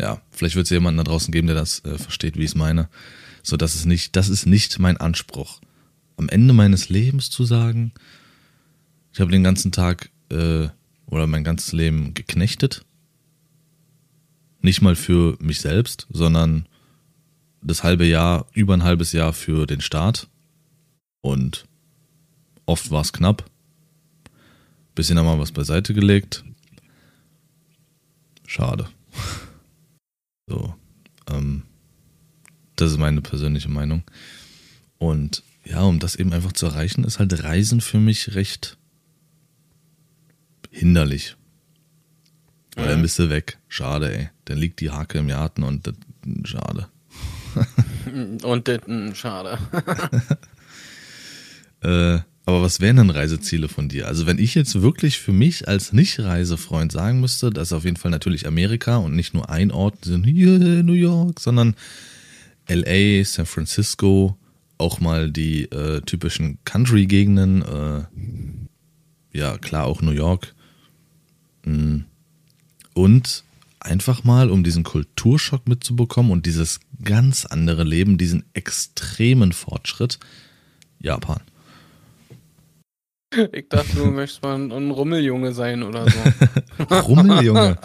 ja, 0.00 0.20
vielleicht 0.30 0.56
wird 0.56 0.64
es 0.64 0.70
jemanden 0.70 0.98
da 0.98 1.04
draußen 1.04 1.32
geben, 1.32 1.46
der 1.46 1.56
das 1.56 1.84
äh, 1.84 1.98
versteht, 1.98 2.36
wie 2.36 2.44
ich 2.44 2.50
es 2.50 2.54
meine. 2.54 2.88
So, 3.42 3.56
das 3.56 3.74
ist 3.74 3.84
nicht, 3.84 4.16
das 4.16 4.28
ist 4.28 4.46
nicht 4.46 4.78
mein 4.78 4.96
Anspruch. 4.96 5.60
Am 6.16 6.28
Ende 6.28 6.52
meines 6.54 6.88
Lebens 6.88 7.30
zu 7.30 7.44
sagen, 7.44 7.92
ich 9.12 9.20
habe 9.20 9.30
den 9.30 9.44
ganzen 9.44 9.72
Tag 9.72 10.10
äh, 10.30 10.68
oder 11.06 11.26
mein 11.26 11.44
ganzes 11.44 11.72
Leben 11.72 12.14
geknechtet. 12.14 12.84
Nicht 14.62 14.82
mal 14.82 14.96
für 14.96 15.36
mich 15.40 15.60
selbst, 15.60 16.06
sondern 16.10 16.66
das 17.62 17.82
halbe 17.82 18.06
Jahr, 18.06 18.46
über 18.52 18.74
ein 18.74 18.84
halbes 18.84 19.12
Jahr 19.12 19.32
für 19.32 19.66
den 19.66 19.80
Start. 19.80 20.28
Und 21.20 21.66
oft 22.66 22.90
war 22.90 23.02
es 23.02 23.12
knapp. 23.12 23.44
Bisschen 24.94 25.18
haben 25.18 25.26
wir 25.26 25.38
was 25.38 25.52
beiseite 25.52 25.94
gelegt. 25.94 26.44
Schade. 28.46 28.88
So, 30.50 30.74
ähm, 31.28 31.62
das 32.74 32.90
ist 32.90 32.98
meine 32.98 33.22
persönliche 33.22 33.68
Meinung. 33.68 34.02
Und 34.98 35.44
ja, 35.64 35.82
um 35.82 36.00
das 36.00 36.16
eben 36.16 36.32
einfach 36.32 36.52
zu 36.52 36.66
erreichen, 36.66 37.04
ist 37.04 37.20
halt 37.20 37.44
Reisen 37.44 37.80
für 37.80 38.00
mich 38.00 38.34
recht 38.34 38.76
hinderlich. 40.70 41.36
Weil 42.74 42.86
mhm. 42.86 42.88
dann 42.88 43.02
bist 43.02 43.18
du 43.20 43.30
weg. 43.30 43.58
Schade, 43.68 44.12
ey. 44.12 44.30
Dann 44.46 44.58
liegt 44.58 44.80
die 44.80 44.90
Hake 44.90 45.18
im 45.18 45.28
Garten 45.28 45.62
und 45.62 45.86
das, 45.86 45.94
schade. 46.42 46.88
und 48.42 48.66
das, 48.66 48.80
schade. 49.16 49.58
äh, 51.82 52.29
aber 52.46 52.62
was 52.62 52.80
wären 52.80 52.96
denn 52.96 53.10
Reiseziele 53.10 53.68
von 53.68 53.88
dir? 53.88 54.08
Also 54.08 54.26
wenn 54.26 54.38
ich 54.38 54.54
jetzt 54.54 54.80
wirklich 54.80 55.18
für 55.18 55.32
mich 55.32 55.68
als 55.68 55.92
Nicht-Reisefreund 55.92 56.90
sagen 56.90 57.20
müsste, 57.20 57.50
das 57.50 57.68
ist 57.68 57.72
auf 57.72 57.84
jeden 57.84 57.96
Fall 57.96 58.10
natürlich 58.10 58.46
Amerika 58.46 58.96
und 58.96 59.14
nicht 59.14 59.34
nur 59.34 59.50
ein 59.50 59.70
Ort, 59.70 59.98
hier 60.24 60.82
New 60.82 60.94
York, 60.94 61.40
sondern 61.40 61.74
LA, 62.68 63.24
San 63.24 63.46
Francisco, 63.46 64.36
auch 64.78 65.00
mal 65.00 65.30
die 65.30 65.64
äh, 65.64 66.00
typischen 66.00 66.58
Country-Gegenden, 66.64 67.62
äh, 67.62 69.38
ja 69.38 69.58
klar 69.58 69.86
auch 69.86 70.02
New 70.02 70.12
York. 70.12 70.54
Mm. 71.64 72.00
Und 72.94 73.44
einfach 73.78 74.24
mal, 74.24 74.50
um 74.50 74.64
diesen 74.64 74.82
Kulturschock 74.82 75.68
mitzubekommen 75.68 76.32
und 76.32 76.46
dieses 76.46 76.80
ganz 77.02 77.46
andere 77.46 77.84
Leben, 77.84 78.18
diesen 78.18 78.44
extremen 78.52 79.52
Fortschritt, 79.52 80.18
Japan. 80.98 81.40
Ich 83.52 83.68
dachte, 83.68 83.94
du 83.94 84.06
möchtest 84.06 84.42
mal 84.42 84.56
ein, 84.56 84.90
Rummeljunge 84.90 85.52
sein 85.52 85.84
oder 85.84 86.04
so. 86.10 86.18
Rummeljunge? 86.94 87.78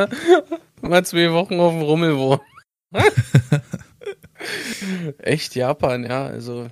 mal 0.82 1.04
zwei 1.04 1.30
Wochen 1.32 1.60
auf 1.60 1.72
dem 1.72 1.82
Rummel 1.82 2.16
wohnen. 2.16 2.40
Echt 5.18 5.54
Japan, 5.54 6.02
ja, 6.04 6.26
also. 6.26 6.70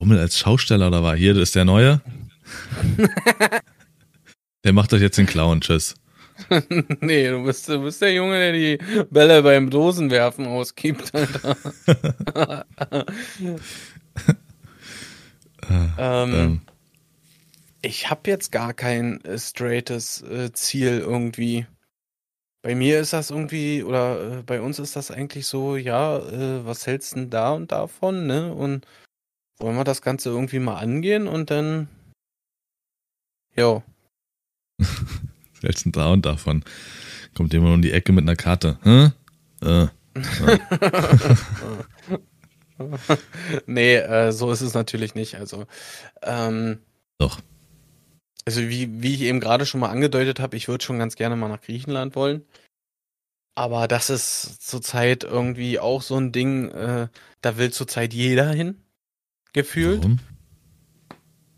Rummel 0.00 0.18
als 0.18 0.38
Schausteller 0.38 0.90
da 0.90 1.02
war. 1.02 1.16
Hier, 1.16 1.34
ist 1.36 1.54
der 1.54 1.64
Neue. 1.64 2.02
der 4.64 4.72
macht 4.74 4.92
euch 4.92 5.00
jetzt 5.00 5.16
den 5.16 5.26
Clown, 5.26 5.62
tschüss. 5.62 5.94
nee, 7.00 7.30
du 7.30 7.42
bist, 7.42 7.70
du 7.70 7.82
bist 7.82 8.02
der 8.02 8.12
Junge, 8.12 8.38
der 8.38 8.52
die 8.52 8.78
Bälle 9.10 9.42
beim 9.42 9.70
Dosenwerfen 9.70 10.46
ausgibt, 10.46 11.14
Alter. 11.14 11.56
ähm, 15.98 16.34
ähm. 16.34 16.60
Ich 17.80 18.10
habe 18.10 18.30
jetzt 18.30 18.50
gar 18.50 18.74
kein 18.74 19.24
äh, 19.24 19.38
straightes 19.38 20.22
äh, 20.22 20.52
Ziel 20.52 20.98
irgendwie. 20.98 21.66
Bei 22.62 22.74
mir 22.74 22.98
ist 22.98 23.12
das 23.12 23.30
irgendwie, 23.30 23.84
oder 23.84 24.38
äh, 24.38 24.42
bei 24.42 24.60
uns 24.60 24.80
ist 24.80 24.96
das 24.96 25.12
eigentlich 25.12 25.46
so, 25.46 25.76
ja, 25.76 26.18
äh, 26.18 26.66
was 26.66 26.86
hältst 26.86 27.12
du 27.12 27.20
denn 27.20 27.30
da 27.30 27.52
und 27.52 27.70
davon, 27.70 28.26
ne? 28.26 28.52
Und 28.52 28.84
wollen 29.58 29.76
wir 29.76 29.84
das 29.84 30.02
Ganze 30.02 30.30
irgendwie 30.30 30.58
mal 30.58 30.78
angehen 30.78 31.28
und 31.28 31.50
dann, 31.50 31.88
jo. 33.56 33.84
was 34.78 34.88
hältst 35.62 35.86
du 35.86 35.90
denn 35.90 35.92
da 35.92 36.12
und 36.12 36.26
davon? 36.26 36.64
Kommt 37.34 37.52
jemand 37.52 37.74
um 37.74 37.82
die 37.82 37.92
Ecke 37.92 38.12
mit 38.12 38.22
einer 38.22 38.36
Karte, 38.36 38.78
hä? 38.82 39.10
Äh. 39.60 39.88
nee, 43.66 43.96
äh, 43.96 44.32
so 44.32 44.50
ist 44.50 44.62
es 44.62 44.74
natürlich 44.74 45.14
nicht. 45.14 45.36
Also, 45.36 45.66
ähm, 46.22 46.80
Doch. 47.18 47.38
Also 48.48 48.62
wie, 48.62 49.02
wie 49.02 49.12
ich 49.12 49.20
eben 49.20 49.40
gerade 49.40 49.66
schon 49.66 49.80
mal 49.80 49.90
angedeutet 49.90 50.40
habe, 50.40 50.56
ich 50.56 50.68
würde 50.68 50.82
schon 50.82 50.98
ganz 50.98 51.16
gerne 51.16 51.36
mal 51.36 51.50
nach 51.50 51.60
Griechenland 51.60 52.16
wollen. 52.16 52.46
Aber 53.54 53.86
das 53.88 54.08
ist 54.08 54.66
zurzeit 54.66 55.22
irgendwie 55.22 55.78
auch 55.78 56.00
so 56.00 56.16
ein 56.16 56.32
Ding, 56.32 56.70
äh, 56.70 57.08
da 57.42 57.58
will 57.58 57.70
zurzeit 57.74 58.14
jeder 58.14 58.50
hin, 58.50 58.82
gefühlt. 59.52 59.98
Warum? 59.98 60.18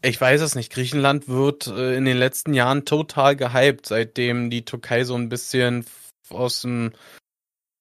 Ich 0.02 0.20
weiß 0.20 0.40
es 0.40 0.56
nicht. 0.56 0.72
Griechenland 0.72 1.28
wird 1.28 1.68
äh, 1.68 1.94
in 1.94 2.06
den 2.06 2.16
letzten 2.16 2.54
Jahren 2.54 2.84
total 2.84 3.36
gehypt, 3.36 3.86
seitdem 3.86 4.50
die 4.50 4.64
Türkei 4.64 5.04
so 5.04 5.14
ein 5.14 5.28
bisschen 5.28 5.84
aus 6.28 6.62
dem, 6.62 6.90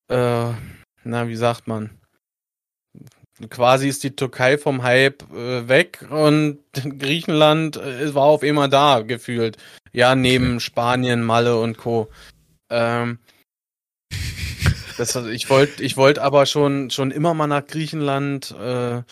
äh, 0.09 0.51
na, 1.03 1.27
wie 1.27 1.35
sagt 1.35 1.67
man, 1.67 1.98
quasi 3.49 3.87
ist 3.87 4.03
die 4.03 4.15
Türkei 4.15 4.57
vom 4.57 4.83
Hype 4.83 5.23
äh, 5.31 5.67
weg 5.67 6.05
und 6.09 6.59
Griechenland 6.99 7.77
äh, 7.77 8.13
war 8.13 8.23
auf 8.23 8.43
immer 8.43 8.67
da 8.67 9.01
gefühlt. 9.01 9.57
Ja, 9.91 10.15
neben 10.15 10.55
okay. 10.55 10.59
Spanien, 10.59 11.23
Malle 11.23 11.59
und 11.59 11.77
Co. 11.77 12.09
Ähm, 12.69 13.19
das, 14.97 15.15
ich 15.15 15.49
wollte 15.49 15.81
ich 15.81 15.95
wollte 15.95 16.21
aber 16.21 16.45
schon, 16.45 16.89
schon 16.89 17.11
immer 17.11 17.33
mal 17.33 17.47
nach 17.47 17.65
Griechenland. 17.65 18.51
Äh, 18.51 19.03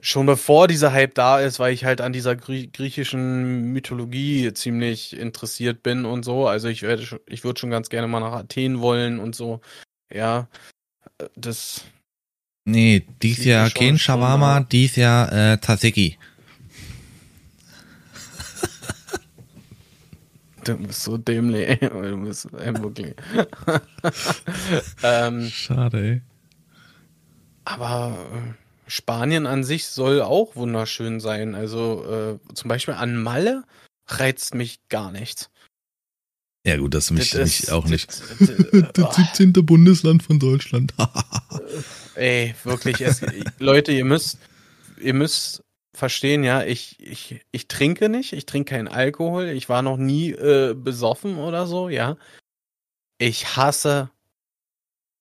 schon 0.00 0.26
bevor 0.26 0.68
dieser 0.68 0.92
Hype 0.92 1.14
da 1.14 1.40
ist, 1.40 1.60
weil 1.60 1.72
ich 1.72 1.84
halt 1.84 2.00
an 2.00 2.12
dieser 2.12 2.34
griechischen 2.34 3.72
Mythologie 3.72 4.52
ziemlich 4.52 5.16
interessiert 5.16 5.82
bin 5.82 6.04
und 6.04 6.24
so. 6.24 6.48
Also 6.48 6.68
ich 6.68 6.82
werde, 6.82 7.20
ich 7.26 7.44
würde 7.44 7.60
schon 7.60 7.70
ganz 7.70 7.88
gerne 7.88 8.08
mal 8.08 8.20
nach 8.20 8.32
Athen 8.32 8.80
wollen 8.80 9.20
und 9.20 9.34
so. 9.36 9.60
Ja, 10.12 10.48
das. 11.36 11.84
Nee, 12.64 13.04
dies 13.22 13.44
Jahr 13.44 13.70
kein 13.70 13.98
Shawarma, 13.98 14.60
dies 14.60 14.96
Jahr 14.96 15.32
äh, 15.32 15.60
Tzatziki. 15.60 16.18
Du 20.64 20.76
bist 20.76 21.02
so 21.02 21.18
dämlich, 21.18 21.68
ey. 21.68 21.88
Du 21.88 22.22
bist 22.22 22.46
ey, 22.56 22.72
wirklich. 22.80 23.16
ähm, 25.02 25.48
Schade, 25.48 25.98
ey. 25.98 26.22
Aber 27.64 28.16
äh, 28.32 28.54
Spanien 28.88 29.46
an 29.46 29.64
sich 29.64 29.86
soll 29.86 30.22
auch 30.22 30.54
wunderschön 30.54 31.18
sein. 31.18 31.56
Also 31.56 32.38
äh, 32.48 32.54
zum 32.54 32.68
Beispiel 32.68 32.94
an 32.94 33.20
Malle 33.20 33.64
reizt 34.06 34.54
mich 34.54 34.78
gar 34.88 35.10
nichts. 35.10 35.50
Ja 36.64 36.76
gut, 36.76 36.94
das 36.94 37.10
mich 37.10 37.30
das 37.30 37.60
ist, 37.60 37.72
auch 37.72 37.86
nicht. 37.86 38.08
Das, 38.94 39.16
17. 39.16 39.52
Bundesland 39.66 40.22
von 40.22 40.38
Deutschland. 40.38 40.94
Ey, 42.14 42.54
wirklich, 42.64 43.00
es, 43.00 43.22
Leute, 43.58 43.92
ihr 43.92 44.04
müsst, 44.04 44.38
ihr 44.98 45.14
müsst 45.14 45.62
verstehen, 45.94 46.44
ja, 46.44 46.62
ich, 46.62 46.98
ich, 47.00 47.44
ich 47.52 47.68
trinke 47.68 48.08
nicht, 48.08 48.32
ich 48.32 48.46
trinke 48.46 48.74
keinen 48.74 48.88
Alkohol, 48.88 49.48
ich 49.48 49.68
war 49.68 49.82
noch 49.82 49.96
nie 49.96 50.30
äh, 50.30 50.74
besoffen 50.74 51.38
oder 51.38 51.66
so, 51.66 51.88
ja. 51.88 52.16
Ich 53.18 53.56
hasse 53.56 54.10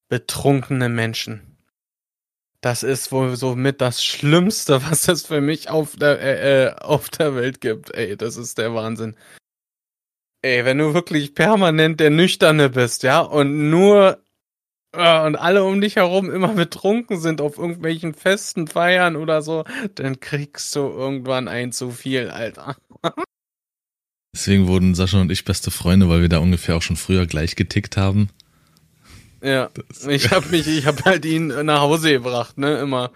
betrunkene 0.10 0.89
Menschen. 0.89 1.58
Das 2.62 2.84
ist 2.84 3.12
wohl 3.12 3.36
so 3.36 3.56
mit 3.56 3.82
das 3.82 4.04
Schlimmste, 4.04 4.84
was 4.84 5.08
es 5.08 5.25
für 5.25 5.41
mich 5.41 5.69
auf 5.69 5.95
der, 5.95 6.21
äh, 6.21 6.65
äh, 6.65 6.75
auf 6.75 7.10
der 7.10 7.36
Welt 7.36 7.60
gibt. 7.62 7.91
Ey, 7.91 8.15
das 8.15 8.38
ist 8.38 8.58
der 8.58 8.73
Wahnsinn. 8.73 9.15
Ey, 10.43 10.65
wenn 10.65 10.77
du 10.77 10.93
wirklich 10.93 11.36
permanent 11.36 11.99
der 11.99 12.10
Nüchterne 12.10 12.69
bist, 12.69 13.04
ja, 13.04 13.19
und 13.19 13.69
nur 13.69 14.23
und 14.93 15.36
alle 15.38 15.63
um 15.63 15.80
dich 15.80 15.95
herum 15.95 16.30
immer 16.30 16.49
betrunken 16.49 17.19
sind 17.19 17.39
auf 17.39 17.58
irgendwelchen 17.58 18.13
Festen, 18.13 18.67
Feiern 18.67 19.15
oder 19.15 19.41
so, 19.41 19.63
dann 19.95 20.19
kriegst 20.19 20.75
du 20.75 20.80
irgendwann 20.80 21.47
ein 21.47 21.71
zu 21.71 21.91
viel, 21.91 22.30
Alter. 22.30 22.75
Deswegen 24.36 24.67
wurden 24.67 24.95
Sascha 24.95 25.19
und 25.19 25.32
ich 25.32 25.45
beste 25.45 25.71
Freunde, 25.71 26.10
weil 26.10 26.21
wir 26.21 26.30
da 26.30 26.39
ungefähr 26.39 26.75
auch 26.75 26.82
schon 26.82 26.95
früher 26.95 27.25
gleich 27.25 27.56
getickt 27.56 27.97
haben. 27.97 28.30
Ja, 29.41 29.69
das 29.73 30.06
ich 30.08 30.32
habe 30.32 30.47
mich, 30.49 30.67
ich 30.67 30.86
habe 30.86 31.04
halt 31.04 31.25
ihn 31.25 31.47
nach 31.47 31.82
Hause 31.82 32.12
gebracht, 32.12 32.58
ne, 32.58 32.80
immer. 32.80 33.12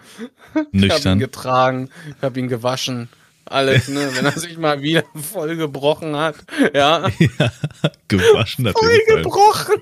Nüchtern. 0.71 0.83
Ich 0.83 0.93
habe 0.93 1.09
ihn 1.09 1.19
getragen, 1.19 1.89
ich 2.17 2.21
habe 2.21 2.39
ihn 2.39 2.47
gewaschen, 2.47 3.09
alles, 3.45 3.87
ne, 3.87 4.09
wenn 4.15 4.25
er 4.25 4.31
sich 4.31 4.57
mal 4.57 4.81
wieder 4.81 5.03
voll 5.13 5.55
gebrochen 5.55 6.15
hat, 6.15 6.35
ja. 6.73 7.07
ja 7.39 7.51
gewaschen 8.07 8.67
hat 8.67 8.77
Voll 8.77 8.99
gebrochen. 9.07 9.75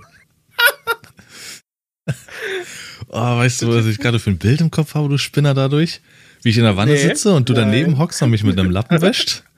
Oh, 3.13 3.37
weißt 3.37 3.61
du, 3.61 3.69
was 3.69 3.85
ich 3.85 3.99
gerade 3.99 4.19
für 4.19 4.31
ein 4.31 4.37
Bild 4.37 4.61
im 4.61 4.71
Kopf 4.71 4.95
habe, 4.95 5.09
du 5.09 5.17
Spinner 5.17 5.53
dadurch? 5.53 6.01
Wie 6.41 6.49
ich 6.49 6.57
in 6.57 6.63
der 6.63 6.75
Wanne 6.75 6.91
nee, 6.91 6.97
sitze 6.97 7.33
und 7.33 7.47
du 7.47 7.53
daneben 7.53 7.91
nein. 7.91 7.99
hockst 7.99 8.21
und 8.21 8.29
mich 8.29 8.43
mit 8.43 8.59
einem 8.59 8.71
Lappen 8.71 9.01
wäscht. 9.01 9.43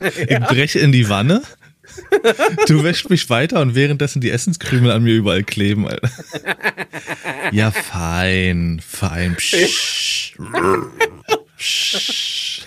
Ja. 0.00 0.10
Ich 0.42 0.46
breche 0.46 0.78
in 0.78 0.92
die 0.92 1.08
Wanne 1.08 1.42
Du 2.66 2.82
wäschst 2.84 3.10
mich 3.10 3.28
weiter 3.30 3.60
und 3.60 3.74
währenddessen 3.74 4.20
die 4.20 4.30
Essenskrümel 4.30 4.90
an 4.90 5.02
mir 5.02 5.14
überall 5.14 5.42
kleben, 5.42 5.88
Alter. 5.88 6.10
Ja, 7.52 7.70
fein, 7.70 8.80
fein. 8.84 9.36
Psch. 9.36 10.36
Psch. 11.56 12.62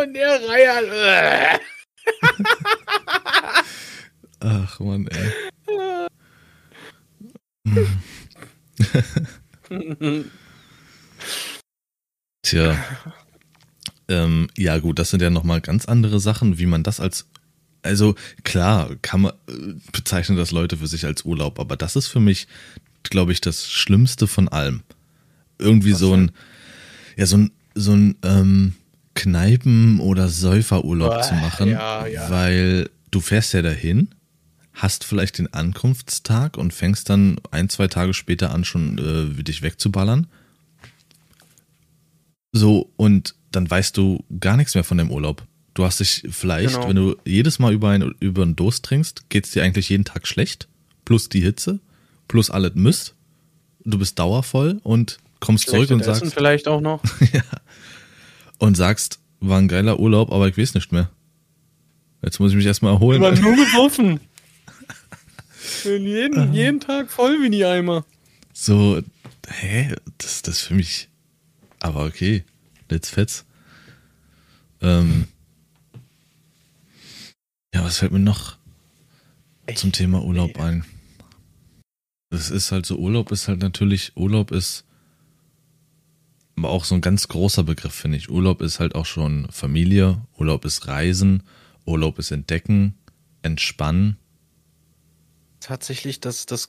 und 0.00 0.14
der 0.14 0.40
Reiher. 0.48 1.60
Ach 4.40 4.80
man, 4.80 5.08
ey. 5.08 5.32
Tja. 12.42 12.76
Ähm, 14.08 14.48
ja, 14.56 14.78
gut, 14.78 14.98
das 14.98 15.10
sind 15.10 15.22
ja 15.22 15.30
nochmal 15.30 15.60
ganz 15.60 15.86
andere 15.86 16.20
Sachen, 16.20 16.58
wie 16.58 16.66
man 16.66 16.82
das 16.82 17.00
als. 17.00 17.26
Also 17.84 18.14
klar, 18.44 18.94
kann 19.02 19.22
man 19.22 19.32
äh, 19.48 19.74
bezeichnen 19.92 20.38
das 20.38 20.52
Leute 20.52 20.76
für 20.76 20.86
sich 20.86 21.04
als 21.04 21.24
Urlaub, 21.24 21.58
aber 21.58 21.76
das 21.76 21.96
ist 21.96 22.06
für 22.06 22.20
mich, 22.20 22.46
glaube 23.02 23.32
ich, 23.32 23.40
das 23.40 23.68
Schlimmste 23.70 24.28
von 24.28 24.48
allem. 24.48 24.82
Irgendwie 25.58 25.92
Was 25.92 25.98
so 25.98 26.12
ein, 26.14 26.30
ja, 27.16 27.26
so 27.26 27.38
ein, 27.38 27.50
so 27.74 27.92
ein 27.92 28.16
ähm, 28.22 28.74
Kneipen- 29.14 29.98
oder 29.98 30.28
Säuferurlaub 30.28 31.16
oh, 31.18 31.22
zu 31.22 31.34
machen, 31.34 31.70
ja, 31.70 32.06
ja. 32.06 32.30
weil 32.30 32.88
du 33.10 33.20
fährst 33.20 33.52
ja 33.52 33.62
dahin, 33.62 34.08
hast 34.74 35.04
vielleicht 35.04 35.38
den 35.38 35.52
Ankunftstag 35.52 36.56
und 36.56 36.72
fängst 36.72 37.10
dann 37.10 37.36
ein, 37.50 37.68
zwei 37.68 37.88
Tage 37.88 38.14
später 38.14 38.52
an, 38.52 38.64
schon 38.64 38.98
äh, 38.98 39.42
dich 39.42 39.62
wegzuballern. 39.62 40.26
So, 42.52 42.90
und 42.96 43.34
dann 43.50 43.70
weißt 43.70 43.96
du 43.96 44.24
gar 44.40 44.56
nichts 44.56 44.74
mehr 44.74 44.84
von 44.84 44.98
dem 44.98 45.10
Urlaub. 45.10 45.42
Du 45.74 45.84
hast 45.84 46.00
dich 46.00 46.22
vielleicht, 46.30 46.74
genau. 46.74 46.88
wenn 46.88 46.96
du 46.96 47.16
jedes 47.24 47.58
Mal 47.58 47.72
über, 47.72 47.90
ein, 47.90 48.14
über 48.20 48.42
einen 48.42 48.56
Durst 48.56 48.84
trinkst, 48.84 49.30
geht 49.30 49.46
es 49.46 49.52
dir 49.52 49.62
eigentlich 49.62 49.88
jeden 49.88 50.04
Tag 50.04 50.26
schlecht. 50.26 50.68
Plus 51.04 51.28
die 51.28 51.40
Hitze, 51.40 51.80
plus 52.28 52.50
alles 52.50 52.74
Mist. 52.74 53.14
Du 53.84 53.98
bist 53.98 54.18
dauervoll 54.18 54.80
und 54.82 55.18
kommst 55.40 55.68
zurück 55.68 55.90
und 55.90 56.00
Essen 56.00 56.14
sagst. 56.14 56.34
vielleicht 56.34 56.68
auch 56.68 56.80
noch. 56.80 57.02
ja. 57.32 57.42
Und 58.58 58.76
sagst, 58.76 59.18
war 59.40 59.58
ein 59.58 59.66
geiler 59.66 59.98
Urlaub, 59.98 60.30
aber 60.30 60.46
ich 60.46 60.56
weiß 60.56 60.74
nicht 60.74 60.92
mehr. 60.92 61.10
Jetzt 62.22 62.38
muss 62.38 62.52
ich 62.52 62.56
mich 62.56 62.66
erstmal 62.66 62.92
erholen. 62.92 63.20
Ich 63.22 63.42
war 63.42 63.50
nur 63.50 63.56
gesoffen. 63.64 64.20
Jeden, 65.84 66.52
jeden 66.52 66.80
Tag 66.80 67.10
voll 67.10 67.42
wie 67.42 67.50
die 67.50 67.64
Eimer. 67.64 68.04
So, 68.52 69.00
hä? 69.48 69.94
Das, 70.18 70.42
das 70.42 70.56
ist 70.56 70.62
für 70.62 70.74
mich. 70.74 71.08
Aber 71.80 72.04
okay. 72.04 72.44
Let's 72.88 73.10
Fetz. 73.10 73.44
Ähm, 74.80 75.28
ja, 77.74 77.84
was 77.84 77.98
fällt 77.98 78.12
mir 78.12 78.18
noch 78.18 78.58
Echt? 79.66 79.78
zum 79.78 79.92
Thema 79.92 80.22
Urlaub 80.22 80.56
nee. 80.56 80.62
ein? 80.62 80.84
Das 82.30 82.50
ist 82.50 82.72
halt 82.72 82.86
so, 82.86 82.96
Urlaub 82.96 83.30
ist 83.30 83.48
halt 83.48 83.60
natürlich, 83.60 84.16
Urlaub 84.16 84.50
ist 84.50 84.84
aber 86.56 86.70
auch 86.70 86.84
so 86.84 86.94
ein 86.94 87.00
ganz 87.00 87.28
großer 87.28 87.64
Begriff, 87.64 87.94
finde 87.94 88.18
ich. 88.18 88.30
Urlaub 88.30 88.60
ist 88.60 88.78
halt 88.78 88.94
auch 88.94 89.06
schon 89.06 89.48
Familie, 89.50 90.20
Urlaub 90.38 90.64
ist 90.64 90.86
Reisen, 90.86 91.42
Urlaub 91.84 92.18
ist 92.18 92.30
Entdecken, 92.30 92.94
Entspannen. 93.42 94.16
Tatsächlich 95.62 96.18
das, 96.18 96.46
das 96.46 96.68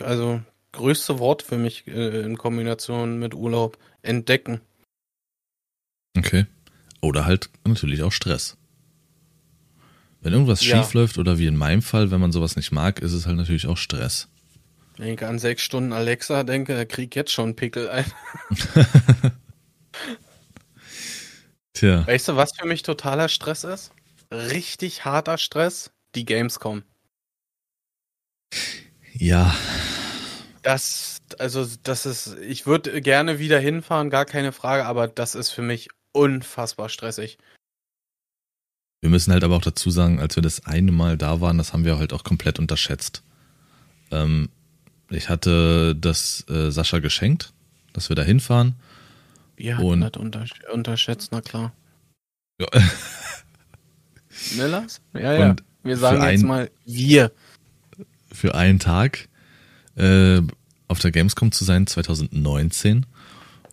also 0.00 0.42
größte 0.72 1.18
Wort 1.18 1.42
für 1.42 1.56
mich 1.56 1.86
äh, 1.86 2.20
in 2.20 2.36
Kombination 2.36 3.18
mit 3.18 3.34
Urlaub, 3.34 3.78
Entdecken. 4.02 4.60
Okay. 6.16 6.44
Oder 7.00 7.24
halt 7.24 7.48
natürlich 7.64 8.02
auch 8.02 8.12
Stress. 8.12 8.58
Wenn 10.20 10.34
irgendwas 10.34 10.62
ja. 10.64 10.82
schief 10.82 10.94
läuft 10.94 11.16
oder 11.16 11.38
wie 11.38 11.46
in 11.46 11.56
meinem 11.56 11.80
Fall, 11.80 12.10
wenn 12.10 12.20
man 12.20 12.32
sowas 12.32 12.56
nicht 12.56 12.70
mag, 12.70 13.00
ist 13.00 13.12
es 13.12 13.26
halt 13.26 13.36
natürlich 13.36 13.66
auch 13.66 13.76
Stress. 13.78 14.28
Wenn 14.98 15.14
ich 15.14 15.24
an 15.24 15.38
sechs 15.38 15.62
Stunden 15.62 15.92
Alexa 15.94 16.42
denke, 16.42 16.74
der 16.74 16.86
kriegt 16.86 17.14
jetzt 17.14 17.30
schon 17.32 17.44
einen 17.46 17.56
Pickel 17.56 17.88
ein. 17.88 18.04
Tja. 21.72 22.06
Weißt 22.06 22.28
du, 22.28 22.36
was 22.36 22.50
für 22.58 22.66
mich 22.66 22.82
totaler 22.82 23.28
Stress 23.28 23.64
ist? 23.64 23.92
Richtig 24.32 25.04
harter 25.04 25.38
Stress? 25.38 25.92
Die 26.14 26.24
Gamescom. 26.24 26.82
Ja. 29.12 29.54
Das, 30.62 31.18
also, 31.38 31.66
das 31.82 32.06
ist, 32.06 32.36
ich 32.38 32.66
würde 32.66 33.00
gerne 33.00 33.38
wieder 33.38 33.58
hinfahren, 33.58 34.10
gar 34.10 34.24
keine 34.24 34.52
Frage, 34.52 34.86
aber 34.86 35.08
das 35.08 35.34
ist 35.34 35.50
für 35.50 35.62
mich 35.62 35.88
unfassbar 36.12 36.88
stressig. 36.88 37.38
Wir 39.00 39.10
müssen 39.10 39.32
halt 39.32 39.44
aber 39.44 39.56
auch 39.56 39.62
dazu 39.62 39.90
sagen, 39.90 40.20
als 40.20 40.36
wir 40.36 40.42
das 40.42 40.66
eine 40.66 40.90
Mal 40.90 41.16
da 41.16 41.40
waren, 41.40 41.58
das 41.58 41.72
haben 41.72 41.84
wir 41.84 41.98
halt 41.98 42.12
auch 42.12 42.24
komplett 42.24 42.58
unterschätzt. 42.58 43.22
Ähm, 44.10 44.48
ich 45.10 45.28
hatte 45.28 45.94
das 45.94 46.44
äh, 46.48 46.70
Sascha 46.70 46.98
geschenkt, 46.98 47.52
dass 47.92 48.08
wir 48.08 48.16
da 48.16 48.22
hinfahren. 48.22 48.74
Wir 49.56 49.78
hatten 49.78 50.00
das 50.00 50.12
unter 50.16 50.44
unterschätzt, 50.72 51.30
na 51.32 51.40
klar. 51.40 51.72
Ja. 52.60 52.66
Millers? 54.56 55.00
Ja, 55.14 55.32
ja. 55.32 55.50
Und 55.50 55.62
wir 55.82 55.96
sagen 55.96 56.22
jetzt 56.22 56.44
mal 56.44 56.70
wir. 56.84 57.32
Für 58.32 58.54
einen 58.54 58.78
Tag 58.78 59.28
äh, 59.96 60.42
auf 60.86 60.98
der 60.98 61.10
Gamescom 61.10 61.52
zu 61.52 61.64
sein, 61.64 61.86
2019. 61.86 63.06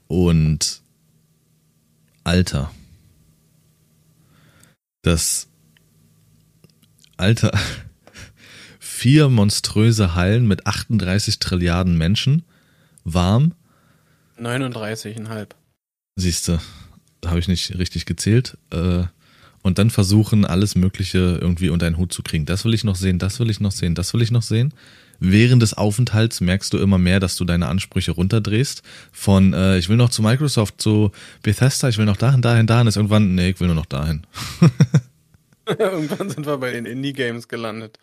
Und 0.07 0.81
Alter. 2.23 2.71
Das 5.01 5.47
Alter. 7.17 7.51
Vier 8.79 9.29
monströse 9.29 10.15
Hallen 10.15 10.47
mit 10.47 10.67
38 10.67 11.39
Trilliarden 11.39 11.97
Menschen. 11.97 12.43
Warm. 13.03 13.53
39,5. 14.39 15.49
Siehst 16.15 16.47
du, 16.47 16.59
habe 17.25 17.39
ich 17.39 17.47
nicht 17.47 17.77
richtig 17.77 18.05
gezählt. 18.05 18.57
Äh, 18.71 19.03
und 19.65 19.79
dann 19.79 19.89
versuchen, 19.89 20.45
alles 20.45 20.75
Mögliche 20.75 21.39
irgendwie 21.41 21.69
unter 21.69 21.87
einen 21.87 21.97
Hut 21.97 22.13
zu 22.13 22.21
kriegen. 22.21 22.45
Das 22.45 22.65
will 22.65 22.75
ich 22.75 22.83
noch 22.83 22.95
sehen, 22.95 23.17
das 23.17 23.39
will 23.39 23.49
ich 23.49 23.59
noch 23.59 23.71
sehen, 23.71 23.95
das 23.95 24.13
will 24.13 24.21
ich 24.21 24.29
noch 24.29 24.43
sehen. 24.43 24.75
Während 25.19 25.59
des 25.63 25.73
Aufenthalts 25.73 26.39
merkst 26.39 26.71
du 26.71 26.77
immer 26.77 26.99
mehr, 26.99 27.19
dass 27.19 27.35
du 27.35 27.45
deine 27.45 27.65
Ansprüche 27.65 28.11
runterdrehst. 28.11 28.83
Von 29.11 29.53
äh, 29.55 29.79
ich 29.79 29.89
will 29.89 29.97
noch 29.97 30.11
zu 30.11 30.21
Microsoft, 30.21 30.79
zu 30.79 31.11
Bethesda, 31.41 31.89
ich 31.89 31.97
will 31.97 32.05
noch 32.05 32.15
dahin, 32.15 32.43
dahin, 32.43 32.67
dahin, 32.67 32.85
ist 32.85 32.95
irgendwann, 32.95 33.33
nee, 33.33 33.49
ich 33.49 33.59
will 33.59 33.65
nur 33.65 33.75
noch 33.75 33.87
dahin. 33.87 34.27
irgendwann 35.79 36.29
sind 36.29 36.45
wir 36.45 36.59
bei 36.59 36.69
den 36.69 36.85
Indie-Games 36.85 37.47
gelandet. 37.47 37.97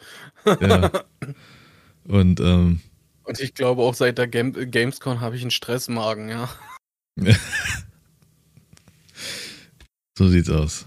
ja. 0.61 0.91
Und, 2.09 2.41
ähm, 2.41 2.81
Und 3.23 3.39
ich 3.39 3.55
glaube 3.55 3.83
auch 3.83 3.95
seit 3.95 4.19
der 4.19 4.27
Game 4.27 4.53
Gamescom 4.53 5.21
habe 5.21 5.37
ich 5.37 5.43
einen 5.43 5.53
Stressmagen, 5.53 6.29
ja. 6.29 6.49
so 10.19 10.29
sieht's 10.29 10.51
aus. 10.51 10.87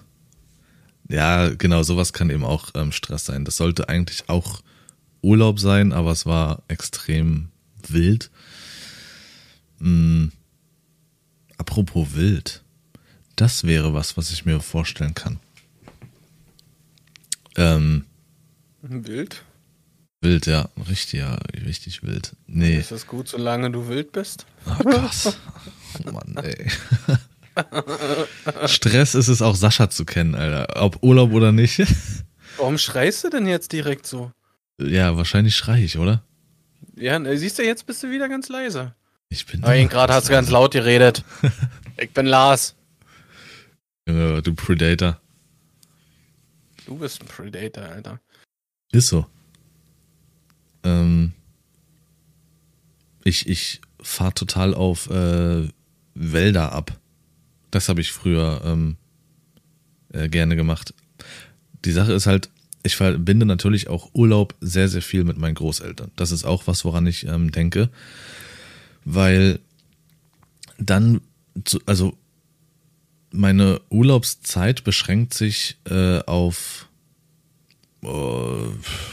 Ja, 1.08 1.50
genau, 1.50 1.84
sowas 1.84 2.14
kann 2.14 2.30
eben 2.30 2.44
auch 2.44 2.72
ähm, 2.76 2.92
Stress 2.92 3.26
sein. 3.26 3.46
Das 3.46 3.58
sollte 3.58 3.90
eigentlich 3.90 4.28
auch 4.28 4.62
Urlaub 5.22 5.60
sein, 5.60 5.94
aber 5.94 6.12
es 6.12 6.26
war 6.26 6.64
extrem 6.68 7.50
wild. 7.88 8.32
Hm. 9.80 10.32
Apropos 11.58 12.16
wild. 12.16 12.64
Das 13.36 13.66
wäre 13.66 13.94
was, 13.94 14.18
was 14.18 14.32
ich 14.32 14.46
mir 14.46 14.60
vorstellen 14.62 15.14
kann. 15.14 15.40
Ähm, 17.58 18.06
wild? 18.82 19.44
Wild, 20.22 20.48
ja. 20.48 20.70
Richtig, 20.90 21.20
ja, 21.20 21.36
richtig 21.66 22.04
wild. 22.04 22.36
Nee. 22.48 22.78
Ist 22.78 22.92
das 22.92 23.08
gut, 23.08 23.28
solange 23.28 23.72
du 23.72 23.88
wild 23.88 24.12
bist? 24.12 24.46
Oh. 24.66 25.32
Oh 26.06 26.12
Mann, 26.12 26.38
ey. 26.38 26.72
Stress 28.66 29.16
ist 29.16 29.28
es 29.28 29.42
auch 29.42 29.56
Sascha 29.56 29.90
zu 29.90 30.06
kennen, 30.06 30.36
Alter. 30.36 30.82
Ob 30.82 31.02
Urlaub 31.04 31.32
oder 31.32 31.52
nicht. 31.52 31.84
Warum 32.58 32.78
schreist 32.78 33.24
du 33.24 33.30
denn 33.30 33.48
jetzt 33.48 33.72
direkt 33.72 34.06
so? 34.08 34.32
Ja, 34.80 35.18
wahrscheinlich 35.18 35.56
schrei 35.56 35.84
ich, 35.84 35.98
oder? 35.98 36.24
Ja, 36.96 37.20
siehst 37.36 37.60
du, 37.60 37.64
jetzt 37.64 37.86
bist 37.86 38.04
du 38.04 38.12
wieder 38.12 38.30
ganz 38.30 38.50
leise. 38.50 38.94
Ich 39.30 39.46
bin. 39.46 39.64
Aber 39.64 39.76
gerade 39.86 40.14
hast 40.14 40.28
du 40.28 40.32
ganz 40.32 40.50
laut 40.50 40.72
geredet. 40.74 41.24
ich 41.98 42.12
bin 42.12 42.26
Lars. 42.26 42.76
Ja, 44.08 44.42
du 44.42 44.54
Predator. 44.54 45.20
Du 46.86 46.96
bist 46.98 47.22
ein 47.22 47.28
Predator, 47.28 47.84
Alter. 47.84 48.20
Ist 48.92 49.08
so. 49.08 49.26
Ähm, 50.84 51.34
ich 53.24 53.50
ich 53.50 53.82
fahre 54.02 54.34
total 54.34 54.74
auf 54.76 55.10
äh, 55.10 55.68
Wälder 56.14 56.72
ab. 56.72 56.98
Das 57.76 57.90
habe 57.90 58.00
ich 58.00 58.14
früher 58.14 58.62
ähm, 58.64 58.96
äh, 60.14 60.30
gerne 60.30 60.56
gemacht. 60.56 60.94
Die 61.84 61.92
Sache 61.92 62.14
ist 62.14 62.26
halt, 62.26 62.50
ich 62.84 62.96
verbinde 62.96 63.46
natürlich 63.46 63.90
auch 63.90 64.12
Urlaub 64.14 64.56
sehr, 64.62 64.88
sehr 64.88 65.02
viel 65.02 65.26
mit 65.26 65.38
meinen 65.38 65.56
Großeltern. 65.56 66.10
Das 66.16 66.32
ist 66.32 66.46
auch 66.46 66.68
was, 66.68 66.86
woran 66.86 67.06
ich 67.06 67.28
ähm, 67.28 67.52
denke. 67.52 67.90
Weil 69.04 69.60
dann, 70.78 71.20
zu, 71.66 71.82
also 71.86 72.18
meine 73.32 73.82
Urlaubszeit 73.90 74.86
beschränkt 74.86 75.34
sich 75.34 75.76
äh, 75.84 76.20
auf, 76.20 76.88
oh, 78.04 78.70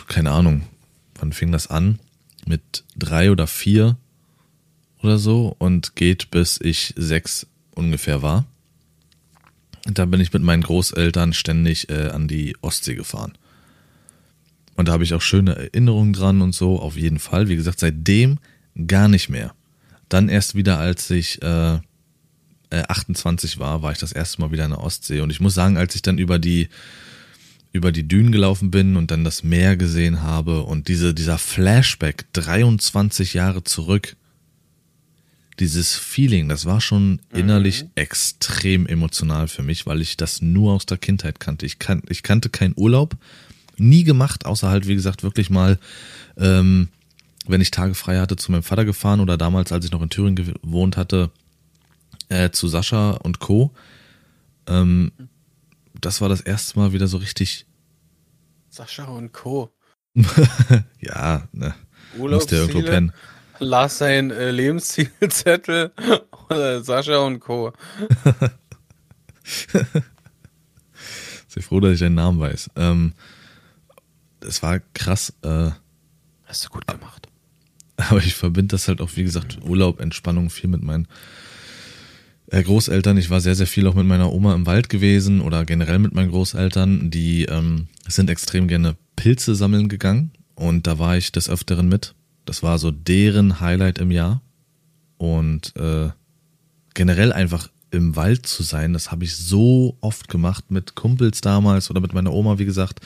keine 0.07 0.31
Ahnung, 0.31 0.69
wann 1.17 1.33
fing 1.33 1.51
das 1.51 1.67
an? 1.67 1.99
Mit 2.47 2.85
drei 2.95 3.33
oder 3.33 3.49
vier 3.49 3.97
oder 5.03 5.19
so 5.19 5.57
und 5.59 5.97
geht 5.97 6.31
bis 6.31 6.61
ich 6.63 6.95
sechs 6.97 7.49
ungefähr 7.75 8.23
war. 8.23 8.47
Da 9.85 10.05
bin 10.05 10.21
ich 10.21 10.33
mit 10.33 10.43
meinen 10.43 10.63
Großeltern 10.63 11.33
ständig 11.33 11.89
äh, 11.91 12.09
an 12.09 12.29
die 12.29 12.57
Ostsee 12.61 12.95
gefahren. 12.95 13.33
Und 14.77 14.89
da 14.89 14.93
habe 14.93 15.05
ich 15.05 15.15
auch 15.15 15.23
schöne 15.23 15.57
Erinnerungen 15.57 16.13
dran 16.13 16.41
und 16.41 16.55
so, 16.55 16.81
auf 16.81 16.97
jeden 16.97 17.19
Fall. 17.19 17.49
Wie 17.49 17.57
gesagt, 17.57 17.81
seitdem 17.81 18.39
gar 18.87 19.09
nicht 19.09 19.29
mehr. 19.29 19.55
Dann 20.09 20.29
erst 20.29 20.55
wieder, 20.55 20.79
als 20.79 21.11
ich 21.11 21.43
äh, 21.43 21.79
28 22.71 23.59
war, 23.59 23.83
war 23.83 23.93
ich 23.93 23.99
das 23.99 24.13
erste 24.13 24.41
Mal 24.41 24.53
wieder 24.53 24.65
in 24.65 24.71
der 24.71 24.81
Ostsee. 24.81 25.21
Und 25.21 25.31
ich 25.31 25.41
muss 25.41 25.55
sagen, 25.55 25.77
als 25.77 25.95
ich 25.95 26.03
dann 26.03 26.19
über 26.19 26.39
die 26.39 26.69
über 27.73 27.91
die 27.91 28.07
Dünen 28.07 28.33
gelaufen 28.33 28.71
bin 28.71 28.97
und 28.97 29.11
dann 29.11 29.25
das 29.25 29.43
Meer 29.43 29.77
gesehen 29.79 30.23
habe 30.23 30.63
und 30.63 30.89
diese, 30.89 31.15
dieser 31.15 31.39
Flashback 31.39 32.27
23 32.35 33.33
Jahre 33.33 33.65
zurück, 33.65 34.15
dieses 35.63 35.95
Feeling, 35.95 36.49
das 36.49 36.67
war 36.67 36.81
schon 36.81 37.21
innerlich 37.33 37.85
mhm. 37.85 37.91
extrem 37.95 38.85
emotional 38.89 39.47
für 39.47 39.63
mich, 39.63 39.87
weil 39.87 40.01
ich 40.01 40.17
das 40.17 40.43
nur 40.43 40.73
aus 40.73 40.87
der 40.87 40.99
Kindheit 40.99 41.39
kannte. 41.39 41.67
Ich, 41.67 41.79
kan 41.79 42.03
ich 42.09 42.25
kannte 42.25 42.51
keinen 42.51 42.75
Urlaub, 42.77 43.17
nie 43.77 44.03
gemacht, 44.03 44.45
außer 44.45 44.69
halt, 44.69 44.89
wie 44.89 44.97
gesagt, 44.97 45.23
wirklich 45.23 45.51
mal, 45.51 45.79
ähm, 46.37 46.89
wenn 47.47 47.61
ich 47.61 47.71
Tage 47.71 47.95
frei 47.95 48.19
hatte, 48.19 48.35
zu 48.35 48.51
meinem 48.51 48.65
Vater 48.65 48.85
gefahren 48.85 49.21
oder 49.21 49.39
damals, 49.39 49.71
als 49.71 49.85
ich 49.85 49.93
noch 49.93 50.03
in 50.03 50.11
Thüringen 50.11 50.35
gewohnt 50.35 50.97
hatte, 50.97 51.31
äh, 52.29 52.51
zu 52.51 52.67
Sascha 52.67 53.13
und 53.13 53.39
Co. 53.39 53.73
Ähm, 54.67 55.13
das 56.01 56.21
war 56.21 56.29
das 56.29 56.41
erste 56.41 56.77
Mal 56.77 56.93
wieder 56.93 57.07
so 57.07 57.19
richtig. 57.19 57.67
Sascha 58.69 59.05
und 59.05 59.33
Co. 59.33 59.73
ja, 61.01 61.47
ne. 61.53 61.73
Musste 62.19 62.57
ja 62.57 62.63
irgendwo 62.63 62.83
pennen. 62.83 63.13
Lass 63.63 63.99
sein 63.99 64.31
äh, 64.33 64.51
Lebenszielzettel 64.51 65.93
oder 66.51 66.83
Sascha 66.83 67.19
und 67.19 67.39
Co. 67.39 67.73
Sehr 71.47 71.63
froh, 71.63 71.79
dass 71.79 71.93
ich 71.95 72.01
deinen 72.01 72.17
Namen 72.17 72.41
weiß. 72.41 72.71
Ähm, 72.77 73.13
es 74.41 74.63
war 74.65 74.81
krass. 74.95 75.33
Äh, 75.43 75.71
Hast 76.45 76.65
du 76.65 76.71
gut 76.71 76.87
gemacht. 76.89 77.29
Aber 77.97 78.19
ich 78.19 78.35
verbinde 78.35 78.73
das 78.73 78.89
halt 78.89 79.01
auch, 79.01 79.11
wie 79.15 79.23
gesagt, 79.23 79.59
Urlaub, 79.63 80.01
Entspannung 80.01 80.51
viel 80.51 80.69
mit 80.69 80.83
meinen 80.83 81.07
äh, 82.49 82.63
Großeltern. 82.65 83.17
Ich 83.17 83.31
war 83.31 83.41
sehr, 83.41 83.55
sehr 83.55 83.69
viel 83.69 83.87
auch 83.87 83.95
mit 83.95 84.07
meiner 84.07 84.33
Oma 84.33 84.57
im 84.57 84.67
Wald 84.67 84.89
gewesen 84.89 85.41
oder 85.41 85.65
generell 85.65 86.01
mit 86.01 86.15
meinen 86.15 86.31
Großeltern. 86.31 87.13
Die 87.13 87.45
ähm, 87.45 87.87
sind 88.09 88.29
extrem 88.29 88.67
gerne 88.67 88.97
Pilze 89.15 89.55
sammeln 89.55 89.89
gegangen 89.89 90.33
und 90.57 90.89
da 90.89 90.99
war 90.99 91.17
ich 91.17 91.31
des 91.31 91.49
Öfteren 91.49 91.89
mit. 91.89 92.15
Das 92.45 92.63
war 92.63 92.79
so 92.79 92.91
deren 92.91 93.61
Highlight 93.61 93.99
im 93.99 94.11
Jahr. 94.11 94.43
Und 95.17 95.77
äh, 95.77 96.11
generell 96.95 97.33
einfach 97.33 97.69
im 97.91 98.17
Wald 98.17 98.47
zu 98.47 98.63
sein, 98.63 98.93
das 98.95 99.13
habe 99.13 99.25
ich 99.25 99.37
so 99.37 99.97
oft 100.01 100.29
gemacht 100.29 100.71
mit 100.71 100.95
Kumpels 100.95 101.43
damals 101.43 101.91
oder 101.91 102.01
mit 102.01 102.15
meiner 102.15 102.33
Oma, 102.33 102.59
wie 102.59 102.65
gesagt, 102.65 103.01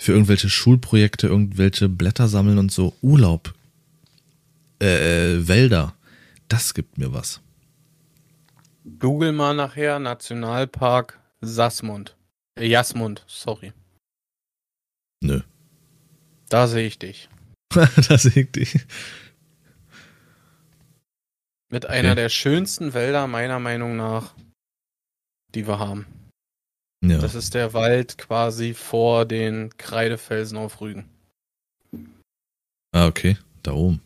für 0.00 0.12
irgendwelche 0.12 0.48
Schulprojekte, 0.48 1.28
irgendwelche 1.28 1.88
Blätter 1.88 2.26
sammeln 2.28 2.58
und 2.58 2.72
so. 2.72 2.94
Urlaub, 3.02 3.54
äh, 4.82 5.34
äh 5.36 5.46
Wälder, 5.46 5.94
das 6.48 6.74
gibt 6.74 6.98
mir 6.98 7.12
was. 7.12 7.40
Google 8.98 9.32
mal 9.32 9.54
nachher 9.54 9.98
Nationalpark 9.98 11.18
Sassmund. 11.40 12.16
Äh, 12.54 12.66
Jasmund, 12.66 13.24
sorry. 13.26 13.72
Nö. 15.20 15.40
Da 16.48 16.66
sehe 16.66 16.86
ich 16.86 16.98
dich. 16.98 17.28
da 18.08 18.18
sehe 18.18 18.42
ich 18.44 18.52
dich. 18.52 18.86
Mit 21.70 21.86
einer 21.86 22.10
okay. 22.10 22.22
der 22.22 22.28
schönsten 22.28 22.94
Wälder 22.94 23.26
meiner 23.26 23.58
Meinung 23.58 23.96
nach, 23.96 24.34
die 25.54 25.66
wir 25.66 25.78
haben. 25.78 26.06
Ja. 27.02 27.18
Das 27.18 27.34
ist 27.34 27.54
der 27.54 27.74
Wald 27.74 28.16
quasi 28.16 28.74
vor 28.74 29.26
den 29.26 29.76
Kreidefelsen 29.76 30.56
auf 30.56 30.80
Rügen. 30.80 31.08
Ah, 32.92 33.06
okay. 33.06 33.36
Da 33.62 33.72
oben. 33.72 34.00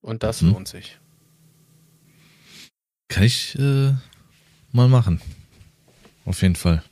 Und 0.00 0.22
das 0.22 0.40
hm. 0.40 0.52
lohnt 0.52 0.68
sich. 0.68 0.98
Kann 3.08 3.24
ich 3.24 3.58
äh, 3.58 3.92
mal 4.72 4.88
machen. 4.88 5.20
Auf 6.24 6.42
jeden 6.42 6.56
Fall. 6.56 6.82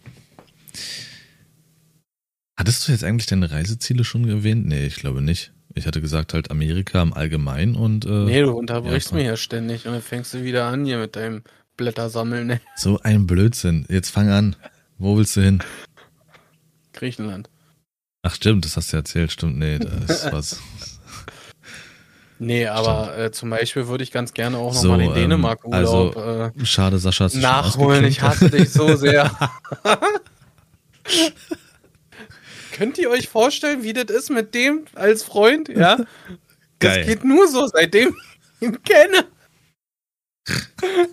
Hattest 2.58 2.86
du 2.86 2.92
jetzt 2.92 3.04
eigentlich 3.04 3.26
deine 3.26 3.50
Reiseziele 3.50 4.04
schon 4.04 4.28
erwähnt? 4.28 4.66
Nee, 4.66 4.86
ich 4.86 4.96
glaube 4.96 5.22
nicht. 5.22 5.52
Ich 5.78 5.86
hatte 5.86 6.00
gesagt 6.00 6.34
halt 6.34 6.50
Amerika 6.50 7.00
im 7.00 7.14
Allgemeinen 7.14 7.74
und. 7.74 8.04
Äh, 8.04 8.10
nee, 8.10 8.42
du 8.42 8.52
unterbrichst 8.52 9.14
mich 9.14 9.24
ja 9.24 9.36
ständig 9.36 9.86
und 9.86 9.92
dann 9.92 10.02
fängst 10.02 10.34
du 10.34 10.42
wieder 10.42 10.66
an 10.66 10.84
hier 10.84 10.98
mit 10.98 11.16
deinem 11.16 11.42
Blättersammeln. 11.76 12.46
Ne? 12.46 12.60
So 12.76 13.00
ein 13.02 13.26
Blödsinn. 13.26 13.86
Jetzt 13.88 14.10
fang 14.10 14.28
an. 14.28 14.56
Wo 14.98 15.16
willst 15.16 15.36
du 15.36 15.40
hin? 15.40 15.62
Griechenland. 16.92 17.48
Ach 18.22 18.34
stimmt, 18.34 18.64
das 18.64 18.76
hast 18.76 18.92
du 18.92 18.96
erzählt. 18.96 19.30
Stimmt, 19.30 19.58
nee, 19.58 19.78
das 19.78 20.24
ist 20.24 20.32
was. 20.32 20.60
Nee, 22.40 22.66
aber 22.66 23.16
äh, 23.16 23.30
zum 23.32 23.50
Beispiel 23.50 23.88
würde 23.88 24.04
ich 24.04 24.12
ganz 24.12 24.32
gerne 24.32 24.58
auch 24.58 24.74
nochmal 24.74 24.82
so, 24.82 24.96
den 24.96 25.08
ähm, 25.08 25.14
Dänemark-Urlaub 25.14 26.16
also, 26.16 26.50
äh, 26.60 26.66
schade, 26.66 26.98
Sascha, 26.98 27.28
nachholen. 27.34 28.04
Ich 28.04 28.22
hasse 28.22 28.50
dich 28.50 28.70
so 28.70 28.96
sehr. 28.96 29.30
Könnt 32.78 32.96
ihr 32.98 33.10
euch 33.10 33.28
vorstellen, 33.28 33.82
wie 33.82 33.92
das 33.92 34.04
ist 34.04 34.30
mit 34.30 34.54
dem 34.54 34.84
als 34.94 35.24
Freund? 35.24 35.68
Ja, 35.68 35.96
das 36.78 36.94
Geil. 36.94 37.06
geht 37.06 37.24
nur 37.24 37.48
so, 37.48 37.66
seitdem 37.66 38.14
ich 38.60 38.68
ihn 38.68 38.78
kenne. 38.84 39.24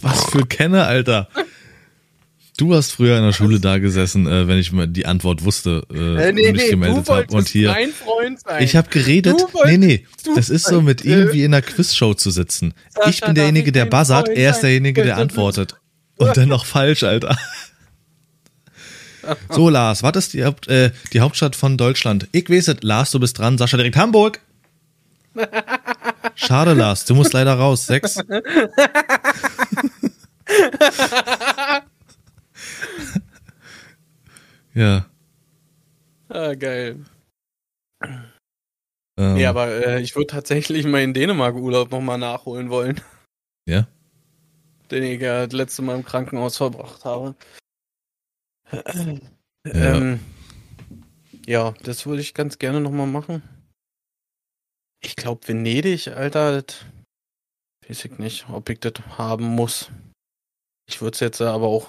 Was 0.00 0.30
für 0.30 0.46
Kenner, 0.46 0.86
Alter. 0.86 1.28
Du 2.56 2.74
hast 2.74 2.92
früher 2.92 3.18
in 3.18 3.24
der 3.24 3.34
Schule 3.34 3.60
da 3.60 3.76
gesessen, 3.78 4.26
äh, 4.26 4.48
wenn 4.48 4.56
ich 4.58 4.72
mal 4.72 4.86
die 4.88 5.04
Antwort 5.04 5.44
wusste 5.44 5.82
äh, 5.92 6.28
äh 6.28 6.32
nee, 6.32 6.52
mich 6.52 6.62
nee, 6.62 6.70
gemeldet 6.70 7.10
habe. 7.10 7.26
Und 7.34 7.48
hier. 7.48 7.70
Mein 7.70 7.90
Freund 7.90 8.40
sein. 8.40 8.62
Ich 8.62 8.76
habe 8.76 8.88
geredet. 8.88 9.36
Nee, 9.66 9.76
nee. 9.76 10.06
Das 10.36 10.48
ist 10.48 10.66
so 10.66 10.80
mit 10.80 11.04
ihm 11.04 11.32
wie 11.32 11.44
in 11.44 11.52
einer 11.52 11.62
Quizshow 11.66 12.14
zu 12.14 12.30
sitzen. 12.30 12.72
Sascha, 12.88 13.10
ich 13.10 13.20
bin 13.20 13.34
derjenige, 13.34 13.72
der 13.72 13.84
buzzert, 13.84 14.30
er 14.30 14.52
ist 14.52 14.60
derjenige, 14.60 15.02
der 15.02 15.18
antwortet. 15.18 15.74
Und 16.16 16.34
dann 16.34 16.48
noch 16.48 16.64
falsch, 16.64 17.02
Alter. 17.02 17.36
So, 19.50 19.68
Lars, 19.68 20.02
was 20.02 20.16
ist 20.16 20.32
die, 20.34 20.40
äh, 20.40 20.90
die 21.12 21.20
Hauptstadt 21.20 21.56
von 21.56 21.76
Deutschland? 21.76 22.28
Ich 22.32 22.48
weiß 22.50 22.68
es. 22.68 22.82
Lars, 22.82 23.10
du 23.10 23.20
bist 23.20 23.38
dran. 23.38 23.58
Sascha 23.58 23.76
direkt 23.76 23.96
Hamburg. 23.96 24.40
Schade, 26.34 26.74
Lars, 26.74 27.04
du 27.04 27.14
musst 27.14 27.32
leider 27.32 27.54
raus. 27.54 27.86
Sechs. 27.86 28.16
ja. 34.74 35.06
Ah, 36.28 36.54
geil. 36.54 37.04
Ähm, 39.16 39.36
ja, 39.36 39.50
aber 39.50 39.68
äh, 39.68 40.00
ich 40.00 40.16
würde 40.16 40.26
tatsächlich 40.28 40.84
mal 40.86 41.02
in 41.02 41.14
Dänemark-Urlaub 41.14 41.90
nochmal 41.90 42.18
nachholen 42.18 42.70
wollen. 42.70 43.00
Ja? 43.66 43.86
Den 44.90 45.04
ich 45.04 45.20
ja 45.20 45.46
das 45.46 45.54
letzte 45.54 45.82
Mal 45.82 45.94
im 45.96 46.04
Krankenhaus 46.04 46.56
verbracht 46.56 47.04
habe. 47.04 47.34
Ja, 48.72 48.82
ähm, 49.66 50.20
ja 51.46 51.74
das 51.82 52.06
würde 52.06 52.22
ich 52.22 52.34
ganz 52.34 52.58
gerne 52.58 52.80
nochmal 52.80 53.06
machen. 53.06 53.42
Ich 55.02 55.16
glaube, 55.16 55.46
Venedig, 55.46 56.08
Alter, 56.08 56.62
das 56.62 56.84
weiß 57.86 58.06
ich 58.06 58.18
nicht, 58.18 58.48
ob 58.48 58.68
ich 58.70 58.80
das 58.80 58.94
haben 59.18 59.44
muss. 59.44 59.90
Ich 60.86 61.00
würde 61.00 61.14
es 61.14 61.20
jetzt 61.20 61.40
aber 61.40 61.66
auch. 61.66 61.88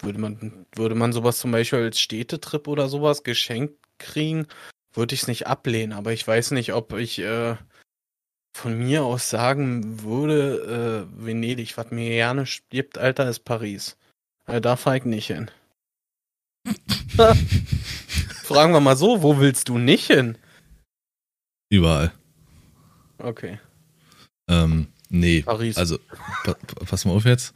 Würde 0.00 0.18
man, 0.18 0.66
würde 0.74 0.94
man 0.94 1.12
sowas 1.12 1.38
zum 1.38 1.52
Beispiel 1.52 1.80
als 1.80 2.00
Städtetrip 2.00 2.68
oder 2.68 2.88
sowas 2.88 3.22
geschenkt 3.22 3.78
kriegen, 3.98 4.46
würde 4.92 5.14
ich 5.14 5.22
es 5.22 5.28
nicht 5.28 5.46
ablehnen. 5.46 5.92
Aber 5.94 6.12
ich 6.12 6.26
weiß 6.26 6.50
nicht, 6.50 6.74
ob 6.74 6.92
ich 6.92 7.18
äh, 7.18 7.56
von 8.54 8.78
mir 8.78 9.04
aus 9.04 9.30
sagen 9.30 10.02
würde, 10.02 11.06
äh, 11.08 11.24
Venedig, 11.24 11.76
was 11.76 11.90
mir 11.90 12.08
gerne 12.08 12.44
gibt, 12.70 12.98
Alter, 12.98 13.28
ist 13.28 13.40
Paris. 13.40 13.96
Also 14.46 14.60
da 14.60 14.76
fahre 14.76 14.98
ich 14.98 15.04
nicht 15.04 15.26
hin. 15.26 15.50
Fragen 18.44 18.72
wir 18.72 18.80
mal 18.80 18.96
so, 18.96 19.22
wo 19.22 19.38
willst 19.38 19.68
du 19.68 19.78
nicht 19.78 20.06
hin? 20.06 20.38
Überall. 21.68 22.12
Okay. 23.18 23.58
Ähm, 24.48 24.86
nee. 25.08 25.42
Paris. 25.42 25.76
Also, 25.76 25.98
pa 26.44 26.54
pass 26.84 27.04
mal 27.04 27.12
auf 27.12 27.24
jetzt. 27.24 27.54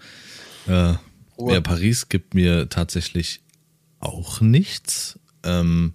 Äh, 0.66 0.94
ja, 1.38 1.60
Paris 1.62 2.08
gibt 2.08 2.34
mir 2.34 2.68
tatsächlich 2.68 3.40
auch 4.00 4.40
nichts. 4.40 5.18
Ähm, 5.44 5.94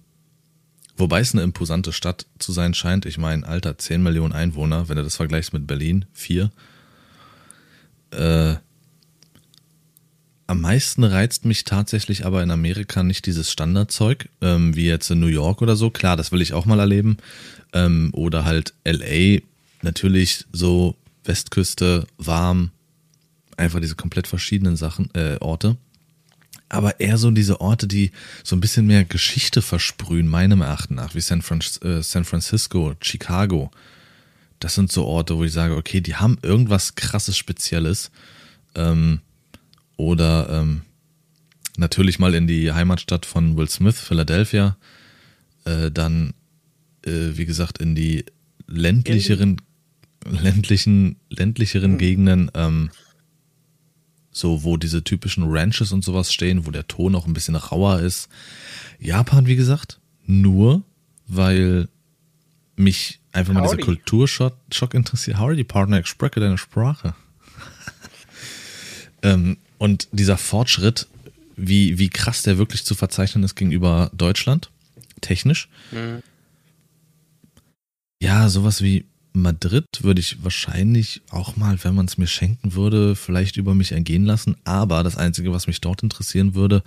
wobei 0.96 1.20
es 1.20 1.34
eine 1.34 1.42
imposante 1.42 1.92
Stadt 1.92 2.26
zu 2.38 2.52
sein 2.52 2.72
scheint. 2.72 3.04
Ich 3.04 3.18
meine, 3.18 3.46
Alter, 3.46 3.76
10 3.76 4.02
Millionen 4.02 4.32
Einwohner, 4.32 4.88
wenn 4.88 4.96
du 4.96 5.02
das 5.02 5.16
vergleichst 5.16 5.52
mit 5.52 5.66
Berlin, 5.66 6.06
4. 6.14 6.50
Äh, 8.12 8.56
am 10.46 10.60
meisten 10.60 11.02
reizt 11.02 11.44
mich 11.44 11.64
tatsächlich 11.64 12.24
aber 12.24 12.42
in 12.42 12.50
Amerika 12.50 13.02
nicht 13.02 13.26
dieses 13.26 13.50
Standardzeug, 13.50 14.28
ähm, 14.40 14.76
wie 14.76 14.86
jetzt 14.86 15.10
in 15.10 15.18
New 15.18 15.26
York 15.26 15.60
oder 15.60 15.76
so. 15.76 15.90
Klar, 15.90 16.16
das 16.16 16.30
will 16.30 16.40
ich 16.40 16.52
auch 16.52 16.66
mal 16.66 16.78
erleben. 16.78 17.16
Ähm, 17.72 18.10
oder 18.12 18.44
halt 18.44 18.72
LA, 18.84 19.40
natürlich 19.82 20.44
so 20.52 20.94
Westküste, 21.24 22.06
warm, 22.16 22.70
einfach 23.56 23.80
diese 23.80 23.96
komplett 23.96 24.28
verschiedenen 24.28 24.76
Sachen, 24.76 25.10
äh, 25.14 25.36
Orte. 25.40 25.76
Aber 26.68 27.00
eher 27.00 27.18
so 27.18 27.30
diese 27.30 27.60
Orte, 27.60 27.86
die 27.86 28.12
so 28.44 28.56
ein 28.56 28.60
bisschen 28.60 28.86
mehr 28.86 29.04
Geschichte 29.04 29.62
versprühen, 29.62 30.28
meinem 30.28 30.62
Erachten 30.62 30.94
nach, 30.94 31.14
wie 31.14 31.20
San, 31.20 31.42
Fran 31.42 31.60
äh, 31.82 32.02
San 32.02 32.24
Francisco, 32.24 32.94
Chicago. 33.00 33.70
Das 34.60 34.74
sind 34.74 34.90
so 34.90 35.04
Orte, 35.04 35.36
wo 35.36 35.44
ich 35.44 35.52
sage, 35.52 35.76
okay, 35.76 36.00
die 36.00 36.16
haben 36.16 36.38
irgendwas 36.42 36.94
krasses 36.94 37.36
Spezielles. 37.36 38.10
Ähm, 38.74 39.20
oder 39.96 40.48
ähm, 40.50 40.82
natürlich 41.76 42.18
mal 42.18 42.34
in 42.34 42.46
die 42.46 42.72
Heimatstadt 42.72 43.26
von 43.26 43.56
Will 43.56 43.68
Smith, 43.68 44.00
Philadelphia. 44.00 44.76
Äh, 45.64 45.90
dann, 45.90 46.34
äh, 47.04 47.30
wie 47.32 47.46
gesagt, 47.46 47.78
in 47.78 47.94
die 47.94 48.24
ländlicheren, 48.66 49.60
ländlichen, 50.24 51.16
ländlicheren 51.28 51.92
mhm. 51.92 51.98
Gegenden, 51.98 52.50
ähm, 52.54 52.90
so 54.30 54.64
wo 54.64 54.76
diese 54.76 55.02
typischen 55.02 55.44
Ranches 55.46 55.92
und 55.92 56.04
sowas 56.04 56.32
stehen, 56.32 56.66
wo 56.66 56.70
der 56.70 56.86
Ton 56.86 57.14
auch 57.14 57.26
ein 57.26 57.32
bisschen 57.32 57.56
rauer 57.56 58.00
ist. 58.00 58.28
Japan, 58.98 59.46
wie 59.46 59.56
gesagt, 59.56 60.00
nur 60.26 60.82
weil 61.26 61.88
mich 62.76 63.20
einfach 63.32 63.54
Howdy. 63.54 63.66
mal 63.66 63.76
dieser 63.76 63.84
Kulturschock 63.84 64.94
interessiert. 64.94 65.38
Howdy, 65.38 65.64
Partner, 65.64 66.00
ich 66.00 66.06
spreche 66.06 66.40
deine 66.40 66.58
Sprache. 66.58 67.14
ähm, 69.22 69.56
und 69.78 70.08
dieser 70.12 70.36
Fortschritt, 70.36 71.06
wie, 71.56 71.98
wie 71.98 72.08
krass 72.08 72.42
der 72.42 72.58
wirklich 72.58 72.84
zu 72.84 72.94
verzeichnen 72.94 73.44
ist 73.44 73.54
gegenüber 73.54 74.10
Deutschland, 74.14 74.70
technisch. 75.20 75.68
Mhm. 75.90 76.22
Ja, 78.20 78.48
sowas 78.48 78.82
wie 78.82 79.04
Madrid 79.32 79.86
würde 80.00 80.20
ich 80.20 80.42
wahrscheinlich 80.42 81.20
auch 81.30 81.56
mal, 81.56 81.78
wenn 81.82 81.94
man 81.94 82.06
es 82.06 82.16
mir 82.16 82.26
schenken 82.26 82.74
würde, 82.74 83.14
vielleicht 83.14 83.58
über 83.58 83.74
mich 83.74 83.92
ergehen 83.92 84.24
lassen. 84.24 84.56
Aber 84.64 85.02
das 85.02 85.16
Einzige, 85.16 85.52
was 85.52 85.66
mich 85.66 85.80
dort 85.82 86.02
interessieren 86.02 86.54
würde, 86.54 86.82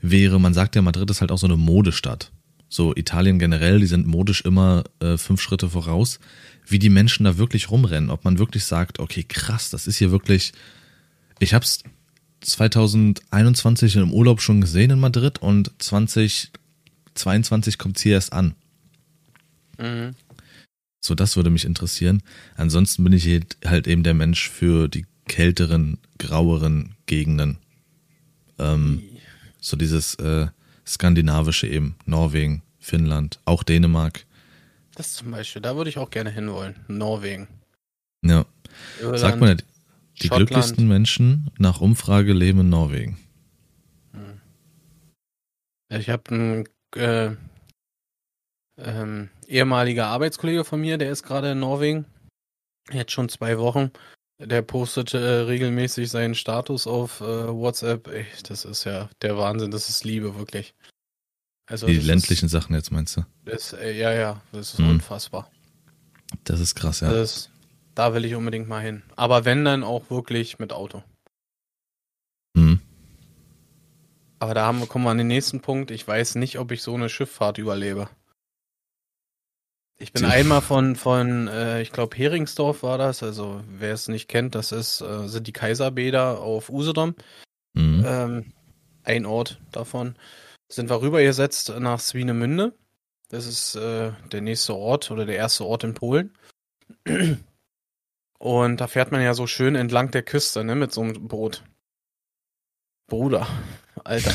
wäre, 0.00 0.40
man 0.40 0.54
sagt 0.54 0.74
ja, 0.74 0.82
Madrid 0.82 1.10
ist 1.10 1.20
halt 1.20 1.30
auch 1.30 1.38
so 1.38 1.46
eine 1.46 1.58
Modestadt. 1.58 2.30
So 2.70 2.96
Italien 2.96 3.38
generell, 3.38 3.80
die 3.80 3.86
sind 3.86 4.06
modisch 4.06 4.40
immer 4.40 4.84
äh, 5.00 5.18
fünf 5.18 5.42
Schritte 5.42 5.68
voraus. 5.68 6.20
Wie 6.66 6.78
die 6.78 6.88
Menschen 6.88 7.24
da 7.24 7.36
wirklich 7.36 7.70
rumrennen, 7.70 8.08
ob 8.08 8.24
man 8.24 8.38
wirklich 8.38 8.64
sagt, 8.64 8.98
okay, 8.98 9.22
krass, 9.22 9.68
das 9.68 9.86
ist 9.86 9.98
hier 9.98 10.10
wirklich 10.10 10.54
ich 11.42 11.54
habe 11.54 11.64
es 11.64 11.82
2021 12.40 13.96
im 13.96 14.12
Urlaub 14.12 14.40
schon 14.40 14.60
gesehen 14.60 14.90
in 14.90 15.00
Madrid 15.00 15.40
und 15.40 15.72
2022 15.78 17.78
kommt 17.78 17.96
es 17.96 18.02
hier 18.02 18.14
erst 18.14 18.32
an. 18.32 18.54
Mhm. 19.78 20.14
So, 21.00 21.16
das 21.16 21.36
würde 21.36 21.50
mich 21.50 21.64
interessieren. 21.64 22.22
Ansonsten 22.56 23.02
bin 23.02 23.12
ich 23.12 23.28
halt 23.64 23.88
eben 23.88 24.04
der 24.04 24.14
Mensch 24.14 24.48
für 24.48 24.86
die 24.88 25.04
kälteren, 25.26 25.98
graueren 26.18 26.94
Gegenden. 27.06 27.58
Ähm, 28.58 29.02
so 29.60 29.76
dieses 29.76 30.14
äh, 30.16 30.46
skandinavische 30.86 31.66
eben, 31.66 31.96
Norwegen, 32.06 32.62
Finnland, 32.78 33.40
auch 33.44 33.64
Dänemark. 33.64 34.24
Das 34.94 35.14
zum 35.14 35.32
Beispiel, 35.32 35.62
da 35.62 35.76
würde 35.76 35.90
ich 35.90 35.98
auch 35.98 36.10
gerne 36.10 36.30
hinwollen. 36.30 36.76
Norwegen. 36.86 37.48
Ja. 38.24 38.44
Irland. 39.00 39.18
Sag 39.18 39.40
mal, 39.40 39.56
die 40.22 40.28
Schottland. 40.28 40.48
glücklichsten 40.48 40.88
Menschen 40.88 41.50
nach 41.58 41.80
Umfrage 41.80 42.32
leben 42.32 42.60
in 42.60 42.68
Norwegen. 42.68 43.18
Ich 45.88 46.08
habe 46.08 46.30
einen 46.30 46.68
äh, 46.96 47.36
ähm, 48.78 49.28
ehemaliger 49.46 50.06
Arbeitskollege 50.06 50.64
von 50.64 50.80
mir, 50.80 50.96
der 50.96 51.10
ist 51.10 51.22
gerade 51.22 51.52
in 51.52 51.60
Norwegen. 51.60 52.06
Jetzt 52.90 53.12
schon 53.12 53.28
zwei 53.28 53.58
Wochen. 53.58 53.90
Der 54.38 54.62
postet 54.62 55.14
äh, 55.14 55.18
regelmäßig 55.18 56.10
seinen 56.10 56.34
Status 56.34 56.86
auf 56.86 57.20
äh, 57.20 57.24
WhatsApp. 57.24 58.08
Ey, 58.08 58.26
das 58.48 58.64
ist 58.64 58.84
ja 58.84 59.08
der 59.20 59.36
Wahnsinn. 59.36 59.70
Das 59.70 59.88
ist 59.88 60.04
Liebe, 60.04 60.36
wirklich. 60.36 60.74
Also, 61.66 61.86
Die 61.86 61.98
ländlichen 61.98 62.46
ist, 62.46 62.52
Sachen 62.52 62.74
jetzt 62.74 62.90
meinst 62.90 63.16
du? 63.16 63.24
Das, 63.44 63.72
äh, 63.72 63.96
ja, 63.96 64.12
ja, 64.12 64.42
das 64.50 64.72
ist 64.72 64.78
hm. 64.78 64.90
unfassbar. 64.90 65.48
Das 66.44 66.58
ist 66.58 66.74
krass, 66.74 67.00
ja. 67.00 67.12
Das, 67.12 67.50
da 67.94 68.14
will 68.14 68.24
ich 68.24 68.34
unbedingt 68.34 68.68
mal 68.68 68.80
hin. 68.80 69.02
Aber 69.16 69.44
wenn, 69.44 69.64
dann 69.64 69.84
auch 69.84 70.10
wirklich 70.10 70.58
mit 70.58 70.72
Auto. 70.72 71.02
Mhm. 72.54 72.80
Aber 74.38 74.54
da 74.54 74.66
haben, 74.66 74.88
kommen 74.88 75.04
wir 75.04 75.10
an 75.10 75.18
den 75.18 75.28
nächsten 75.28 75.60
Punkt. 75.60 75.90
Ich 75.90 76.06
weiß 76.06 76.34
nicht, 76.36 76.58
ob 76.58 76.72
ich 76.72 76.82
so 76.82 76.94
eine 76.94 77.08
Schifffahrt 77.08 77.58
überlebe. 77.58 78.08
Ich 79.98 80.12
bin 80.12 80.24
einmal 80.24 80.62
von, 80.62 80.96
von 80.96 81.46
äh, 81.46 81.80
ich 81.80 81.92
glaube, 81.92 82.16
Heringsdorf 82.16 82.82
war 82.82 82.98
das. 82.98 83.22
Also, 83.22 83.62
wer 83.68 83.94
es 83.94 84.08
nicht 84.08 84.28
kennt, 84.28 84.56
das 84.56 84.72
ist, 84.72 85.00
äh, 85.00 85.28
sind 85.28 85.46
die 85.46 85.52
Kaiserbäder 85.52 86.40
auf 86.40 86.70
Usedom. 86.70 87.14
Mhm. 87.74 88.04
Ähm, 88.04 88.52
ein 89.04 89.26
Ort 89.26 89.60
davon. 89.70 90.16
Sind 90.68 90.90
wir 90.90 91.00
rübergesetzt 91.00 91.72
nach 91.78 92.00
Swinemünde. 92.00 92.72
Das 93.28 93.46
ist 93.46 93.76
äh, 93.76 94.12
der 94.32 94.40
nächste 94.40 94.74
Ort 94.74 95.10
oder 95.10 95.24
der 95.24 95.36
erste 95.36 95.64
Ort 95.64 95.84
in 95.84 95.94
Polen. 95.94 96.36
Und 98.42 98.80
da 98.80 98.88
fährt 98.88 99.12
man 99.12 99.22
ja 99.22 99.34
so 99.34 99.46
schön 99.46 99.76
entlang 99.76 100.10
der 100.10 100.24
Küste, 100.24 100.64
ne, 100.64 100.74
mit 100.74 100.92
so 100.92 101.02
einem 101.02 101.28
Boot. 101.28 101.62
Bruder, 103.06 103.46
Alter. 104.02 104.34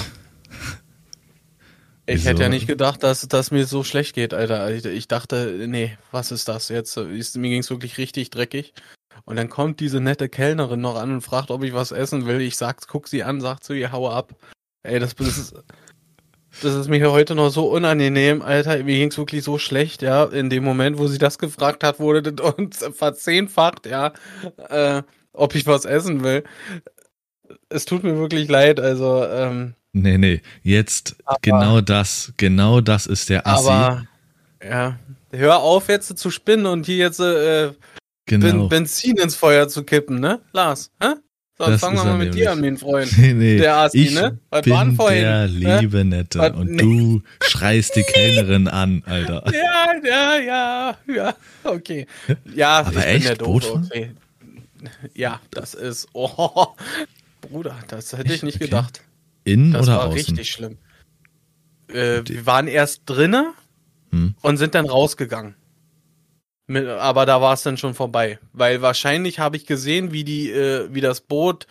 Ich 2.05 2.15
Wieso? 2.15 2.29
hätte 2.29 2.43
ja 2.43 2.47
nicht 2.47 2.67
gedacht, 2.67 3.03
dass, 3.03 3.27
dass 3.27 3.51
mir 3.51 3.65
so 3.65 3.83
schlecht 3.83 4.15
geht, 4.15 4.33
Alter. 4.33 4.71
Ich 4.71 5.09
dachte, 5.09 5.65
nee, 5.67 5.97
was 6.11 6.31
ist 6.31 6.47
das 6.47 6.69
jetzt? 6.69 6.95
Mir 6.95 7.49
ging 7.49 7.59
es 7.59 7.69
wirklich 7.69 7.97
richtig 7.97 8.29
dreckig. 8.29 8.73
Und 9.25 9.35
dann 9.35 9.49
kommt 9.49 9.81
diese 9.81 9.99
nette 9.99 10.29
Kellnerin 10.29 10.79
noch 10.79 10.95
an 10.95 11.11
und 11.11 11.19
fragt, 11.19 11.51
ob 11.51 11.61
ich 11.63 11.73
was 11.73 11.91
essen 11.91 12.25
will. 12.27 12.39
Ich 12.39 12.55
sag's, 12.55 12.87
guck 12.87 13.09
sie 13.09 13.23
an, 13.23 13.41
sag 13.41 13.61
zu 13.61 13.73
ihr, 13.73 13.91
hau 13.91 14.09
ab. 14.09 14.35
Ey, 14.83 14.99
das, 14.99 15.15
das 15.15 15.37
ist, 15.37 15.55
das 16.61 16.75
ist 16.75 16.89
mir 16.89 17.11
heute 17.11 17.35
noch 17.35 17.49
so 17.49 17.67
unangenehm, 17.67 18.41
Alter. 18.41 18.83
Mir 18.83 18.97
ging's 18.97 19.17
wirklich 19.17 19.43
so 19.43 19.57
schlecht, 19.57 20.01
ja. 20.01 20.25
In 20.25 20.49
dem 20.49 20.63
Moment, 20.63 20.97
wo 20.97 21.07
sie 21.07 21.17
das 21.17 21.37
gefragt 21.37 21.83
hat, 21.83 21.99
wurde 21.99 22.33
das 22.33 22.53
uns 22.53 22.85
verzehnfacht, 22.93 23.85
ja, 23.85 24.13
äh, 24.69 25.03
ob 25.33 25.55
ich 25.55 25.65
was 25.65 25.85
essen 25.85 26.23
will. 26.23 26.43
Es 27.69 27.85
tut 27.85 28.03
mir 28.03 28.17
wirklich 28.17 28.49
leid, 28.49 28.79
also, 28.79 29.25
ähm, 29.25 29.73
Nee, 29.93 30.17
nee, 30.17 30.41
jetzt 30.61 31.15
aber, 31.25 31.37
genau 31.41 31.81
das, 31.81 32.33
genau 32.37 32.81
das 32.81 33.07
ist 33.07 33.29
der 33.29 33.47
Assi. 33.47 33.69
Aber, 33.69 34.05
ja, 34.63 34.99
hör 35.31 35.59
auf 35.59 35.89
jetzt 35.89 36.17
zu 36.17 36.29
spinnen 36.29 36.67
und 36.67 36.85
hier 36.85 36.97
jetzt 36.97 37.19
äh, 37.19 37.71
genau. 38.25 38.67
Benzin 38.67 39.17
ins 39.17 39.35
Feuer 39.35 39.67
zu 39.67 39.83
kippen, 39.83 40.19
ne, 40.19 40.39
Lars? 40.51 40.91
Hä? 41.01 41.15
So, 41.59 41.65
das 41.65 41.81
fangen 41.81 41.97
wir 41.97 42.03
mal 42.03 42.17
mit 42.17 42.35
dir 42.35 42.51
an, 42.51 42.61
mein 42.61 42.77
Freund. 42.77 43.11
Nee, 43.17 43.33
nee. 43.33 43.57
Der 43.57 43.77
Assi, 43.77 43.97
ich 43.97 44.13
ne? 44.13 44.37
Was 44.51 44.61
bin 44.61 44.95
vorhin, 44.95 45.23
der 45.23 45.47
liebe 45.47 46.05
Nette 46.05 46.37
Was, 46.37 46.51
und 46.51 46.71
nee. 46.71 46.81
du 46.81 47.21
schreist 47.41 47.95
die 47.95 48.03
Kellnerin 48.03 48.67
an, 48.67 49.01
Alter. 49.05 49.43
Ja, 49.51 49.93
ja, 50.03 50.37
ja, 50.37 50.97
ja, 51.07 51.35
okay. 51.63 52.05
Ja, 52.53 52.79
Aber 52.79 52.91
ich 52.91 53.05
echt, 53.05 53.13
bin 53.13 53.23
der 53.23 53.35
Doofe, 53.37 53.73
okay. 53.73 54.11
Ja, 55.15 55.41
das 55.49 55.73
ist, 55.73 56.07
oh, 56.13 56.67
Bruder, 57.41 57.75
das 57.87 58.15
hätte 58.15 58.33
ich 58.33 58.43
nicht 58.43 58.57
okay. 58.57 58.65
gedacht. 58.65 59.01
Innen 59.43 59.73
das 59.73 59.87
oder 59.87 59.97
war 59.97 60.07
außen? 60.07 60.17
richtig 60.17 60.51
schlimm. 60.51 60.77
Äh, 61.87 62.21
wir 62.23 62.45
waren 62.45 62.67
erst 62.67 63.01
drinnen 63.07 63.53
hm. 64.11 64.35
und 64.41 64.57
sind 64.57 64.75
dann 64.75 64.85
rausgegangen. 64.85 65.55
Mit, 66.67 66.85
aber 66.85 67.25
da 67.25 67.41
war 67.41 67.53
es 67.53 67.63
dann 67.63 67.77
schon 67.77 67.93
vorbei, 67.93 68.39
weil 68.51 68.81
wahrscheinlich 68.81 69.39
habe 69.39 69.55
ich 69.55 69.65
gesehen, 69.65 70.11
wie 70.11 70.25
die, 70.25 70.51
äh, 70.51 70.93
wie 70.93 71.01
das 71.01 71.21
Boot 71.21 71.65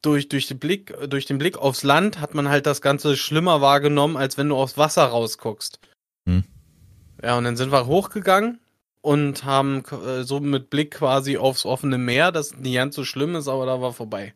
durch 0.00 0.28
durch 0.28 0.46
den 0.46 0.58
Blick 0.58 0.94
durch 1.08 1.26
den 1.26 1.38
Blick 1.38 1.58
aufs 1.58 1.82
Land 1.82 2.20
hat 2.20 2.34
man 2.34 2.48
halt 2.48 2.64
das 2.64 2.80
Ganze 2.80 3.16
schlimmer 3.16 3.60
wahrgenommen, 3.60 4.16
als 4.16 4.38
wenn 4.38 4.48
du 4.48 4.56
aufs 4.56 4.78
Wasser 4.78 5.04
rausguckst. 5.04 5.80
Hm. 6.26 6.44
Ja, 7.22 7.36
und 7.36 7.44
dann 7.44 7.56
sind 7.56 7.72
wir 7.72 7.86
hochgegangen 7.86 8.60
und 9.02 9.44
haben 9.44 9.84
äh, 10.06 10.22
so 10.24 10.40
mit 10.40 10.70
Blick 10.70 10.92
quasi 10.92 11.36
aufs 11.36 11.64
offene 11.64 11.98
Meer, 11.98 12.32
das 12.32 12.56
nicht 12.56 12.74
ganz 12.74 12.96
so 12.96 13.04
schlimm 13.04 13.36
ist, 13.36 13.48
aber 13.48 13.66
da 13.66 13.80
war 13.80 13.92
vorbei. 13.92 14.34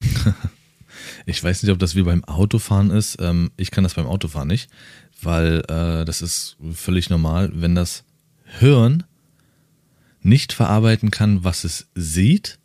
ich 1.26 1.42
weiß 1.42 1.62
nicht, 1.62 1.72
ob 1.72 1.78
das 1.78 1.96
wie 1.96 2.02
beim 2.02 2.24
Autofahren 2.24 2.90
ist. 2.90 3.16
Ähm, 3.20 3.50
ich 3.56 3.70
kann 3.70 3.84
das 3.84 3.94
beim 3.94 4.06
Autofahren 4.06 4.48
nicht, 4.48 4.70
weil 5.20 5.64
äh, 5.68 6.04
das 6.04 6.22
ist 6.22 6.56
völlig 6.72 7.10
normal, 7.10 7.50
wenn 7.54 7.74
das 7.74 8.04
Hirn 8.58 9.04
nicht 10.22 10.52
verarbeiten 10.52 11.10
kann, 11.10 11.44
was 11.44 11.64
es 11.64 11.88
sieht, 11.94 12.58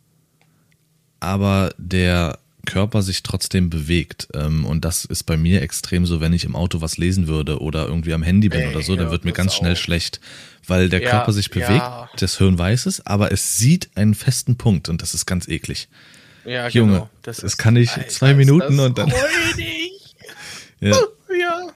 aber 1.20 1.74
der 1.78 2.38
Körper 2.64 3.02
sich 3.02 3.22
trotzdem 3.22 3.70
bewegt. 3.70 4.28
Ähm, 4.34 4.64
und 4.64 4.84
das 4.84 5.04
ist 5.04 5.24
bei 5.24 5.36
mir 5.36 5.62
extrem 5.62 6.06
so, 6.06 6.20
wenn 6.20 6.32
ich 6.32 6.44
im 6.44 6.56
Auto 6.56 6.80
was 6.80 6.96
lesen 6.96 7.28
würde 7.28 7.60
oder 7.60 7.86
irgendwie 7.86 8.14
am 8.14 8.22
Handy 8.22 8.48
bin 8.48 8.68
oder 8.68 8.82
so, 8.82 8.96
dann 8.96 9.10
wird 9.10 9.24
mir 9.24 9.32
ganz 9.32 9.54
schnell 9.54 9.76
schlecht, 9.76 10.20
weil 10.66 10.88
der 10.88 11.02
ja, 11.02 11.10
Körper 11.10 11.32
sich 11.32 11.50
bewegt, 11.50 11.70
ja. 11.70 12.08
das 12.16 12.38
Hirn 12.38 12.58
weiß 12.58 12.86
es, 12.86 13.04
aber 13.06 13.32
es 13.32 13.58
sieht 13.58 13.90
einen 13.94 14.14
festen 14.14 14.56
Punkt 14.56 14.88
und 14.88 15.02
das 15.02 15.14
ist 15.14 15.26
ganz 15.26 15.46
eklig. 15.48 15.88
Ja, 16.44 16.68
Junge, 16.68 16.92
genau. 16.92 17.10
das, 17.22 17.38
das 17.38 17.56
kann 17.56 17.76
ich 17.76 17.90
Alter, 17.90 18.08
zwei 18.08 18.34
Minuten 18.34 18.78
und 18.78 18.98
dann. 18.98 19.08
ja. 20.80 20.90
ja, 20.90 21.68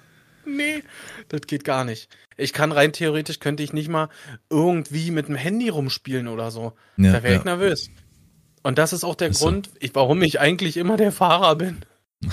nee, 0.44 0.82
das 1.28 1.42
geht 1.42 1.64
gar 1.64 1.84
nicht. 1.84 2.08
Ich 2.36 2.52
kann 2.52 2.72
rein 2.72 2.92
theoretisch, 2.92 3.40
könnte 3.40 3.62
ich 3.62 3.72
nicht 3.72 3.88
mal 3.88 4.08
irgendwie 4.50 5.10
mit 5.10 5.28
dem 5.28 5.34
Handy 5.34 5.68
rumspielen 5.68 6.28
oder 6.28 6.50
so. 6.50 6.72
Ja, 6.96 7.12
da 7.12 7.22
wäre 7.22 7.34
ich 7.34 7.44
ja. 7.44 7.56
nervös. 7.56 7.90
Und 8.62 8.78
das 8.78 8.92
ist 8.92 9.04
auch 9.04 9.14
der 9.14 9.28
ist 9.28 9.40
Grund, 9.40 9.66
so. 9.66 9.72
ich, 9.80 9.94
warum 9.94 10.22
ich 10.22 10.40
eigentlich 10.40 10.76
immer 10.76 10.96
der 10.96 11.12
Fahrer 11.12 11.56
bin. 11.56 11.78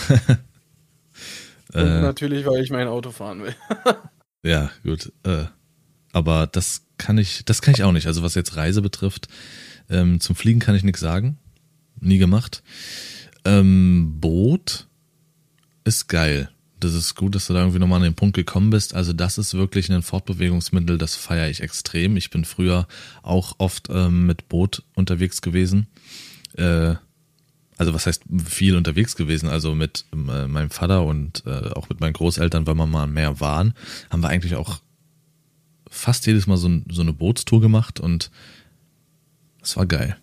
Und 1.74 1.82
äh, 1.82 2.02
natürlich, 2.02 2.46
weil 2.46 2.64
ich 2.64 2.72
mein 2.72 2.88
Auto 2.88 3.12
fahren 3.12 3.43
will. 3.43 3.56
ja, 4.43 4.72
gut. 4.84 5.12
Äh, 5.24 5.46
aber 6.14 6.48
das 6.48 6.86
kann 6.98 7.18
ich, 7.18 7.43
das 7.46 7.62
kann 7.62 7.74
ich 7.74 7.84
auch 7.84 7.91
nicht. 7.91 8.08
Also 8.08 8.24
was 8.24 8.36
jetzt 8.36 8.56
Reise 8.56 8.82
betrifft, 8.82 9.28
ähm, 9.89 10.20
zum 10.20 10.36
Fliegen 10.36 10.60
kann 10.60 10.76
ich 10.76 10.84
nichts 10.84 11.02
sagen. 11.02 11.38
Nie 12.00 12.18
gemacht. 12.18 12.64
Ähm, 13.43 14.20
Boot 14.20 14.88
ist 15.84 16.08
geil 16.08 16.50
das 16.86 16.94
ist 16.94 17.16
gut, 17.16 17.36
dass 17.36 17.48
du 17.48 17.54
da 17.54 17.60
irgendwie 17.60 17.80
nochmal 17.80 17.98
an 17.98 18.04
den 18.04 18.16
Punkt 18.16 18.36
gekommen 18.36 18.70
bist. 18.70 18.94
Also 18.94 19.14
das 19.14 19.38
ist 19.38 19.54
wirklich 19.54 19.92
ein 19.92 20.02
Fortbewegungsmittel, 20.02 20.98
das 20.98 21.16
feiere 21.16 21.50
ich 21.50 21.62
extrem. 21.62 22.18
Ich 22.18 22.30
bin 22.30 22.46
früher 22.46 22.88
auch 23.24 23.56
oft 23.58 23.90
ähm, 23.90 24.26
mit 24.26 24.48
Boot 24.48 24.84
unterwegs 24.96 25.42
gewesen. 25.42 25.88
Äh, 26.54 26.96
also 27.78 27.94
was 27.94 28.06
heißt 28.06 28.24
viel 28.46 28.76
unterwegs 28.76 29.16
gewesen? 29.16 29.50
Also 29.50 29.76
mit 29.76 30.06
äh, 30.14 30.48
meinem 30.48 30.70
Vater 30.70 31.04
und 31.04 31.44
äh, 31.46 31.72
auch 31.72 31.90
mit 31.90 32.00
meinen 32.00 32.14
Großeltern, 32.14 32.66
weil 32.68 32.76
wir 32.76 32.86
mal 32.86 33.08
mehr 33.08 33.40
waren, 33.40 33.74
haben 34.10 34.22
wir 34.22 34.30
eigentlich 34.30 34.56
auch 34.56 34.80
fast 35.90 36.26
jedes 36.26 36.48
Mal 36.48 36.58
so, 36.58 36.70
so 36.90 37.02
eine 37.02 37.14
Bootstour 37.14 37.62
gemacht 37.62 38.00
und 38.00 38.32
es 39.62 39.76
war 39.76 39.86
geil. 39.86 40.18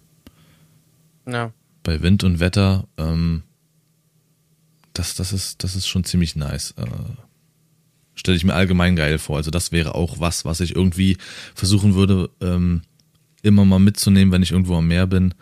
Ja. 1.27 1.53
Bei 1.83 2.01
Wind 2.03 2.25
und 2.25 2.41
Wetter 2.41 2.87
ähm, 2.97 3.43
das, 4.93 5.15
das, 5.15 5.33
ist, 5.33 5.65
das 5.65 5.77
ist 5.77 5.87
schon 5.87 6.05
ziemlich 6.05 6.37
nice. 6.37 6.75
Äh, 6.77 6.87
Stelle 8.15 8.37
ich 8.37 8.45
mir 8.45 8.55
allgemein 8.55 8.95
geil 8.95 9.19
vor. 9.19 9.39
Also 9.39 9.51
das 9.51 9.73
wäre 9.73 9.95
auch 9.95 10.21
was, 10.21 10.45
was 10.45 10.61
ich 10.61 10.77
irgendwie 10.77 11.17
versuchen 11.55 11.95
würde, 11.95 12.31
ähm, 12.41 12.83
immer 13.43 13.65
mal 13.65 13.79
mitzunehmen, 13.79 14.33
wenn 14.33 14.43
ich 14.43 14.53
irgendwo 14.53 14.77
am 14.77 14.87
Meer 14.87 15.07
bin 15.07 15.35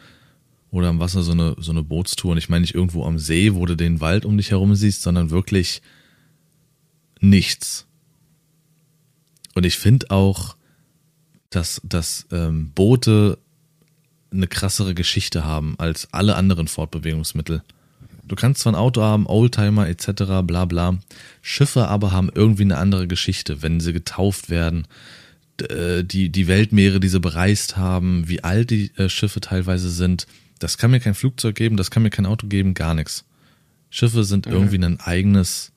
oder 0.71 0.89
am 0.89 1.01
Wasser, 1.01 1.23
so 1.23 1.33
eine, 1.33 1.57
so 1.59 1.73
eine 1.73 1.83
Bootstour. 1.83 2.33
Und 2.33 2.39
ich 2.39 2.49
meine 2.49 2.63
nicht 2.63 2.75
irgendwo 2.75 3.05
am 3.05 3.19
See, 3.19 3.55
wo 3.55 3.67
du 3.67 3.77
den 3.77 4.01
Wald 4.01 4.25
um 4.25 4.37
dich 4.37 4.53
herum 4.53 4.75
siehst, 4.77 5.03
sondern 5.03 5.31
wirklich 5.31 5.83
nichts. 7.21 7.87
Und 9.55 9.67
ich 9.67 9.77
finde 9.77 10.11
auch, 10.11 10.57
dass, 11.51 11.81
dass 11.85 12.27
ähm, 12.31 12.71
Boote 12.73 13.39
eine 14.33 14.47
krassere 14.47 14.95
Geschichte 14.95 15.45
haben 15.45 15.75
als 15.79 16.09
alle 16.13 16.37
anderen 16.37 16.69
Fortbewegungsmittel. 16.69 17.65
Du 18.31 18.37
kannst 18.37 18.61
zwar 18.61 18.75
ein 18.75 18.77
Auto 18.77 19.03
haben, 19.03 19.27
Oldtimer 19.27 19.89
etc., 19.89 20.45
bla 20.45 20.65
bla. 20.65 21.01
Schiffe 21.43 21.89
aber 21.89 22.13
haben 22.13 22.31
irgendwie 22.33 22.63
eine 22.63 22.79
andere 22.79 23.09
Geschichte, 23.09 23.61
wenn 23.61 23.81
sie 23.81 23.93
getauft 23.93 24.51
werden. 24.51 24.87
Äh, 25.61 26.05
die, 26.05 26.29
die 26.29 26.47
Weltmeere, 26.47 27.01
die 27.01 27.09
sie 27.09 27.19
bereist 27.19 27.77
haben, 27.77 28.29
wie 28.29 28.45
alt 28.45 28.71
die 28.71 28.93
äh, 28.97 29.09
Schiffe 29.09 29.41
teilweise 29.41 29.91
sind. 29.91 30.29
Das 30.61 30.79
kann 30.79 30.93
mir 30.93 31.01
kein 31.01 31.17
Flugzeug 31.17 31.57
geben, 31.57 31.77
das 31.77 31.91
kann 31.91 32.05
mir 32.05 32.11
kein 32.11 32.25
Auto 32.25 32.47
geben, 32.47 32.75
gar 32.75 32.95
nichts. 32.95 33.25
Schiffe 33.91 34.23
sind 34.23 34.47
mhm. 34.47 34.53
irgendwie 34.53 34.79
ein 34.79 35.01
eigenes 35.01 35.73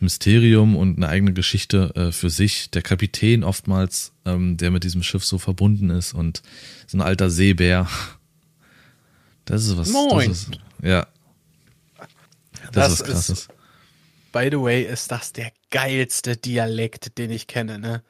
Mysterium 0.00 0.74
und 0.74 0.96
eine 0.96 1.08
eigene 1.08 1.34
Geschichte 1.34 1.94
äh, 1.94 2.10
für 2.10 2.30
sich. 2.30 2.70
Der 2.70 2.82
Kapitän 2.82 3.44
oftmals, 3.44 4.10
ähm, 4.24 4.56
der 4.56 4.72
mit 4.72 4.82
diesem 4.82 5.04
Schiff 5.04 5.24
so 5.24 5.38
verbunden 5.38 5.90
ist 5.90 6.14
und 6.14 6.42
so 6.88 6.98
ein 6.98 7.00
alter 7.00 7.30
Seebär. 7.30 7.88
Das 9.44 9.64
ist 9.64 9.76
was. 9.76 9.90
Moin. 9.90 10.32
Ist, 10.32 10.50
ja, 10.82 11.06
das, 12.74 12.98
das 12.98 13.00
ist 13.00 13.06
krass. 13.06 13.28
Ist, 13.30 13.48
by 14.32 14.48
the 14.50 14.60
way, 14.60 14.82
ist 14.82 15.10
das 15.10 15.32
der 15.32 15.52
geilste 15.70 16.36
Dialekt, 16.36 17.18
den 17.18 17.30
ich 17.30 17.46
kenne, 17.46 17.78
ne? 17.78 18.02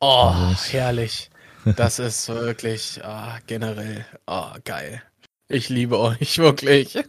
Oh, 0.00 0.32
Was? 0.34 0.72
herrlich. 0.72 1.30
Das 1.74 1.98
ist 1.98 2.28
wirklich 2.28 3.00
oh, 3.02 3.32
generell 3.48 4.06
oh, 4.28 4.52
geil. 4.62 5.02
Ich 5.48 5.68
liebe 5.68 5.98
euch 5.98 6.38
wirklich. 6.38 6.94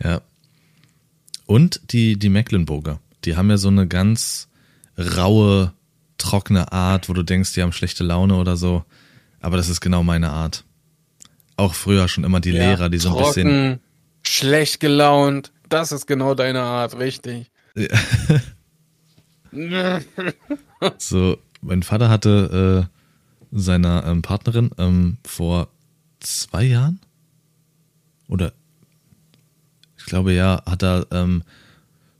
ja. 0.00 0.20
Und 1.46 1.92
die, 1.92 2.16
die 2.16 2.28
Mecklenburger, 2.28 3.00
die 3.24 3.36
haben 3.36 3.50
ja 3.50 3.56
so 3.56 3.66
eine 3.66 3.88
ganz 3.88 4.46
raue, 4.96 5.72
trockene 6.18 6.70
Art, 6.70 7.08
wo 7.08 7.14
du 7.14 7.24
denkst, 7.24 7.52
die 7.54 7.62
haben 7.62 7.72
schlechte 7.72 8.04
Laune 8.04 8.36
oder 8.36 8.56
so. 8.56 8.84
Aber 9.40 9.56
das 9.56 9.68
ist 9.68 9.80
genau 9.80 10.04
meine 10.04 10.30
Art. 10.30 10.64
Auch 11.56 11.74
früher 11.74 12.06
schon 12.06 12.22
immer 12.22 12.38
die 12.38 12.52
ja, 12.52 12.62
Lehrer, 12.62 12.88
die 12.90 12.98
so 12.98 13.16
ein 13.16 13.24
bisschen 13.24 13.80
schlecht 14.28 14.80
gelaunt. 14.80 15.52
Das 15.68 15.92
ist 15.92 16.06
genau 16.06 16.34
deine 16.34 16.62
Art, 16.62 16.98
richtig. 16.98 17.50
Ja. 17.74 17.88
so, 20.98 21.38
mein 21.60 21.82
Vater 21.82 22.08
hatte 22.08 22.88
äh, 23.52 23.58
seiner 23.58 24.04
ähm, 24.06 24.22
Partnerin 24.22 24.70
ähm, 24.78 25.18
vor 25.26 25.68
zwei 26.20 26.64
Jahren 26.64 27.00
oder 28.28 28.52
ich 29.96 30.04
glaube 30.04 30.32
ja, 30.32 30.62
hat 30.66 30.82
er 30.82 31.06
ähm, 31.10 31.42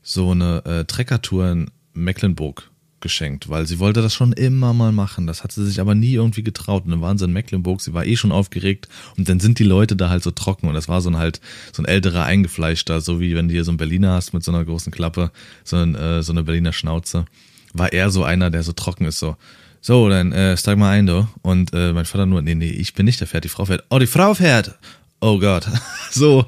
so 0.01 0.31
eine 0.31 0.63
äh, 0.65 0.85
Treckertour 0.85 1.51
in 1.51 1.71
Mecklenburg 1.93 2.69
geschenkt, 2.99 3.49
weil 3.49 3.67
sie 3.67 3.79
wollte 3.79 4.01
das 4.01 4.13
schon 4.13 4.33
immer 4.33 4.73
mal 4.73 4.91
machen. 4.91 5.27
Das 5.27 5.43
hat 5.43 5.51
sie 5.51 5.65
sich 5.65 5.79
aber 5.79 5.95
nie 5.95 6.13
irgendwie 6.13 6.43
getraut. 6.43 6.85
Und 6.85 6.91
dann 6.91 7.01
waren 7.01 7.17
sie 7.17 7.25
in 7.25 7.33
Mecklenburg, 7.33 7.81
sie 7.81 7.93
war 7.93 8.05
eh 8.05 8.15
schon 8.15 8.31
aufgeregt 8.31 8.87
und 9.17 9.29
dann 9.29 9.39
sind 9.39 9.59
die 9.59 9.63
Leute 9.63 9.95
da 9.95 10.09
halt 10.09 10.23
so 10.23 10.31
trocken 10.31 10.67
und 10.67 10.73
das 10.73 10.87
war 10.87 11.01
so 11.01 11.09
ein 11.09 11.17
halt 11.17 11.41
so 11.73 11.81
ein 11.81 11.85
älterer 11.85 12.23
eingefleischter, 12.23 13.01
so 13.01 13.19
wie 13.19 13.35
wenn 13.35 13.47
du 13.47 13.53
hier 13.53 13.63
so 13.63 13.71
einen 13.71 13.77
Berliner 13.77 14.13
hast 14.13 14.33
mit 14.33 14.43
so 14.43 14.51
einer 14.51 14.65
großen 14.65 14.91
Klappe, 14.91 15.31
so, 15.63 15.77
ein, 15.77 15.95
äh, 15.95 16.23
so 16.23 16.31
eine 16.31 16.43
Berliner 16.43 16.73
Schnauze. 16.73 17.25
War 17.73 17.93
er 17.93 18.09
so 18.09 18.23
einer, 18.23 18.49
der 18.49 18.63
so 18.63 18.71
trocken 18.71 19.05
ist, 19.05 19.19
so 19.19 19.35
so, 19.79 20.09
dann 20.09 20.33
äh, 20.33 20.57
steig 20.57 20.77
mal 20.77 20.89
ein, 20.89 21.05
du. 21.05 21.27
Und 21.43 21.73
äh, 21.73 21.93
mein 21.93 22.03
Vater 22.03 22.25
nur, 22.25 22.41
nee, 22.41 22.55
nee, 22.55 22.69
ich 22.69 22.93
bin 22.93 23.05
nicht 23.05 23.21
der 23.21 23.27
Pferd, 23.27 23.45
die 23.45 23.49
Frau 23.49 23.63
fährt. 23.63 23.85
Oh, 23.89 23.99
die 23.99 24.07
Frau 24.07 24.33
fährt. 24.33 24.77
Oh 25.21 25.39
Gott. 25.39 25.67
so, 26.11 26.45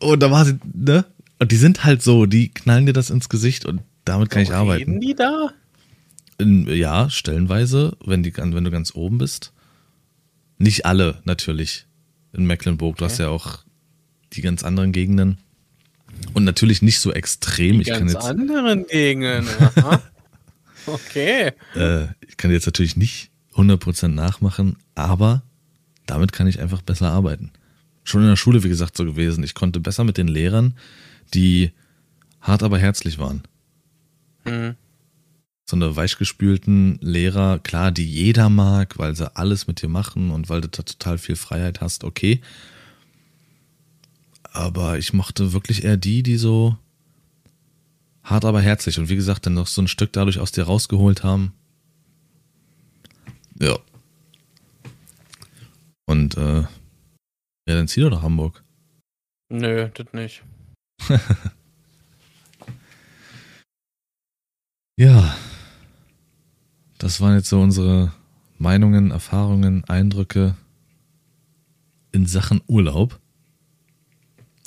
und 0.00 0.22
da 0.22 0.30
war 0.30 0.44
sie, 0.44 0.58
ne? 0.72 1.04
Und 1.38 1.52
die 1.52 1.56
sind 1.56 1.84
halt 1.84 2.02
so, 2.02 2.26
die 2.26 2.48
knallen 2.48 2.86
dir 2.86 2.92
das 2.92 3.10
ins 3.10 3.28
Gesicht 3.28 3.64
und 3.64 3.80
damit 4.04 4.30
kann 4.30 4.44
so, 4.44 4.50
ich 4.50 4.56
arbeiten. 4.56 4.92
Reden 4.92 5.00
die 5.00 5.14
da? 5.14 5.50
In, 6.40 6.66
ja, 6.68 7.10
stellenweise, 7.10 7.96
wenn, 8.04 8.22
die, 8.22 8.36
wenn 8.36 8.64
du 8.64 8.70
ganz 8.70 8.94
oben 8.94 9.18
bist. 9.18 9.52
Nicht 10.58 10.86
alle, 10.86 11.20
natürlich. 11.24 11.86
In 12.32 12.46
Mecklenburg. 12.46 12.96
Du 12.96 13.04
hast 13.04 13.18
ja 13.18 13.28
auch 13.28 13.58
die 14.32 14.42
ganz 14.42 14.62
anderen 14.62 14.92
Gegenden. 14.92 15.38
Und 16.34 16.44
natürlich 16.44 16.82
nicht 16.82 17.00
so 17.00 17.12
extrem. 17.12 17.76
Die 17.76 17.82
ich 17.82 17.88
ganz 17.88 17.98
kann 17.98 18.08
jetzt, 18.08 18.24
anderen 18.24 18.86
Gegenden. 18.86 19.46
Aha. 19.76 20.02
okay. 20.86 21.52
Äh, 21.74 22.06
ich 22.26 22.36
kann 22.36 22.50
jetzt 22.50 22.66
natürlich 22.66 22.96
nicht 22.96 23.30
100% 23.54 24.08
nachmachen, 24.08 24.76
aber 24.94 25.42
damit 26.06 26.32
kann 26.32 26.46
ich 26.46 26.60
einfach 26.60 26.82
besser 26.82 27.10
arbeiten. 27.10 27.52
Schon 28.04 28.22
in 28.22 28.28
der 28.28 28.36
Schule, 28.36 28.62
wie 28.64 28.68
gesagt, 28.68 28.96
so 28.96 29.04
gewesen. 29.04 29.44
Ich 29.44 29.54
konnte 29.54 29.80
besser 29.80 30.04
mit 30.04 30.16
den 30.16 30.28
Lehrern, 30.28 30.74
die 31.34 31.72
hart 32.40 32.62
aber 32.62 32.78
herzlich 32.78 33.18
waren. 33.18 33.42
Mhm. 34.44 34.76
So 35.70 35.76
eine 35.76 35.94
weichgespülten 35.94 36.98
Lehrer, 37.00 37.60
klar, 37.60 37.92
die 37.92 38.04
jeder 38.04 38.50
mag, 38.50 38.98
weil 38.98 39.14
sie 39.14 39.36
alles 39.36 39.68
mit 39.68 39.80
dir 39.80 39.88
machen 39.88 40.32
und 40.32 40.48
weil 40.48 40.60
du 40.62 40.68
da 40.68 40.82
total 40.82 41.16
viel 41.16 41.36
Freiheit 41.36 41.80
hast, 41.80 42.02
okay. 42.02 42.40
Aber 44.42 44.98
ich 44.98 45.12
mochte 45.12 45.52
wirklich 45.52 45.84
eher 45.84 45.96
die, 45.96 46.24
die 46.24 46.38
so 46.38 46.76
hart 48.24 48.44
aber 48.44 48.60
herzlich 48.60 48.98
und 48.98 49.08
wie 49.10 49.14
gesagt 49.14 49.46
dann 49.46 49.54
noch 49.54 49.68
so 49.68 49.80
ein 49.80 49.86
Stück 49.86 50.12
dadurch 50.12 50.40
aus 50.40 50.50
dir 50.50 50.64
rausgeholt 50.64 51.22
haben. 51.22 51.52
Ja. 53.60 53.78
Und 56.04 56.36
äh, 56.36 56.62
ja, 56.62 56.68
dann 57.66 57.86
zieh 57.86 58.00
doch 58.00 58.10
nach 58.10 58.22
Hamburg. 58.22 58.64
Nö, 59.50 59.88
das 59.94 60.12
nicht. 60.14 60.42
ja. 64.96 65.36
Das 67.00 67.22
waren 67.22 67.34
jetzt 67.34 67.48
so 67.48 67.58
unsere 67.58 68.12
Meinungen, 68.58 69.10
Erfahrungen, 69.10 69.84
Eindrücke 69.84 70.54
in 72.12 72.26
Sachen 72.26 72.60
Urlaub. 72.66 73.18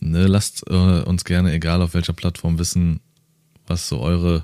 Ne, 0.01 0.25
lasst 0.25 0.65
äh, 0.67 1.03
uns 1.03 1.25
gerne, 1.25 1.53
egal 1.53 1.83
auf 1.83 1.93
welcher 1.93 2.13
Plattform, 2.13 2.57
wissen, 2.57 3.01
was 3.67 3.87
so 3.87 3.99
eure 3.99 4.43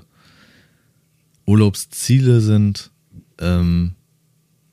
Urlaubsziele 1.46 2.40
sind, 2.40 2.92
ähm, 3.40 3.96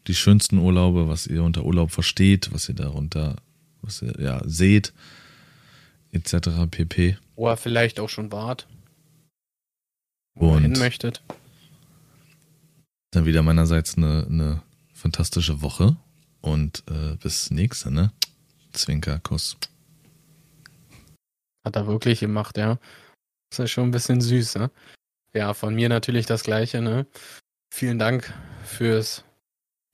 die 0.06 0.16
schönsten 0.16 0.60
Urlaube, 0.60 1.10
was 1.10 1.26
ihr 1.26 1.44
unter 1.44 1.66
Urlaub 1.66 1.90
versteht, 1.90 2.54
was 2.54 2.70
ihr 2.70 2.76
darunter, 2.76 3.38
was 3.82 4.04
ihr 4.04 4.14
ja 4.20 4.42
seht, 4.46 4.94
etc. 6.12 6.70
pp. 6.70 7.18
Ihr 7.36 7.58
vielleicht 7.58 8.00
auch 8.00 8.10
schon 8.10 8.32
wart. 8.32 8.68
Wo 10.36 10.54
ihr 10.54 10.62
hin 10.62 10.74
möchtet. 10.74 11.24
Dann 13.12 13.26
wieder 13.26 13.42
meinerseits 13.42 13.98
eine, 13.98 14.26
eine 14.30 14.64
fantastische 14.94 15.62
Woche 15.62 15.98
und 16.42 16.84
äh, 16.90 17.16
bis 17.18 17.52
nächste, 17.52 17.92
ne? 17.92 18.12
Zwinker, 18.74 19.20
Kuss. 19.20 19.58
Hat 21.66 21.76
er 21.76 21.88
wirklich 21.88 22.20
gemacht, 22.20 22.58
ja. 22.58 22.80
Ist 23.52 23.70
schon 23.72 23.86
ein 23.86 23.92
bisschen 23.92 24.22
süß, 24.22 24.56
ne? 24.56 24.72
Ja, 25.34 25.54
von 25.54 25.76
mir 25.76 25.90
natürlich 25.90 26.26
das 26.26 26.44
Gleiche, 26.44 26.82
ne? 26.82 27.06
Vielen 27.74 28.00
Dank 28.00 28.34
fürs 28.64 29.24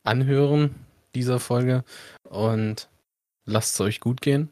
Anhören 0.03 0.75
dieser 1.15 1.39
Folge 1.39 1.83
und 2.23 2.89
lasst 3.45 3.75
es 3.75 3.81
euch 3.81 3.99
gut 3.99 4.21
gehen. 4.21 4.51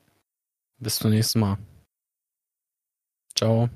Bis 0.80 0.98
zum 0.98 1.12
nächsten 1.12 1.40
Mal. 1.40 1.58
Ciao. 3.36 3.70